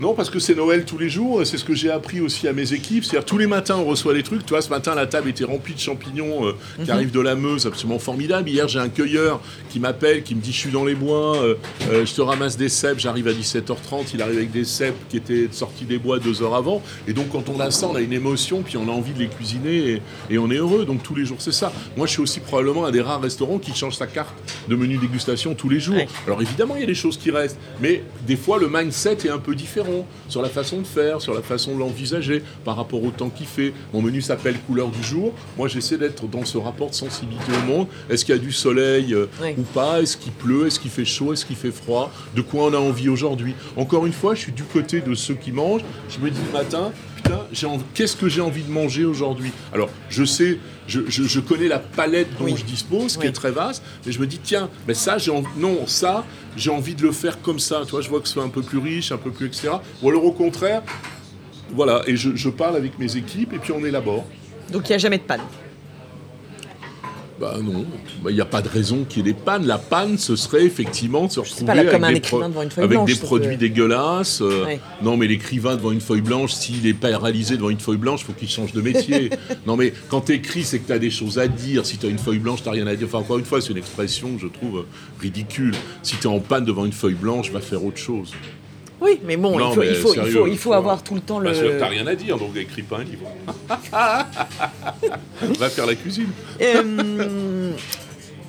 Non, 0.01 0.13
parce 0.13 0.29
que 0.29 0.39
c'est 0.39 0.55
Noël 0.55 0.83
tous 0.83 0.97
les 0.97 1.09
jours, 1.09 1.45
c'est 1.45 1.57
ce 1.57 1.63
que 1.63 1.73
j'ai 1.73 1.89
appris 1.89 2.19
aussi 2.19 2.49
à 2.49 2.53
mes 2.53 2.73
équipes. 2.73 3.05
C'est-à-dire 3.05 3.23
tous 3.25 3.37
les 3.37 3.47
matins 3.47 3.77
on 3.77 3.85
reçoit 3.85 4.13
des 4.13 4.23
trucs. 4.23 4.45
Tu 4.45 4.49
vois, 4.49 4.61
ce 4.61 4.69
matin 4.69 4.93
la 4.93 5.05
table 5.07 5.29
était 5.29 5.45
remplie 5.45 5.73
de 5.73 5.79
champignons 5.79 6.47
euh, 6.47 6.51
qui 6.75 6.81
Mhm. 6.81 6.89
arrivent 6.89 7.11
de 7.11 7.19
la 7.21 7.35
Meuse, 7.35 7.65
absolument 7.65 7.97
formidable. 7.97 8.49
Hier 8.49 8.67
j'ai 8.67 8.79
un 8.79 8.89
cueilleur 8.89 9.39
qui 9.69 9.79
m'appelle, 9.79 10.23
qui 10.23 10.35
me 10.35 10.41
dit 10.41 10.51
je 10.51 10.57
suis 10.57 10.69
dans 10.71 10.83
les 10.83 10.95
bois, 10.95 11.37
euh, 11.37 11.55
euh, 11.89 12.05
je 12.05 12.13
te 12.13 12.19
ramasse 12.21 12.57
des 12.57 12.67
cèpes, 12.67 12.99
j'arrive 12.99 13.29
à 13.29 13.33
17h30, 13.33 14.07
il 14.13 14.21
arrive 14.21 14.35
avec 14.37 14.51
des 14.51 14.65
cèpes 14.65 14.95
qui 15.09 15.15
étaient 15.15 15.47
sortis 15.51 15.85
des 15.85 15.97
bois 15.97 16.19
deux 16.19 16.41
heures 16.43 16.55
avant. 16.55 16.81
Et 17.07 17.13
donc 17.13 17.29
quand 17.31 17.47
on 17.47 17.59
a 17.61 17.71
ça, 17.71 17.87
on 17.87 17.95
a 17.95 18.01
une 18.01 18.11
émotion, 18.13 18.63
puis 18.63 18.75
on 18.75 18.89
a 18.89 18.91
envie 18.91 19.13
de 19.13 19.19
les 19.19 19.27
cuisiner 19.27 19.91
et, 19.93 20.01
et 20.29 20.37
on 20.37 20.51
est 20.51 20.57
heureux. 20.57 20.83
Donc 20.83 21.03
tous 21.03 21.15
les 21.15 21.23
jours 21.23 21.37
c'est 21.39 21.53
ça. 21.53 21.71
Moi 21.95 22.05
je 22.05 22.11
suis 22.11 22.21
aussi 22.21 22.41
probablement 22.41 22.85
un 22.85 22.91
des 22.91 23.01
rares 23.01 23.21
restaurants 23.21 23.59
qui 23.59 23.73
change 23.73 23.95
sa 23.95 24.07
carte 24.07 24.35
de 24.67 24.75
menu 24.75 24.97
dégustation 24.97 25.55
tous 25.55 25.69
les 25.69 25.79
jours. 25.79 25.95
Ouais. 25.95 26.07
Alors 26.27 26.41
évidemment, 26.41 26.75
il 26.75 26.81
y 26.81 26.83
a 26.83 26.87
des 26.87 26.93
choses 26.95 27.17
qui 27.17 27.31
restent, 27.31 27.57
mais 27.79 28.03
des 28.27 28.35
fois, 28.35 28.59
le 28.59 28.67
mindset 28.67 29.19
est 29.25 29.29
un 29.29 29.37
peu 29.39 29.55
différent 29.55 29.84
sur 30.29 30.41
la 30.41 30.49
façon 30.49 30.79
de 30.81 30.87
faire, 30.87 31.21
sur 31.21 31.33
la 31.33 31.41
façon 31.41 31.73
de 31.75 31.79
l'envisager 31.79 32.43
par 32.63 32.75
rapport 32.75 33.03
au 33.03 33.11
temps 33.11 33.29
qu'il 33.29 33.47
fait. 33.47 33.73
Mon 33.93 34.01
menu 34.01 34.21
s'appelle 34.21 34.57
couleur 34.67 34.89
du 34.89 35.03
jour. 35.03 35.33
Moi, 35.57 35.67
j'essaie 35.67 35.97
d'être 35.97 36.27
dans 36.27 36.45
ce 36.45 36.57
rapport 36.57 36.89
de 36.89 36.95
sensibilité 36.95 37.51
au 37.63 37.65
monde. 37.65 37.87
Est-ce 38.09 38.25
qu'il 38.25 38.35
y 38.35 38.37
a 38.37 38.41
du 38.41 38.51
soleil 38.51 39.13
euh, 39.13 39.27
Oui. 39.41 39.53
ou 39.57 39.61
pas? 39.63 40.01
Est-ce 40.01 40.17
qu'il 40.17 40.31
pleut? 40.31 40.67
Est-ce 40.67 40.79
qu'il 40.79 40.91
fait 40.91 41.05
chaud? 41.05 41.33
Est-ce 41.33 41.45
qu'il 41.45 41.55
fait 41.55 41.71
froid? 41.71 42.11
De 42.35 42.41
quoi 42.41 42.65
on 42.65 42.73
a 42.73 42.77
envie 42.77 43.09
aujourd'hui? 43.09 43.53
Encore 43.77 44.05
une 44.05 44.13
fois, 44.13 44.35
je 44.35 44.41
suis 44.41 44.51
du 44.51 44.63
côté 44.63 45.01
de 45.01 45.13
ceux 45.15 45.35
qui 45.35 45.51
mangent. 45.51 45.83
Je 46.09 46.19
me 46.19 46.29
dis 46.29 46.39
le 46.45 46.51
matin, 46.57 46.91
putain, 47.25 47.41
j'ai 47.51 47.65
envie- 47.67 47.83
qu'est-ce 47.93 48.15
que 48.15 48.29
j'ai 48.29 48.41
envie 48.41 48.63
de 48.63 48.71
manger 48.71 49.05
aujourd'hui? 49.05 49.51
Alors, 49.73 49.89
je 50.09 50.23
sais, 50.23 50.59
je, 50.87 51.01
je- 51.07 51.23
je 51.23 51.39
connais 51.39 51.67
la 51.67 51.79
palette 51.79 52.27
dont 52.37 52.45
Oui. 52.45 52.55
je 52.57 52.63
dispose, 52.63 53.13
qui 53.13 53.21
Oui. 53.23 53.27
est 53.27 53.31
très 53.31 53.51
vaste, 53.51 53.83
mais 54.05 54.11
je 54.11 54.19
me 54.19 54.27
dis, 54.27 54.39
tiens, 54.39 54.69
mais 54.87 54.93
ça, 54.93 55.17
j'ai 55.17 55.31
envie, 55.31 55.47
non, 55.57 55.87
ça, 55.87 56.23
j'ai 56.55 56.69
envie 56.69 56.93
de 56.95 57.01
le 57.01 57.11
faire 57.11 57.41
comme 57.41 57.59
ça. 57.59 57.81
Tu 57.85 57.91
vois, 57.91 58.01
je 58.01 58.09
vois 58.09 58.21
que 58.21 58.27
c'est 58.27 58.39
un 58.39 58.49
peu 58.49 58.61
plus 58.61 58.77
riche, 58.77 59.11
un 59.11 59.17
peu 59.17 59.31
plus, 59.31 59.47
etc. 59.47 59.69
Ou 60.03 60.09
alors, 60.09 60.23
au 60.25 60.31
contraire, 60.31 60.83
voilà, 61.73 62.03
et 62.07 62.15
je, 62.15 62.35
je 62.35 62.49
parle 62.49 62.75
avec 62.75 62.99
mes 62.99 63.17
équipes 63.17 63.53
et 63.53 63.57
puis 63.57 63.71
on 63.71 63.83
élabore. 63.83 64.25
Donc 64.71 64.87
il 64.87 64.91
n'y 64.91 64.95
a 64.95 64.99
jamais 64.99 65.17
de 65.17 65.23
panne. 65.23 65.41
Bah 67.39 67.57
non, 67.61 67.85
Bah, 68.23 68.31
il 68.31 68.35
n'y 68.35 68.41
a 68.41 68.45
pas 68.45 68.61
de 68.61 68.69
raison 68.69 69.03
qu'il 69.03 69.17
y 69.25 69.29
ait 69.29 69.33
des 69.33 69.37
pannes. 69.39 69.65
La 69.67 69.77
panne, 69.77 70.17
ce 70.17 70.37
serait 70.37 70.63
effectivement 70.63 71.25
de 71.27 71.31
se 71.33 71.41
retrouver 71.41 71.65
pas, 71.65 71.75
là, 71.75 71.83
comme 71.91 72.03
avec, 72.05 72.31
un 72.33 72.49
des, 72.49 72.55
avec 72.77 72.89
blanche, 72.91 73.09
des 73.13 73.15
produits 73.19 73.57
dégueulasses. 73.57 74.41
euh, 74.41 74.63
Ouais. 74.65 74.79
Non, 75.01 75.17
mais 75.17 75.27
l'écrivain 75.27 75.75
devant 75.75 75.91
une 75.91 75.99
feuille 75.99 76.21
blanche, 76.21 76.53
s'il 76.53 76.87
est 76.87 76.93
paralysé 76.93 77.57
devant 77.57 77.69
une 77.69 77.79
feuille 77.79 77.97
blanche, 77.97 78.21
il 78.21 78.25
faut 78.27 78.33
qu'il 78.33 78.49
change 78.49 78.71
de 78.71 78.81
métier. 78.81 79.31
non, 79.67 79.75
mais 79.75 79.91
quand 80.09 80.21
tu 80.21 80.31
écris, 80.33 80.63
c'est 80.63 80.79
que 80.79 80.87
tu 80.87 80.93
as 80.93 80.99
des 80.99 81.09
choses 81.11 81.37
à 81.37 81.49
dire. 81.49 81.85
Si 81.85 81.97
tu 81.97 82.05
as 82.05 82.09
une 82.09 82.19
feuille 82.19 82.39
blanche, 82.39 82.63
tu 82.63 82.69
rien 82.69 82.87
à 82.87 82.95
dire. 82.95 83.07
Enfin, 83.07 83.17
encore 83.19 83.37
une 83.37 83.45
fois, 83.45 83.59
c'est 83.59 83.71
une 83.71 83.77
expression 83.77 84.33
que 84.35 84.41
je 84.41 84.47
trouve 84.47 84.77
euh, 84.79 84.85
ridicule. 85.21 85.73
Si 86.03 86.15
tu 86.15 86.23
es 86.23 86.27
en 86.27 86.39
panne 86.39 86.63
devant 86.63 86.85
une 86.85 86.93
feuille 86.93 87.15
blanche, 87.15 87.51
va 87.51 87.59
faire 87.59 87.83
autre 87.83 87.97
chose. 87.97 88.31
Oui, 89.01 89.19
mais 89.25 89.35
bon, 89.37 89.57
Non, 89.57 89.71
il 89.71 89.73
faut, 89.73 89.79
mais 89.81 89.87
il 89.89 89.95
faut, 89.95 90.09
il 90.09 90.15
sérieux, 90.15 90.31
faut, 90.31 90.47
il 90.47 90.57
faut 90.57 90.69
faut- 90.69 90.73
avoir 90.73 91.03
tout 91.03 91.15
le 91.15 91.21
temps 91.21 91.39
le. 91.39 91.51
T'as 91.79 91.87
rien 91.89 92.07
à 92.07 92.15
dire, 92.15 92.37
donc 92.37 92.55
écris 92.55 92.81
pas 92.83 92.97
un 92.99 93.03
livre. 93.03 93.27
va 95.59 95.69
faire 95.69 95.85
la 95.85 95.95
cuisine. 95.95 96.27
Euh, 96.61 97.71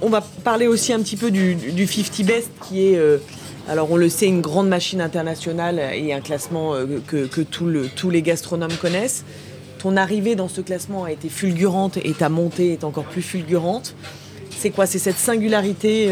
on 0.01 0.09
va 0.09 0.21
parler 0.21 0.67
aussi 0.67 0.93
un 0.93 1.01
petit 1.01 1.17
peu 1.17 1.31
du, 1.31 1.55
du 1.55 1.87
50 1.87 2.23
Best 2.27 2.51
qui 2.69 2.89
est, 2.89 2.97
euh, 2.97 3.19
alors 3.69 3.91
on 3.91 3.97
le 3.97 4.09
sait, 4.09 4.27
une 4.27 4.41
grande 4.41 4.69
machine 4.69 5.01
internationale 5.01 5.81
et 5.95 6.13
un 6.13 6.21
classement 6.21 6.75
euh, 6.75 6.87
que, 7.07 7.27
que 7.27 7.41
tout 7.41 7.67
le- 7.67 7.89
tous 7.89 8.11
les 8.11 8.23
gastronomes 8.23 8.75
connaissent. 8.81 9.25
Ton 9.79 9.97
arrivée 9.97 10.35
dans 10.37 10.49
ce 10.49 10.61
classement 10.61 11.05
a 11.05 11.13
été 11.13 11.29
fulgurante 11.29 11.99
et 12.03 12.13
ta 12.13 12.29
montée 12.29 12.73
est 12.73 12.85
encore 12.85 13.05
plus 13.05 13.23
fulgurante. 13.23 13.95
C'est 14.57 14.71
quoi? 14.71 14.87
C'est 14.87 14.99
cette 14.99 15.19
singularité 15.19 16.09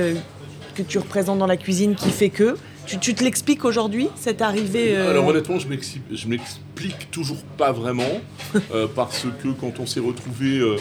que 0.74 0.82
tu 0.82 0.98
représentes 0.98 1.38
dans 1.38 1.46
la 1.46 1.56
cuisine 1.56 1.94
qui 1.94 2.10
fait 2.10 2.28
que 2.28 2.56
tu, 2.86 2.98
tu 2.98 3.14
te 3.14 3.24
l'expliques 3.24 3.64
aujourd'hui, 3.64 4.08
cette 4.16 4.42
arrivée 4.42 4.96
euh, 4.96 5.10
Alors 5.10 5.26
honnêtement, 5.26 5.58
je 5.58 5.66
je 6.12 6.28
m'explique 6.28 7.10
toujours 7.10 7.42
pas 7.56 7.72
vraiment, 7.72 8.20
euh, 8.74 8.86
parce 8.94 9.26
que 9.42 9.48
quand 9.48 9.80
on 9.80 9.86
s'est 9.86 10.00
retrouvé 10.00 10.58
euh, 10.58 10.76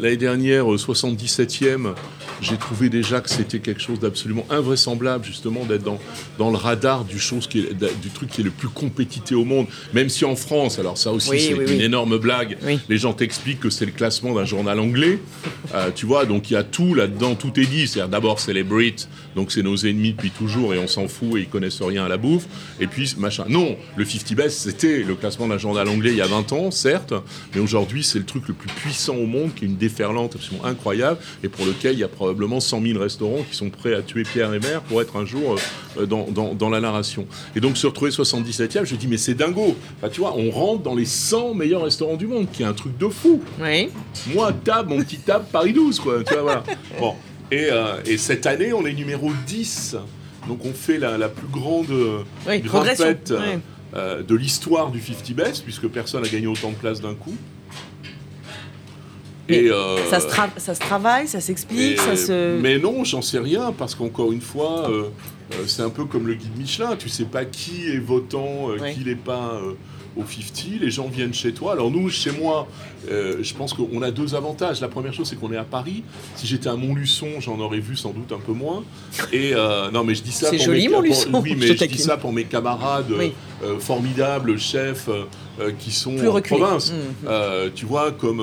l'année 0.00 0.16
dernière, 0.16 0.72
euh, 0.72 0.76
77e, 0.76 1.94
j'ai 2.42 2.56
trouvé 2.56 2.88
déjà 2.88 3.20
que 3.20 3.30
c'était 3.30 3.58
quelque 3.60 3.80
chose 3.80 3.98
d'absolument 4.00 4.46
invraisemblable, 4.50 5.24
justement, 5.24 5.64
d'être 5.64 5.82
dans, 5.84 5.98
dans 6.38 6.50
le 6.50 6.56
radar 6.56 7.04
du, 7.04 7.18
chose 7.18 7.46
qui 7.46 7.60
est- 7.60 7.72
du 8.02 8.10
truc 8.10 8.30
qui 8.30 8.40
est 8.40 8.44
le 8.44 8.50
plus 8.50 8.68
compétité 8.68 9.34
au 9.34 9.44
monde, 9.44 9.66
même 9.94 10.08
si 10.08 10.24
en 10.24 10.36
France, 10.36 10.78
alors 10.78 10.98
ça 10.98 11.12
aussi 11.12 11.30
Oui, 11.30 11.40
c'est 11.40 11.54
oui, 11.54 11.64
une 11.72 11.78
oui. 11.78 11.82
énorme 11.84 12.18
blague, 12.18 12.56
les 12.88 12.98
gens 12.98 13.12
t'expliquent 13.12 13.60
que 13.60 13.70
c'est 13.70 13.86
le 13.86 13.92
classement 13.92 14.34
d'un 14.34 14.44
journal 14.44 14.78
anglais, 14.80 15.18
Euh, 15.74 15.90
tu 15.94 16.06
vois, 16.06 16.26
donc 16.26 16.48
il 16.50 16.54
y 16.54 16.56
a 16.56 16.62
tout 16.62 16.94
là-dedans, 16.94 17.34
tout 17.34 17.58
est 17.58 17.66
dit, 17.66 17.88
c'est-à-dire 17.88 18.08
d'abord 18.08 18.38
c'est 18.38 18.52
les 18.52 18.62
Brits, 18.62 19.06
donc 19.34 19.50
c'est 19.50 19.62
nos 19.64 19.76
ennemis 19.76 20.12
depuis 20.12 20.30
toujours 20.30 20.74
et 20.74 20.78
on 20.78 20.86
s'en 20.86 21.08
fout 21.08 21.36
et 21.36 21.40
ils 21.40 21.48
connaissent 21.48 21.82
rien 21.82 22.04
à 22.04 22.08
la 22.08 22.16
bouffe, 22.18 22.46
et 22.80 22.86
puis 22.86 23.12
machin. 23.18 23.44
Non, 23.48 23.76
le 23.96 24.04
50 24.04 24.34
Best 24.36 24.60
c'était 24.60 24.98
le 25.02 25.14
classement 25.16 25.48
d'un 25.48 25.58
journal 25.58 25.88
anglais 25.88 26.10
il 26.10 26.16
y 26.16 26.20
a 26.22 26.26
20 26.28 26.52
ans, 26.52 26.70
certes, 26.70 27.14
mais 27.54 27.60
aujourd'hui 27.60 28.04
c'est 28.04 28.18
le 28.20 28.24
truc 28.24 28.46
le 28.46 28.54
plus 28.54 28.68
puissant 28.68 29.16
au 29.16 29.26
monde, 29.26 29.54
qui 29.56 29.64
est 29.64 29.68
une 29.68 29.76
déferlante 29.76 30.36
absolument 30.36 30.64
incroyable, 30.64 31.18
et 31.42 31.48
pour 31.48 31.66
lequel 31.66 31.94
il 31.94 31.98
y 32.00 32.04
a 32.04 32.08
probablement 32.08 32.25
100 32.60 32.82
000 32.82 32.98
restaurants 32.98 33.42
qui 33.50 33.56
sont 33.56 33.70
prêts 33.70 33.94
à 33.94 34.02
tuer 34.02 34.22
Pierre 34.22 34.52
et 34.54 34.58
Mère 34.60 34.80
pour 34.82 35.00
être 35.02 35.16
un 35.16 35.24
jour 35.24 35.56
euh, 35.98 36.06
dans, 36.06 36.26
dans- 36.30 36.54
dans 36.54 36.68
la 36.70 36.80
narration. 36.80 37.26
Et 37.54 37.60
donc 37.60 37.76
se 37.76 37.86
retrouver 37.86 38.10
77e, 38.10 38.84
je 38.84 38.96
dis 38.96 39.06
mais 39.08 39.16
c'est 39.18 39.34
dingo. 39.34 39.76
Enfin, 39.98 40.08
tu 40.10 40.20
vois, 40.20 40.34
on 40.36 40.50
rentre 40.50 40.82
dans 40.82 40.94
les 40.94 41.04
100 41.04 41.54
meilleurs 41.54 41.82
restaurants 41.84 42.16
du 42.16 42.26
monde, 42.26 42.46
qui 42.52 42.62
est 42.62 42.66
un 42.66 42.72
truc 42.72 42.96
de 42.98 43.08
fou 43.08 43.40
Oui. 43.60 43.88
moi, 44.34 44.52
table, 44.52 44.90
mon 44.90 44.98
petit 45.02 45.18
table 45.18 45.44
Paris 45.52 45.72
12, 45.72 46.00
quoi. 46.00 46.22
Tu 46.24 46.32
vois, 46.34 46.42
voilà. 46.42 46.64
Bon. 47.00 47.14
Et, 47.50 47.68
euh, 47.70 48.00
et 48.04 48.18
cette 48.18 48.46
année, 48.46 48.72
on 48.72 48.84
est 48.86 48.92
numéro 48.92 49.30
10. 49.46 49.96
Donc 50.48 50.64
on 50.64 50.72
fait 50.72 50.98
la, 50.98 51.18
la 51.18 51.28
plus 51.28 51.48
grande 51.48 51.90
euh, 51.90 52.18
Oui, 52.48 52.60
grimpette 52.60 53.32
euh, 53.94 54.22
de 54.22 54.34
l'histoire 54.34 54.90
du 54.90 55.00
50 55.00 55.32
Best, 55.34 55.62
puisque 55.64 55.86
personne 55.88 56.22
n'a 56.22 56.28
gagné 56.28 56.46
autant 56.46 56.70
de 56.70 56.74
places 56.76 57.00
d'un 57.00 57.14
coup. 57.14 57.34
Et, 59.48 59.70
euh, 59.70 59.96
Ça 60.10 60.20
se, 60.20 60.26
tra- 60.26 60.50
ça 60.56 60.74
se 60.74 60.80
travaille, 60.80 61.28
ça 61.28 61.40
s'explique, 61.40 61.98
ça 62.00 62.16
se. 62.16 62.58
Mais 62.60 62.78
non, 62.78 63.04
j'en 63.04 63.22
sais 63.22 63.38
rien, 63.38 63.72
parce 63.76 63.94
qu'encore 63.94 64.32
une 64.32 64.40
fois, 64.40 64.88
euh, 64.90 65.04
euh, 65.52 65.64
c'est 65.66 65.82
un 65.82 65.90
peu 65.90 66.04
comme 66.04 66.26
le 66.26 66.34
guide 66.34 66.56
Michelin. 66.58 66.96
Tu 66.96 67.08
sais 67.08 67.24
pas 67.24 67.44
qui 67.44 67.88
est 67.88 67.98
votant, 67.98 68.70
euh, 68.70 68.90
qui 68.92 69.04
n'est 69.04 69.14
pas 69.14 69.60
au 70.16 70.22
50. 70.22 70.80
Les 70.80 70.90
gens 70.90 71.08
viennent 71.08 71.34
chez 71.34 71.52
toi. 71.52 71.72
Alors 71.72 71.90
nous, 71.90 72.08
chez 72.08 72.30
moi, 72.32 72.66
euh, 73.10 73.36
je 73.42 73.54
pense 73.54 73.72
qu'on 73.74 74.00
a 74.02 74.10
deux 74.10 74.34
avantages. 74.34 74.80
La 74.80 74.88
première 74.88 75.12
chose, 75.12 75.28
c'est 75.28 75.36
qu'on 75.36 75.52
est 75.52 75.56
à 75.58 75.62
Paris. 75.64 76.02
Si 76.34 76.46
j'étais 76.46 76.68
à 76.68 76.74
Montluçon, 76.74 77.28
j'en 77.38 77.60
aurais 77.60 77.80
vu 77.80 77.94
sans 77.96 78.10
doute 78.10 78.32
un 78.32 78.40
peu 78.44 78.52
moins. 78.52 78.82
Et 79.32 79.52
euh, 79.54 79.90
non, 79.92 80.02
mais 80.04 80.14
je 80.16 80.22
dis 80.22 80.32
ça 80.32 80.48
C'est 80.50 80.56
pour 80.56 80.64
joli, 80.66 80.88
mes, 80.88 80.94
Montluçon, 80.94 81.30
pour- 81.30 81.42
oui, 81.44 81.54
mais 81.56 81.66
je, 81.68 81.84
dis 81.84 81.98
ça 81.98 82.16
pour 82.16 82.32
mes 82.32 82.44
camarades 82.44 83.12
Oui. 83.16 83.32
euh, 83.62 83.78
formidables, 83.78 84.58
chefs, 84.58 85.08
qui 85.78 85.90
sont 85.92 86.16
Plus 86.16 86.28
en 86.28 86.40
province. 86.40 86.92
Euh, 87.26 87.68
tu 87.74 87.86
vois, 87.86 88.10
comme 88.12 88.42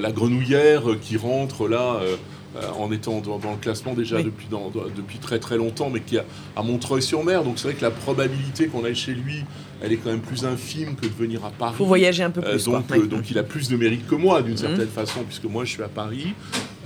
la 0.00 0.12
grenouillère 0.12 0.90
euh, 0.90 0.98
qui 1.00 1.16
rentre 1.16 1.68
là, 1.68 1.96
euh, 2.02 2.16
euh, 2.56 2.68
en 2.78 2.92
étant 2.92 3.20
dans, 3.20 3.38
dans 3.38 3.50
le 3.52 3.56
classement 3.56 3.94
déjà 3.94 4.16
Oui. 4.16 4.24
depuis, 4.24 4.46
dans- 4.50 4.70
dans- 4.70 4.84
depuis 4.96 5.18
très 5.18 5.38
très 5.40 5.56
longtemps, 5.56 5.90
mais 5.92 6.00
qui 6.00 6.16
est 6.16 6.22
à 6.56 6.62
Montreuil-sur-Mer. 6.62 7.42
Donc 7.42 7.58
c'est 7.58 7.68
vrai 7.68 7.74
que 7.76 7.82
la 7.82 7.90
probabilité 7.90 8.66
qu'on 8.68 8.84
aille 8.84 8.94
chez 8.94 9.12
lui, 9.12 9.44
elle 9.82 9.92
est 9.92 9.96
quand 9.96 10.10
même 10.10 10.20
plus 10.20 10.44
infime 10.44 10.94
que 10.94 11.06
de 11.06 11.12
venir 11.12 11.44
à 11.44 11.50
Paris. 11.50 11.74
faut 11.76 11.84
voyager 11.84 12.22
un 12.22 12.30
peu 12.30 12.40
Euh, 12.44 12.52
plus. 12.52 12.64
donc, 12.66 12.86
quoi. 12.86 12.96
euh, 12.96 13.00
Ouais. 13.00 13.06
donc 13.08 13.28
il 13.30 13.38
a 13.38 13.42
plus 13.42 13.68
de 13.68 13.76
mérite 13.76 14.06
que 14.06 14.14
moi 14.14 14.40
d'une 14.42 14.56
certaine 14.56 14.82
Mhm. 14.82 14.86
façon, 14.86 15.20
puisque 15.26 15.44
moi 15.44 15.64
je 15.64 15.70
suis 15.70 15.82
à 15.82 15.88
Paris, 15.88 16.28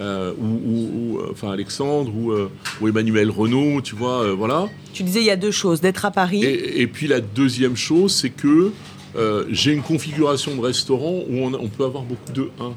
euh, 0.00 0.32
ou, 0.40 1.18
euh, 1.18 1.28
enfin 1.32 1.50
Alexandre, 1.52 2.10
ou, 2.16 2.32
euh, 2.32 2.50
ou 2.80 2.88
Emmanuel 2.88 3.30
Renault, 3.30 3.82
tu 3.82 3.94
vois, 3.94 4.22
euh, 4.22 4.32
voilà. 4.34 4.68
Tu 4.94 5.02
disais 5.02 5.20
il 5.20 5.26
y 5.26 5.30
a 5.30 5.36
deux 5.36 5.50
choses, 5.50 5.82
d'être 5.82 6.06
à 6.06 6.10
Paris. 6.10 6.42
Et, 6.44 6.80
et 6.80 6.86
puis 6.86 7.06
la 7.08 7.20
deuxième 7.20 7.76
chose, 7.76 8.14
c'est 8.14 8.30
que 8.30 8.72
euh, 9.16 9.44
j'ai 9.50 9.72
une 9.72 9.82
configuration 9.82 10.54
de 10.56 10.60
restaurant 10.60 11.22
où 11.28 11.38
on, 11.38 11.54
on 11.54 11.68
peut 11.68 11.84
avoir 11.84 12.04
beaucoup 12.04 12.32
de 12.32 12.50
1. 12.60 12.72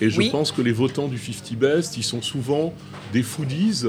Et 0.00 0.10
je 0.10 0.18
Oui. 0.18 0.30
pense 0.30 0.52
que 0.52 0.60
les 0.62 0.72
votants 0.72 1.08
du 1.08 1.18
50 1.18 1.54
Best, 1.58 1.96
ils 1.96 2.02
sont 2.04 2.20
souvent 2.22 2.74
des 3.12 3.22
foodies 3.22 3.84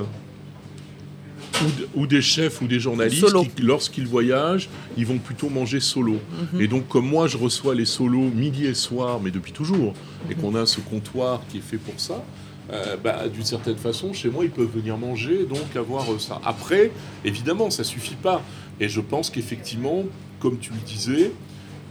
ou, 1.96 2.06
des 2.06 2.22
chefs 2.22 2.62
ou 2.62 2.68
des 2.68 2.80
journalistes 2.80 3.28
Solo. 3.28 3.44
qui, 3.44 3.62
lorsqu'ils 3.64 4.06
voyagent, 4.08 4.70
ils 4.96 5.06
vont 5.06 5.18
plutôt 5.18 5.50
manger 5.50 5.80
solo. 5.80 6.18
Mhm. 6.54 6.62
Et 6.62 6.68
donc, 6.68 6.88
comme 6.88 7.08
moi, 7.08 7.28
je 7.28 7.38
reçois 7.38 7.74
les 7.74 7.86
solos 7.86 8.30
midi 8.30 8.66
et 8.66 8.76
soir, 8.76 9.20
mais 9.22 9.32
depuis 9.32 9.52
toujours, 9.54 9.94
et 10.30 10.36
qu'on 10.36 10.54
a 10.56 10.66
ce 10.66 10.80
comptoir 10.82 11.42
qui 11.50 11.58
est 11.58 11.62
fait 11.62 11.78
pour 11.78 11.96
ça, 11.98 12.24
euh, 12.72 12.96
bah, 13.04 13.28
d'une 13.28 13.46
certaine 13.46 13.78
façon, 13.78 14.14
chez 14.14 14.30
moi, 14.30 14.44
ils 14.44 14.52
peuvent 14.52 14.70
venir 14.74 14.98
manger, 14.98 15.46
donc 15.46 15.76
avoir 15.76 16.12
euh, 16.12 16.20
ça. 16.20 16.40
Après, 16.46 16.92
évidemment, 17.26 17.70
ça 17.72 17.84
suffit 17.84 18.16
pas. 18.16 18.44
Et 18.80 18.88
je 18.90 19.02
pense 19.02 19.30
qu'effectivement, 19.32 20.04
comme 20.40 20.58
tu 20.60 20.72
le 20.72 20.80
disais, 20.86 21.32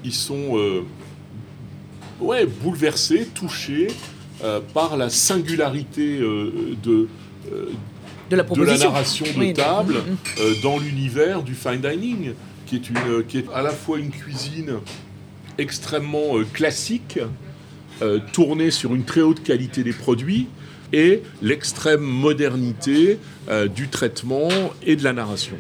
ils 0.05 0.13
sont 0.13 0.57
euh, 0.57 0.83
ouais, 2.21 2.47
bouleversés, 2.47 3.27
touchés 3.35 3.89
euh, 4.45 4.61
par 4.75 4.97
la 4.97 5.11
singularité 5.11 6.19
euh, 6.19 6.77
de, 6.83 7.09
de 8.31 8.37
la 8.37 8.43
de 8.43 8.63
la 8.63 8.79
narration 8.79 9.27
de 9.27 9.39
Oui, 9.39 9.53
table 9.53 9.95
mm, 9.95 10.43
mm. 10.43 10.63
dans 10.63 10.79
l'univers 10.79 11.43
du 11.43 11.55
fine 11.55 11.81
dining, 11.81 12.33
qui 12.67 12.77
est, 12.77 12.91
une, 12.91 13.25
qui 13.27 13.39
est 13.39 13.47
à 13.55 13.63
la 13.63 13.71
fois 13.71 13.99
une 13.99 14.11
cuisine 14.11 14.75
extrêmement 15.59 16.35
classique, 16.53 17.19
tournée 18.35 18.71
sur 18.71 18.95
une 18.95 19.05
très 19.05 19.23
haute 19.23 19.43
qualité 19.43 19.83
des 19.83 19.95
produits, 19.95 20.49
et 20.93 21.23
l'extrême 21.43 22.01
modernité 22.01 23.19
euh, 23.49 23.69
du 23.69 23.89
traitement 23.89 24.49
et 24.83 24.97
de 24.97 25.05
la 25.05 25.13
narration. 25.13 25.57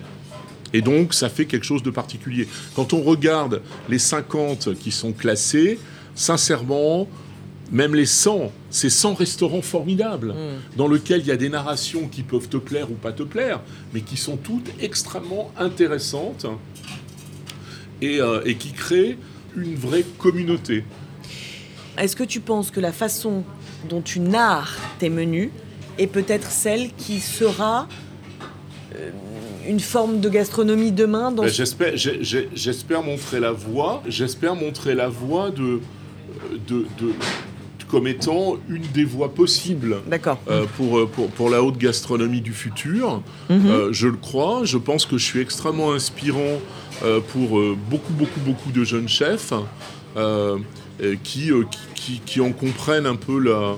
Et 0.72 0.82
donc, 0.82 1.14
ça 1.14 1.28
fait 1.28 1.46
quelque 1.46 1.64
chose 1.64 1.82
de 1.82 1.90
particulier. 1.90 2.48
Quand 2.74 2.92
on 2.92 3.02
regarde 3.02 3.62
les 3.88 3.98
50 3.98 4.78
qui 4.78 4.90
sont 4.90 5.12
classés, 5.12 5.78
sincèrement, 6.14 7.08
même 7.70 7.94
les 7.94 8.06
100, 8.06 8.52
c'est 8.70 8.90
100 8.90 9.14
restaurants 9.14 9.62
formidables, 9.62 10.32
mm. 10.32 10.76
dans 10.76 10.88
lesquels 10.88 11.20
il 11.20 11.26
y 11.26 11.32
a 11.32 11.36
des 11.36 11.48
narrations 11.48 12.08
qui 12.08 12.22
peuvent 12.22 12.48
te 12.48 12.56
plaire 12.56 12.90
ou 12.90 12.94
pas 12.94 13.12
te 13.12 13.22
plaire, 13.22 13.60
mais 13.92 14.00
qui 14.00 14.16
sont 14.16 14.36
toutes 14.36 14.70
extrêmement 14.80 15.50
intéressantes 15.58 16.46
et, 18.00 18.20
euh, 18.20 18.42
et 18.44 18.56
qui 18.56 18.72
créent 18.72 19.18
une 19.56 19.74
vraie 19.74 20.04
communauté. 20.18 20.84
Est-ce 21.98 22.14
que 22.14 22.24
tu 22.24 22.40
penses 22.40 22.70
que 22.70 22.80
la 22.80 22.92
façon 22.92 23.42
dont 23.88 24.02
tu 24.02 24.20
narres 24.20 24.76
tes 24.98 25.08
menus 25.08 25.50
est 25.98 26.06
peut-être 26.06 26.50
celle 26.50 26.92
qui 26.92 27.20
sera 27.20 27.88
euh, 28.94 29.10
une 29.68 29.80
forme 29.80 30.20
de 30.20 30.28
gastronomie 30.28 30.92
demain 30.92 31.32
ben, 31.32 31.48
J'espère 31.48 33.02
montrer 33.02 33.40
la 33.40 33.52
voie, 33.52 34.02
j'espère 34.08 34.54
montrer 34.54 34.94
la 34.94 35.08
voie 35.08 35.50
de, 35.50 35.80
de, 36.68 36.86
de 36.98 37.12
comme 37.88 38.06
étant 38.06 38.56
une 38.68 38.82
des 38.94 39.04
voies 39.04 39.32
possibles 39.32 39.98
euh, 40.48 40.64
pour, 40.76 40.98
euh, 40.98 41.06
pour, 41.06 41.28
pour, 41.28 41.50
la 41.50 41.62
haute 41.62 41.78
gastronomie 41.78 42.40
du 42.40 42.52
futur. 42.52 43.22
Mhm. 43.48 43.66
Euh, 43.66 43.92
je 43.92 44.08
le 44.08 44.16
crois. 44.16 44.62
Je 44.64 44.78
pense 44.78 45.06
que 45.06 45.18
je 45.18 45.24
suis 45.24 45.40
extrêmement 45.40 45.92
inspirant 45.92 46.60
pour 47.32 47.60
beaucoup, 47.90 48.14
beaucoup, 48.14 48.40
beaucoup 48.40 48.72
de 48.72 48.82
jeunes 48.82 49.08
chefs 49.08 49.52
qui, 51.22 51.50
qui, 51.94 52.20
qui, 52.24 52.40
en 52.40 52.52
comprennent 52.52 53.04
un 53.04 53.16
peu 53.16 53.38
la, 53.38 53.76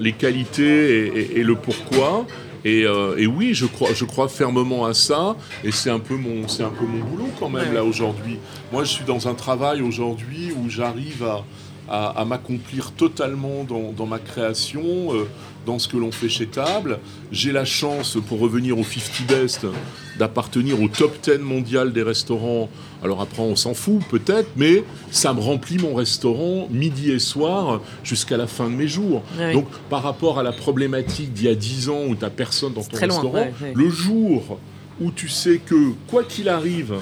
les 0.00 0.12
qualités 0.12 1.38
et, 1.38 1.44
le 1.44 1.54
pourquoi. 1.54 2.26
Et, 2.64 2.82
et, 2.82 3.26
oui, 3.26 3.54
je 3.54 3.66
crois, 3.66 3.92
je 3.94 4.04
crois 4.04 4.28
fermement 4.28 4.84
à 4.84 4.94
ça. 4.94 5.36
Et 5.64 5.72
c'est 5.72 5.90
un 5.90 5.98
peu 6.00 6.16
mon, 6.16 6.48
c'est 6.48 6.64
un 6.64 6.70
peu 6.70 6.84
mon 6.84 7.04
boulot 7.04 7.28
quand 7.38 7.48
même 7.48 7.72
là 7.72 7.84
aujourd'hui. 7.84 8.38
Moi, 8.72 8.84
je 8.84 8.90
suis 8.90 9.04
dans 9.04 9.28
un 9.28 9.34
travail 9.34 9.82
aujourd'hui 9.82 10.52
où 10.52 10.68
j'arrive 10.68 11.24
à, 11.24 11.44
à, 11.88 12.24
m'accomplir 12.24 12.92
totalement 12.92 13.64
dans, 13.64 14.06
ma 14.06 14.18
création, 14.18 15.14
euh, 15.14 15.26
dans 15.66 15.78
ce 15.78 15.88
que 15.88 15.96
l'on 15.96 16.12
fait 16.12 16.28
chez 16.28 16.46
Table. 16.46 16.98
J'ai 17.32 17.52
la 17.52 17.64
chance, 17.64 18.18
pour 18.26 18.40
revenir 18.40 18.78
au 18.78 18.84
50 18.84 19.26
Best, 19.26 19.66
d'appartenir 20.18 20.80
au 20.82 20.88
top 20.88 21.16
10 21.22 21.38
mondial 21.38 21.92
des 21.92 22.02
restaurants. 22.02 22.68
Alors 23.02 23.20
après, 23.20 23.42
on 23.42 23.56
s'en 23.56 23.74
fout 23.74 24.00
peut-être, 24.10 24.50
mais 24.56 24.84
ça 25.10 25.32
me 25.32 25.40
remplit 25.40 25.78
mon 25.78 25.94
restaurant 25.94 26.68
midi 26.70 27.10
et 27.10 27.18
soir 27.18 27.80
jusqu'à 28.04 28.36
la 28.36 28.46
fin 28.46 28.68
de 28.68 28.74
mes 28.74 28.88
jours. 28.88 29.22
Donc 29.52 29.66
par 29.88 30.02
rapport 30.02 30.38
à 30.38 30.42
la 30.42 30.52
problématique 30.52 31.32
d'il 31.32 31.46
y 31.46 31.50
a 31.50 31.54
10 31.54 31.88
ans 31.88 32.04
où 32.08 32.14
tu 32.14 32.22
n'as 32.22 32.30
personne 32.30 32.74
dans 32.74 32.82
ton 32.82 32.98
restaurant, 32.98 33.46
le 33.74 33.88
jour 33.88 34.58
où 35.00 35.10
tu 35.10 35.28
sais 35.28 35.60
que, 35.64 35.92
quoi 36.08 36.24
qu'il 36.24 36.48
arrive, 36.48 36.94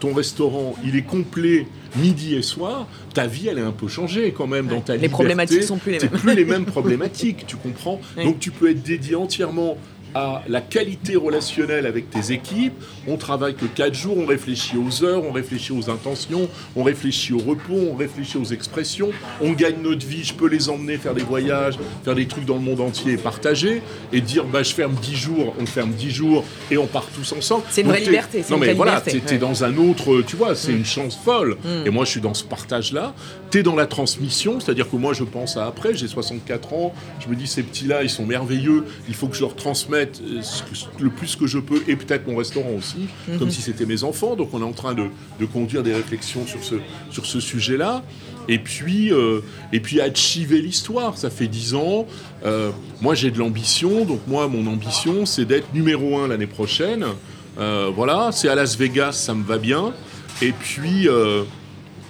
ton 0.00 0.12
restaurant, 0.12 0.74
il 0.84 0.96
est 0.96 1.02
complet 1.02 1.66
midi 1.96 2.34
et 2.34 2.42
soir, 2.42 2.86
ta 3.12 3.26
vie, 3.26 3.48
elle 3.48 3.58
est 3.58 3.62
un 3.62 3.72
peu 3.72 3.88
changée 3.88 4.32
quand 4.36 4.46
même 4.46 4.66
dans 4.66 4.80
ta 4.80 4.96
les 4.96 5.08
problématiques 5.08 5.62
sont 5.62 5.78
plus 5.78 5.92
les 5.92 5.98
mêmes. 5.98 6.10
plus 6.10 6.34
les 6.34 6.44
mêmes 6.44 6.64
problématiques, 6.64 7.46
tu 7.46 7.56
comprends? 7.56 8.00
Donc 8.16 8.38
tu 8.38 8.50
peux 8.50 8.70
être 8.70 8.82
dédié 8.82 9.14
entièrement 9.14 9.76
à 10.14 10.42
la 10.48 10.60
qualité 10.60 11.16
relationnelle 11.16 11.86
avec 11.86 12.10
tes 12.10 12.32
équipes. 12.32 12.74
On 13.06 13.16
travaille 13.16 13.54
que 13.54 13.66
4 13.66 13.94
jours, 13.94 14.16
on 14.18 14.26
réfléchit 14.26 14.76
aux 14.76 15.04
heures, 15.04 15.24
on 15.24 15.32
réfléchit 15.32 15.72
aux 15.72 15.90
intentions, 15.90 16.48
on 16.76 16.82
réfléchit 16.82 17.32
au 17.32 17.38
repos, 17.38 17.78
on 17.92 17.96
réfléchit 17.96 18.38
aux 18.38 18.44
expressions. 18.44 19.10
On 19.40 19.52
gagne 19.52 19.76
notre 19.82 20.06
vie, 20.06 20.24
je 20.24 20.34
peux 20.34 20.48
les 20.48 20.68
emmener 20.68 20.96
faire 20.96 21.14
des 21.14 21.22
voyages, 21.22 21.78
faire 22.04 22.14
des 22.14 22.26
trucs 22.26 22.44
dans 22.44 22.54
le 22.56 22.60
monde 22.60 22.80
entier 22.80 23.12
et 23.12 23.16
partager. 23.16 23.82
Et 24.12 24.20
dire, 24.20 24.44
bah, 24.44 24.62
je 24.62 24.72
ferme 24.72 24.94
10 24.94 25.16
jours, 25.16 25.54
on 25.58 25.66
ferme 25.66 25.90
10 25.90 26.10
jours 26.10 26.44
et 26.70 26.78
on 26.78 26.86
part 26.86 27.06
tous 27.14 27.32
ensemble. 27.32 27.64
C'est 27.70 27.82
une 27.82 27.88
vraie 27.88 28.00
liberté. 28.00 28.44
Non, 28.50 28.58
mais 28.58 28.72
voilà, 28.74 29.00
tu 29.00 29.16
es, 29.16 29.38
dans 29.38 29.64
un 29.64 29.76
autre, 29.76 30.22
tu 30.22 30.36
vois, 30.36 30.54
c'est 30.54 30.72
mm. 30.72 30.76
une 30.76 30.84
chance 30.84 31.18
folle. 31.22 31.56
Mm. 31.64 31.86
Et 31.86 31.90
moi, 31.90 32.04
je 32.04 32.10
suis 32.10 32.20
dans 32.20 32.34
ce 32.34 32.44
partage-là. 32.44 33.14
Tu 33.50 33.58
es 33.58 33.62
dans 33.62 33.76
la 33.76 33.86
transmission, 33.86 34.60
c'est-à-dire 34.60 34.88
que 34.88 34.96
moi, 34.96 35.12
je 35.12 35.24
pense 35.24 35.56
à 35.56 35.66
après, 35.66 35.94
j'ai 35.94 36.08
64 36.08 36.72
ans, 36.72 36.94
je 37.20 37.28
me 37.28 37.34
dis, 37.34 37.46
ces 37.46 37.62
petits-là, 37.62 38.02
ils 38.02 38.10
sont 38.10 38.26
merveilleux, 38.26 38.84
il 39.08 39.14
faut 39.14 39.26
que 39.28 39.36
je 39.36 39.40
leur 39.40 39.56
transmette 39.56 40.03
euh, 40.22 40.40
le 41.00 41.10
plus 41.10 41.36
que 41.36 41.46
je 41.46 41.58
peux, 41.58 41.82
et 41.88 41.96
peut-être 41.96 42.26
mon 42.26 42.36
restaurant 42.36 42.72
aussi, 42.78 43.08
mhm. 43.28 43.38
comme 43.38 43.50
si 43.50 43.62
c'était 43.62 43.86
mes 43.86 44.04
enfants. 44.04 44.36
Donc 44.36 44.50
on 44.52 44.60
est 44.60 44.64
en 44.64 44.72
train 44.72 44.94
de, 44.94 45.08
conduire 45.52 45.82
des 45.82 45.94
réflexions 45.94 46.46
sur 46.46 46.62
ce, 46.62 46.76
sur 47.10 47.26
ce 47.26 47.40
sujet-là. 47.40 48.02
Et 48.48 48.58
puis, 48.58 49.12
euh, 49.12 49.40
et 49.72 49.80
puis 49.80 50.00
achiver 50.00 50.60
l'histoire. 50.60 51.16
Ça 51.16 51.30
fait 51.30 51.46
dix 51.46 51.74
ans. 51.74 52.06
Euh, 52.44 52.70
moi, 53.00 53.14
j'ai 53.14 53.30
de 53.30 53.38
l'ambition. 53.38 54.04
Donc 54.04 54.20
moi, 54.26 54.48
mon 54.48 54.66
ambition, 54.66 55.24
c'est 55.26 55.44
d'être 55.44 55.72
numéro 55.72 56.18
un 56.18 56.28
l'année 56.28 56.46
prochaine. 56.46 57.04
voilà, 57.56 58.30
c'est 58.32 58.48
à 58.48 58.54
Las 58.54 58.76
Vegas, 58.76 59.12
ça 59.12 59.34
me 59.34 59.44
va 59.44 59.58
bien. 59.58 59.92
Et 60.42 60.52
puis, 60.52 61.08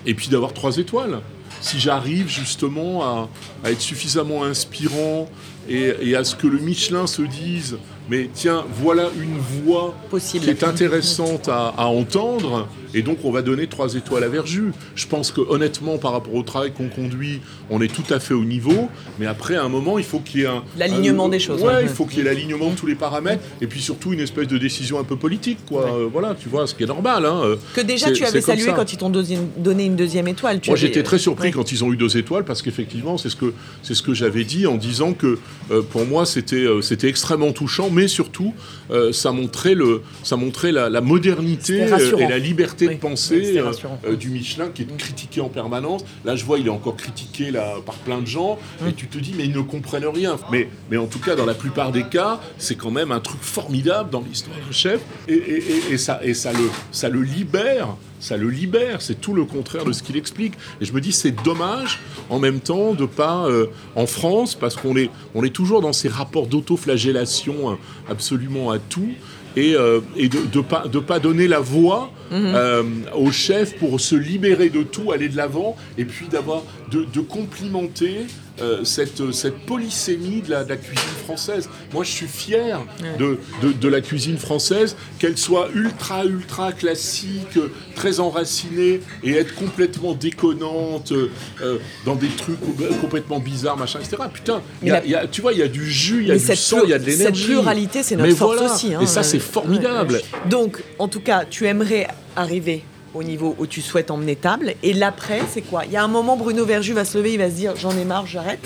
et 0.07 0.14
puis 0.14 0.28
d'avoir 0.28 0.52
trois 0.52 0.78
étoiles 0.78 1.20
si 1.64 1.80
j'arrive 1.80 2.28
justement 2.28 3.02
à, 3.02 3.28
être 3.70 3.80
suffisamment 3.80 4.44
inspirant 4.44 5.28
et, 5.68 6.14
à 6.16 6.24
ce 6.24 6.37
que 6.37 6.46
le 6.46 6.59
Michelin 6.59 7.07
se 7.07 7.22
dise 7.22 7.79
mais 8.08 8.28
tiens, 8.32 8.64
voilà 8.82 9.10
une 9.20 9.38
voix 9.38 9.94
Possible. 10.10 10.44
qui 10.44 10.50
est 10.50 10.64
intéressante 10.64 11.48
à, 11.48 11.86
entendre, 11.86 12.68
et 12.92 13.02
donc 13.02 13.18
on 13.24 13.30
va 13.30 13.42
donner 13.42 13.66
trois 13.66 13.94
étoiles 13.94 14.24
à 14.24 14.28
Verjus. 14.28 14.72
Je 14.94 15.06
pense 15.06 15.32
que 15.32 15.40
honnêtement, 15.40 15.98
par 15.98 16.12
rapport 16.12 16.34
au 16.34 16.42
travail 16.42 16.72
qu'on 16.72 16.88
conduit, 16.88 17.40
on 17.70 17.80
est 17.80 17.92
tout 17.92 18.12
à 18.12 18.20
fait 18.20 18.34
au 18.34 18.44
niveau, 18.44 18.88
mais 19.18 19.26
après, 19.26 19.56
à 19.56 19.64
un 19.64 19.68
moment, 19.68 19.98
il 19.98 20.04
faut 20.04 20.20
qu'il 20.20 20.40
y 20.40 20.42
ait 20.44 20.48
un... 20.48 20.62
L'alignement 20.78 21.28
des 21.28 21.38
choses. 21.38 21.62
Ouais, 21.62 21.82
il 21.82 21.88
faut 21.88 22.04
qu'il 22.04 22.18
y 22.18 22.20
ait 22.20 22.24
l'alignement 22.24 22.70
de 22.70 22.76
tous 22.76 22.86
les 22.86 22.94
paramètres, 22.94 23.42
et 23.60 23.66
puis 23.66 23.80
surtout 23.80 24.12
une 24.12 24.20
espèce 24.20 24.48
de 24.48 24.58
décision 24.58 24.98
un 24.98 25.04
peu 25.04 25.16
politique, 25.16 25.58
quoi. 25.66 25.84
Euh, 25.84 26.08
voilà, 26.10 26.34
tu 26.38 26.48
vois, 26.48 26.66
ce 26.66 26.74
qui 26.74 26.82
est 26.84 26.86
normal. 26.86 27.24
Hein. 27.24 27.56
Que 27.74 27.80
déjà 27.80 28.12
tu 28.12 28.24
avais 28.24 28.40
salué 28.40 28.72
quand 28.74 28.92
ils 28.92 28.98
t'ont 28.98 29.10
donné 29.10 29.84
une 29.84 29.96
deuxième 29.96 30.28
étoile. 30.28 30.60
Moi, 30.66 30.76
j'étais 30.76 31.02
très 31.02 31.18
surpris 31.18 31.52
quand 31.52 31.72
ils 31.72 31.84
ont 31.84 31.92
eu 31.92 31.96
deux 31.96 32.16
étoiles, 32.16 32.44
parce 32.44 32.62
qu'effectivement, 32.62 33.18
c'est 33.18 33.30
ce 33.30 33.36
que, 33.36 33.52
ce 33.82 34.02
que 34.02 34.14
j'avais 34.14 34.44
dit 34.44 34.66
en 34.66 34.76
disant 34.76 35.12
que 35.12 35.38
euh, 35.70 35.82
pour 35.82 36.04
moi, 36.06 36.26
c'était 36.26 36.56
euh, 36.56 36.80
c'était 36.82 37.08
extrêmement 37.08 37.52
touchant, 37.52 37.90
mais 37.94 38.09
surtout, 38.09 38.52
euh, 38.90 39.12
ça 39.12 39.33
montrait, 39.33 39.74
le, 39.74 40.02
ça 40.22 40.37
montrait 40.37 40.72
la, 40.72 41.00
modernité 41.00 41.83
euh, 41.83 42.16
et 42.18 42.28
la 42.28 42.38
liberté 42.38 42.88
de 42.88 42.94
penser 42.94 43.59
euh, 44.04 44.16
du 44.16 44.30
Michelin 44.30 44.68
qui 44.68 44.83
est 44.83 44.96
critiqué 44.96 45.40
en 45.40 45.48
permanence. 45.48 46.04
Là, 46.24 46.37
je 46.37 46.44
vois, 46.44 46.59
il 46.59 46.66
est 46.66 46.70
encore 46.70 46.96
critiqué 46.96 47.50
là, 47.50 47.76
par 47.85 47.94
plein 47.96 48.20
de 48.20 48.26
gens, 48.26 48.59
et 48.87 48.92
tu 48.92 49.07
te 49.07 49.18
dis, 49.18 49.35
mais 49.37 49.44
ils 49.44 49.52
ne 49.52 49.61
comprennent 49.61 50.07
rien. 50.07 50.37
Mais, 50.50 50.68
mais 50.90 50.96
en 50.96 51.07
tout 51.07 51.20
cas, 51.20 51.35
dans 51.37 51.46
la 51.46 51.54
plupart 51.54 51.92
des 51.92 52.04
cas, 52.04 52.40
c'est 52.59 52.76
quand 52.76 52.90
même 52.90 53.12
un 53.12 53.20
truc 53.20 53.40
formidable 53.40 54.11
dans 54.11 54.20
l'histoire. 54.20 54.57
Du 54.66 54.72
chef, 54.72 55.00
et, 55.28 55.62
et, 55.90 55.98
ça, 55.98 56.20
et 56.22 56.35
ça, 56.35 56.52
le, 56.52 56.70
ça 56.90 57.09
le 57.09 57.22
libère 57.22 57.96
ça 58.24 58.38
le 58.38 58.48
libère, 58.48 59.02
c'est 59.02 59.20
tout 59.20 59.34
le 59.34 59.44
contraire 59.44 59.84
de 59.84 59.92
ce 59.92 60.02
qu'il 60.02 60.16
explique. 60.16 60.54
Et 60.80 60.87
je 60.87 60.94
me 60.94 61.00
dis, 61.02 61.12
c'est 61.12 61.42
dommage 61.44 62.00
en 62.30 62.38
même 62.38 62.60
temps 62.60 62.94
de 62.94 63.04
pas, 63.04 63.44
euh, 63.46 63.66
en 63.96 64.06
France, 64.06 64.54
parce 64.54 64.76
qu'on 64.76 64.96
est, 64.96 65.10
on 65.34 65.44
est 65.44 65.50
toujours 65.50 65.82
dans 65.82 65.92
ces 65.92 66.08
rapports 66.08 66.46
d'autoflagellation 66.46 67.70
hein, 67.70 67.78
absolument 68.08 68.70
à 68.70 68.78
tout, 68.78 69.10
et, 69.56 69.74
euh, 69.74 70.00
et 70.16 70.30
de 70.30 70.38
ne 70.54 70.62
pas, 70.62 70.88
de 70.88 70.98
pas 71.00 71.18
donner 71.18 71.46
la 71.46 71.60
voix 71.60 72.10
mhm. 72.30 72.52
euh, 72.54 72.82
au 73.14 73.30
chef 73.30 73.76
pour 73.76 74.00
se 74.00 74.14
libérer 74.14 74.70
de 74.70 74.82
tout, 74.82 75.12
aller 75.12 75.28
de 75.28 75.37
l'avant, 75.37 75.76
et 75.98 76.06
puis 76.06 76.26
d'avoir, 76.26 76.62
de, 76.90 77.04
de 77.04 77.20
complimenter 77.20 78.26
euh, 78.60 78.84
cette, 78.84 79.32
cette 79.32 79.58
polysémie 79.66 80.40
de 80.42 80.50
la, 80.50 80.64
cuisine 80.76 81.16
française. 81.24 81.68
Moi, 81.92 82.04
je 82.04 82.10
suis 82.10 82.28
fier 82.28 82.80
de, 83.18 83.38
de, 83.62 83.88
la 83.88 84.00
cuisine 84.00 84.38
française, 84.38 84.96
qu'elle 85.18 85.36
soit 85.36 85.68
ultra, 85.74 86.24
ultra 86.24 86.72
classique, 86.72 87.58
très 87.96 88.20
enracinée, 88.20 89.00
et 89.24 89.32
être 89.32 89.54
complètement 89.56 90.14
déconnante 90.14 91.12
euh, 91.12 91.78
dans 92.04 92.14
des 92.14 92.28
trucs 92.28 92.58
complètement 93.00 93.40
bizarres, 93.40 93.76
machin, 93.76 93.98
etc. 93.98 94.22
Putain, 94.32 94.62
y 94.84 94.90
a, 94.90 95.26
tu 95.26 95.40
vois, 95.40 95.52
il 95.52 95.58
y 95.58 95.62
a 95.62 95.68
du 95.68 95.90
jus, 95.90 96.22
il 96.22 96.28
y 96.28 96.30
a 96.30 96.36
du 96.36 96.56
sang, 96.56 96.78
il 96.84 96.90
y 96.90 96.94
a 96.94 96.98
de 96.98 97.06
l'énergie. 97.06 97.42
Cette 97.42 97.54
pluralité, 97.54 98.02
c'est 98.04 98.16
notre 98.16 98.36
force 98.36 98.60
aussi. 98.60 98.94
Hein. 98.94 99.00
et 99.00 99.06
ça, 99.06 99.24
c'est 99.24 99.40
formidable. 99.40 100.20
Donc, 100.48 100.82
en 100.98 101.08
tout 101.08 101.20
cas, 101.20 101.44
tu 101.44 101.66
aimerais 101.66 102.06
arriver 102.36 102.84
au 103.14 103.22
niveau 103.22 103.55
où 103.59 103.66
tu 103.66 103.81
souhaites 103.81 104.11
emmener 104.11 104.37
table. 104.37 104.74
Et 104.83 104.92
l'après, 104.92 105.40
c'est 105.48 105.62
quoi? 105.62 105.85
Il 105.87 105.92
y 105.92 105.96
a 105.96 106.05
un 106.05 106.09
moment, 106.09 106.37
Bruno 106.37 106.64
Verju 106.64 106.92
va 106.92 107.05
se 107.05 107.16
lever, 107.18 107.33
il 107.33 107.38
va 107.38 107.48
se 107.48 107.55
dire 107.55 107.74
j'en 107.77 107.96
ai 107.96 108.05
marre, 108.05 108.27
j'arrête 108.27 108.61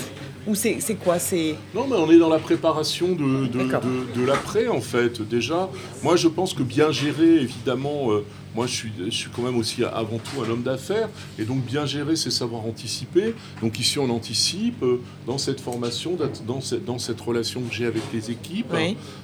ou 0.49 0.55
c'est 0.55 0.95
quoi 0.95 1.19
c'est 1.19 1.55
Non, 1.75 1.85
mais 1.87 1.95
on 1.95 2.09
est 2.09 2.17
dans 2.17 2.29
la 2.29 2.39
préparation 2.39 3.09
de, 3.13 3.45
de, 3.45 4.25
l'après, 4.25 4.67
en 4.67 4.81
fait. 4.81 5.21
Déjà, 5.21 5.69
moi, 6.03 6.15
je 6.15 6.27
pense 6.27 6.53
que 6.53 6.63
bien 6.63 6.91
gérer, 6.91 7.35
évidemment, 7.35 8.11
euh, 8.11 8.25
moi, 8.55 8.65
je 8.65 8.73
suis, 8.73 8.91
je 9.05 9.11
suis 9.11 9.29
quand 9.29 9.43
même 9.43 9.57
aussi 9.57 9.83
avant 9.83 10.17
tout 10.17 10.41
un 10.43 10.49
homme 10.49 10.63
d'affaires. 10.63 11.09
Et 11.37 11.43
donc, 11.43 11.63
bien 11.63 11.85
gérer, 11.85 12.15
c'est 12.15 12.31
savoir 12.31 12.65
anticiper. 12.65 13.35
Donc, 13.61 13.79
ici, 13.79 13.99
on 13.99 14.09
anticipe 14.09 14.81
euh, 14.81 14.99
dans 15.27 15.37
cette 15.37 15.61
formation, 15.61 16.17
dans 16.47 16.61
cette, 16.61 16.83
dans 16.83 16.97
cette 16.97 17.21
relation 17.21 17.61
que 17.61 17.73
j'ai 17.73 17.85
avec 17.85 18.03
les 18.11 18.31
équipes. 18.31 18.73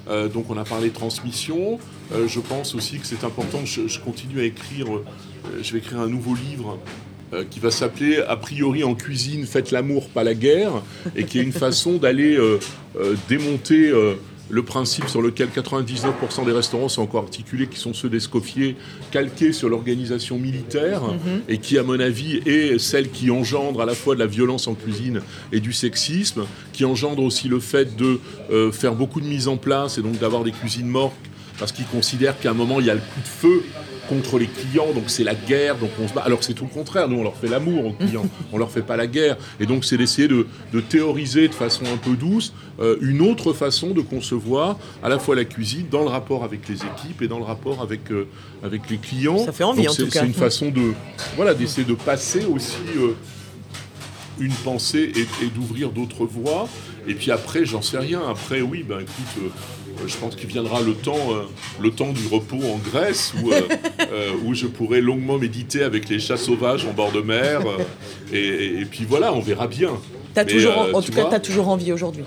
Euh, 0.08 0.28
donc, 0.30 0.50
on 0.50 0.58
a 0.58 0.64
parlé 0.64 0.92
transmission. 0.92 1.80
je 2.12 2.40
pense 2.40 2.76
aussi 2.76 3.00
que 3.00 3.08
c'est 3.08 3.24
important. 3.24 3.66
Je, 3.66 3.88
je, 3.88 4.00
continue 4.00 4.42
à 4.42 4.44
écrire. 4.44 4.86
je 5.60 5.74
vais 5.74 5.80
écrire 5.80 6.00
un 6.00 6.08
nouveau 6.08 6.36
livre 6.36 6.78
euh, 7.34 7.44
qui 7.50 7.60
va 7.60 7.72
s'appeler 7.72 8.20
A 8.28 8.36
priori 8.36 8.84
en 8.84 8.94
cuisine, 8.96 9.46
faites 9.46 9.72
l'amour, 9.72 10.10
pas 10.10 10.24
la 10.24 10.34
guerre, 10.36 10.72
et 11.16 11.24
qui 11.24 11.40
est 11.40 11.44
une 11.44 11.52
façon 11.52 11.94
d'aller 11.94 12.36
euh, 12.38 12.60
euh, 13.00 13.16
démonter 13.30 13.92
le 14.48 14.62
principe 14.64 15.08
sur 15.10 15.24
lequel 15.24 15.48
99% 15.50 16.46
des 16.46 16.52
restaurants 16.52 16.88
sont 16.88 17.02
encore 17.02 17.24
articulés, 17.24 17.66
qui 17.66 17.80
sont 17.80 17.94
ceux 17.96 18.10
d'Escoffier, 18.10 18.76
calqués 19.12 19.52
sur 19.54 19.70
l'organisation 19.70 20.38
militaire, 20.38 21.02
Mhm. 21.02 21.42
et 21.50 21.58
qui, 21.58 21.80
à 21.80 21.84
mon 21.84 22.00
avis, 22.00 22.42
est 22.46 22.78
celle 22.80 23.10
qui 23.10 23.32
engendre 23.32 23.82
à 23.82 23.86
la 23.86 23.96
fois 23.96 24.14
de 24.14 24.20
la 24.20 24.28
violence 24.28 24.68
en 24.68 24.76
cuisine 24.76 25.22
et 25.52 25.60
du 25.60 25.74
sexisme, 25.74 26.46
qui 26.74 26.86
engendre 26.86 27.24
aussi 27.24 27.48
le 27.48 27.60
fait 27.60 27.96
de 27.96 28.20
faire 28.72 28.94
beaucoup 28.94 29.20
de 29.20 29.26
mise 29.26 29.48
en 29.48 29.58
place 29.58 29.98
et 29.98 30.02
donc 30.04 30.20
d'avoir 30.20 30.44
des 30.44 30.52
cuisines 30.52 30.88
mortes, 30.88 31.16
parce 31.58 31.72
qu'ils 31.72 31.88
considèrent 31.88 32.40
qu'à 32.40 32.52
un 32.52 32.54
moment, 32.54 32.80
il 32.80 32.86
y 32.86 32.90
a 32.92 32.96
le 32.96 33.00
coup 33.00 33.22
de 33.22 33.28
feu 33.28 33.64
contre 34.08 34.38
les 34.40 34.48
clients, 34.48 34.92
donc 34.94 35.06
c'est 35.10 35.24
la 35.24 35.36
guerre, 35.36 35.78
donc 35.78 35.90
on 36.02 36.08
se 36.08 36.14
bat. 36.14 36.22
Alors 36.22 36.40
que 36.40 36.46
c'est 36.46 36.54
tout 36.54 36.66
le 36.66 36.70
contraire, 36.74 37.08
nous 37.10 37.18
on 37.18 37.24
leur 37.24 37.36
fait 37.36 37.48
l'amour 37.48 37.86
aux 37.86 37.92
clients, 38.06 38.26
on 38.54 38.58
leur 38.58 38.72
fait 38.72 38.82
pas 38.82 38.98
la 38.98 39.08
guerre. 39.08 39.38
Et 39.60 39.66
donc 39.66 39.86
c'est 39.86 39.98
d'essayer 39.98 40.28
de, 40.28 40.48
de 40.74 40.80
théoriser 40.82 41.48
de 41.48 41.54
façon 41.54 41.84
un 41.94 41.98
peu 41.98 42.16
douce 42.16 42.54
euh, 42.80 42.98
une 43.02 43.22
autre 43.22 43.54
façon 43.54 43.92
de 43.92 44.02
concevoir 44.02 44.78
à 45.02 45.10
la 45.10 45.18
fois 45.20 45.36
la 45.36 45.46
cuisine 45.46 45.86
dans 45.90 46.02
le 46.02 46.10
rapport 46.10 46.44
avec 46.44 46.68
les 46.68 46.76
équipes 46.76 47.22
et 47.22 47.28
dans 47.28 47.38
le 47.40 47.46
rapport 47.46 47.82
avec, 47.82 48.12
euh, 48.12 48.28
avec 48.64 48.90
les 48.90 48.98
clients. 48.98 49.38
Ça 49.46 49.52
fait 49.52 49.64
envie, 49.64 49.84
Donc, 49.84 49.92
en 49.92 49.94
c'est- 49.94 50.04
tout 50.04 50.10
cas. 50.10 50.20
C'est 50.22 50.26
une 50.28 50.34
façon 50.34 50.70
de 50.72 50.94
voilà 51.36 51.54
d'essayer 51.54 51.86
de 51.88 51.94
passer 51.94 52.46
aussi 52.46 52.76
euh, 52.98 53.14
une 54.40 54.52
pensée 54.54 55.12
et, 55.16 55.22
et 55.46 55.48
d'ouvrir 55.54 55.90
d'autres 55.90 56.26
voies. 56.26 56.68
Et 57.08 57.14
puis 57.14 57.32
après, 57.32 57.66
j'en 57.66 57.82
sais 57.82 57.98
rien. 58.00 58.22
Après, 58.30 58.62
oui, 58.62 58.84
ben 58.88 59.00
écoute, 59.00 59.14
euh, 59.38 59.42
euh, 60.04 60.08
je 60.08 60.18
pense 60.18 60.36
qu'il 60.36 60.48
viendra 60.50 60.82
le 60.82 60.94
temps, 60.94 61.16
euh, 61.32 61.44
le 61.82 61.92
temps 61.92 62.12
du 62.12 62.28
repos 62.28 62.58
en 62.58 62.78
Grèce 62.78 63.34
où, 63.44 63.52
euh, 63.52 63.62
où 64.46 64.54
je 64.54 64.66
pourrai 64.68 65.02
longuement 65.02 65.38
méditer 65.38 65.84
avec 65.84 66.10
les 66.10 66.20
chats 66.20 66.38
sauvages 66.38 66.86
en 66.86 66.94
bord 66.94 67.12
de 67.12 67.22
mer. 67.22 67.62
et, 68.34 68.38
et- 68.40 68.80
et 68.82 68.86
puis 68.86 69.06
voilà, 69.08 69.34
on 69.34 69.40
verra 69.40 69.68
bien. 69.68 69.92
Mais, 70.36 70.46
toujours, 70.46 70.74
en 70.94 71.02
tu 71.02 71.12
tout 71.12 71.16
cas, 71.16 71.22
vois, 71.22 71.30
t'as 71.32 71.40
toujours 71.40 71.70
envie 71.70 71.94
aujourd'hui. 71.94 72.24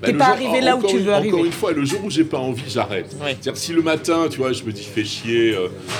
bah, 0.00 0.06
T'es 0.08 0.14
pas 0.14 0.24
jour- 0.26 0.34
arrivé 0.34 0.60
là 0.62 0.76
où 0.76 0.82
tu 0.86 0.96
une- 0.96 1.02
veux 1.04 1.12
arriver. 1.12 1.32
Encore 1.34 1.44
une 1.44 1.52
fois, 1.52 1.72
le 1.72 1.84
jour 1.84 2.00
où 2.04 2.10
j'ai 2.10 2.24
pas 2.24 2.38
envie, 2.38 2.62
j'arrête. 2.68 3.14
Ouais. 3.20 3.36
C'est-à-dire 3.40 3.56
si 3.60 3.72
le 3.74 3.82
matin, 3.82 4.26
tu 4.30 4.38
vois, 4.38 4.52
je 4.54 4.62
me 4.62 4.72
dis 4.72 4.82
fais 4.84 5.04
chier, 5.04 5.54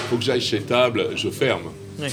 faut 0.08 0.16
que 0.16 0.22
j'aille 0.24 0.40
chez 0.40 0.60
table, 0.60 1.08
je 1.16 1.28
ferme. 1.28 1.64
Ouais. 1.98 2.08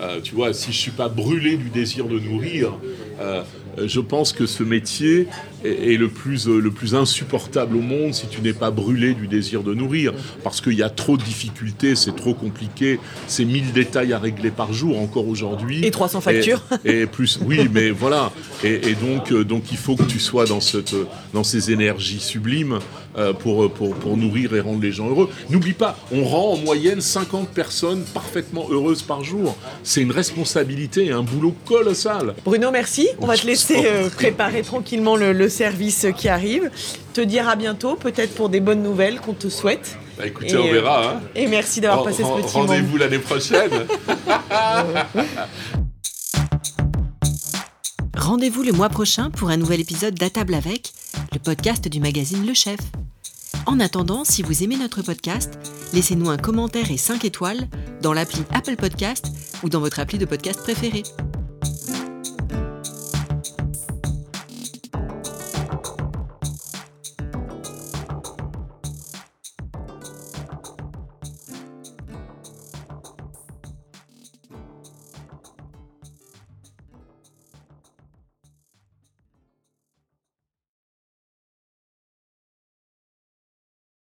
Euh, 0.00 0.20
tu 0.22 0.34
vois, 0.34 0.52
si 0.52 0.72
je 0.72 0.78
suis 0.78 0.90
pas 0.90 1.08
brûlé 1.08 1.56
du 1.56 1.68
désir 1.70 2.06
de 2.06 2.18
nourrir, 2.18 2.72
euh, 3.20 3.42
je 3.78 4.00
pense 4.00 4.32
que 4.32 4.46
ce 4.46 4.62
métier 4.62 5.28
est, 5.64 5.92
est 5.92 5.96
le, 5.96 6.08
plus, 6.08 6.48
euh, 6.48 6.60
le 6.60 6.70
plus 6.70 6.94
insupportable 6.94 7.76
au 7.76 7.80
monde 7.80 8.14
si 8.14 8.26
tu 8.26 8.40
n'es 8.40 8.52
pas 8.52 8.70
brûlé 8.70 9.14
du 9.14 9.28
désir 9.28 9.62
de 9.62 9.74
nourrir. 9.74 10.12
Parce 10.42 10.60
qu'il 10.60 10.74
y 10.74 10.82
a 10.82 10.90
trop 10.90 11.16
de 11.16 11.22
difficultés, 11.22 11.94
c'est 11.96 12.14
trop 12.14 12.34
compliqué, 12.34 12.98
c'est 13.26 13.44
1000 13.44 13.72
détails 13.72 14.12
à 14.12 14.18
régler 14.18 14.50
par 14.50 14.72
jour 14.72 14.98
encore 14.98 15.28
aujourd'hui. 15.28 15.84
Et 15.84 15.90
300 15.90 16.20
factures. 16.20 16.62
Et, 16.84 17.00
et 17.00 17.06
plus, 17.06 17.38
oui, 17.44 17.68
mais 17.72 17.90
voilà. 17.90 18.32
Et, 18.64 18.90
et 18.90 18.94
donc, 18.94 19.32
euh, 19.32 19.44
donc 19.44 19.72
il 19.72 19.78
faut 19.78 19.96
que 19.96 20.04
tu 20.04 20.20
sois 20.20 20.46
dans, 20.46 20.60
cette, 20.60 20.94
dans 21.32 21.44
ces 21.44 21.70
énergies 21.70 22.20
sublimes 22.20 22.78
euh, 23.16 23.32
pour, 23.32 23.70
pour, 23.72 23.94
pour 23.94 24.16
nourrir 24.16 24.54
et 24.54 24.60
rendre 24.60 24.80
les 24.80 24.92
gens 24.92 25.08
heureux. 25.08 25.28
N'oublie 25.50 25.74
pas, 25.74 25.98
on 26.12 26.24
rend 26.24 26.52
en 26.52 26.56
moyenne 26.56 27.00
50 27.00 27.48
personnes 27.48 28.04
parfaitement 28.14 28.66
heureuses 28.70 29.02
par 29.02 29.22
jour. 29.22 29.56
C'est 29.82 30.00
une 30.02 30.12
responsabilité 30.12 31.06
et 31.06 31.12
un 31.12 31.22
boulot 31.22 31.54
colossal. 31.66 32.34
Bruno, 32.44 32.70
merci. 32.70 33.08
On 33.20 33.26
va 33.26 33.36
te 33.36 33.46
laisser 33.46 33.82
préparer 34.16 34.62
tranquillement 34.62 35.16
le, 35.16 35.32
le 35.32 35.48
service 35.52 36.06
qui 36.16 36.28
arrive. 36.28 36.70
Te 37.14 37.20
dire 37.20 37.48
à 37.48 37.54
bientôt, 37.54 37.94
peut-être 37.94 38.34
pour 38.34 38.48
des 38.48 38.58
bonnes 38.60 38.82
nouvelles 38.82 39.20
qu'on 39.20 39.34
te 39.34 39.48
souhaite. 39.48 39.96
Bah, 40.18 40.26
écoutez, 40.26 40.52
Et, 40.52 40.56
on 40.56 40.66
euh, 40.66 40.72
verra. 40.72 41.12
Hein. 41.12 41.20
Et 41.34 41.46
merci 41.46 41.80
d'avoir 41.80 42.04
passé 42.04 42.24
ce 42.24 42.28
petit 42.28 42.56
moment. 42.56 42.66
Rendez-vous 42.66 42.96
l'année 42.96 43.18
prochaine. 43.18 43.70
Rendez-vous 48.16 48.62
le 48.62 48.72
mois 48.72 48.88
prochain 48.88 49.30
pour 49.30 49.50
un 49.50 49.56
nouvel 49.56 49.80
épisode 49.80 50.14
d'À 50.14 50.30
table 50.30 50.54
avec, 50.54 50.92
le 51.32 51.38
podcast 51.38 51.88
du 51.88 52.00
magazine 52.00 52.46
Le 52.46 52.54
Chef. 52.54 52.78
En 53.66 53.80
attendant, 53.80 54.24
si 54.24 54.42
vous 54.42 54.62
aimez 54.62 54.76
notre 54.76 55.02
podcast, 55.02 55.58
laissez-nous 55.92 56.30
un 56.30 56.36
commentaire 56.36 56.90
et 56.90 56.96
5 56.96 57.24
étoiles 57.24 57.68
dans 58.00 58.12
l'appli 58.12 58.42
Apple 58.52 58.76
Podcast 58.76 59.26
ou 59.62 59.68
dans 59.68 59.80
votre 59.80 60.00
appli 60.00 60.18
de 60.18 60.24
podcast 60.24 60.60
préférée. 60.62 61.02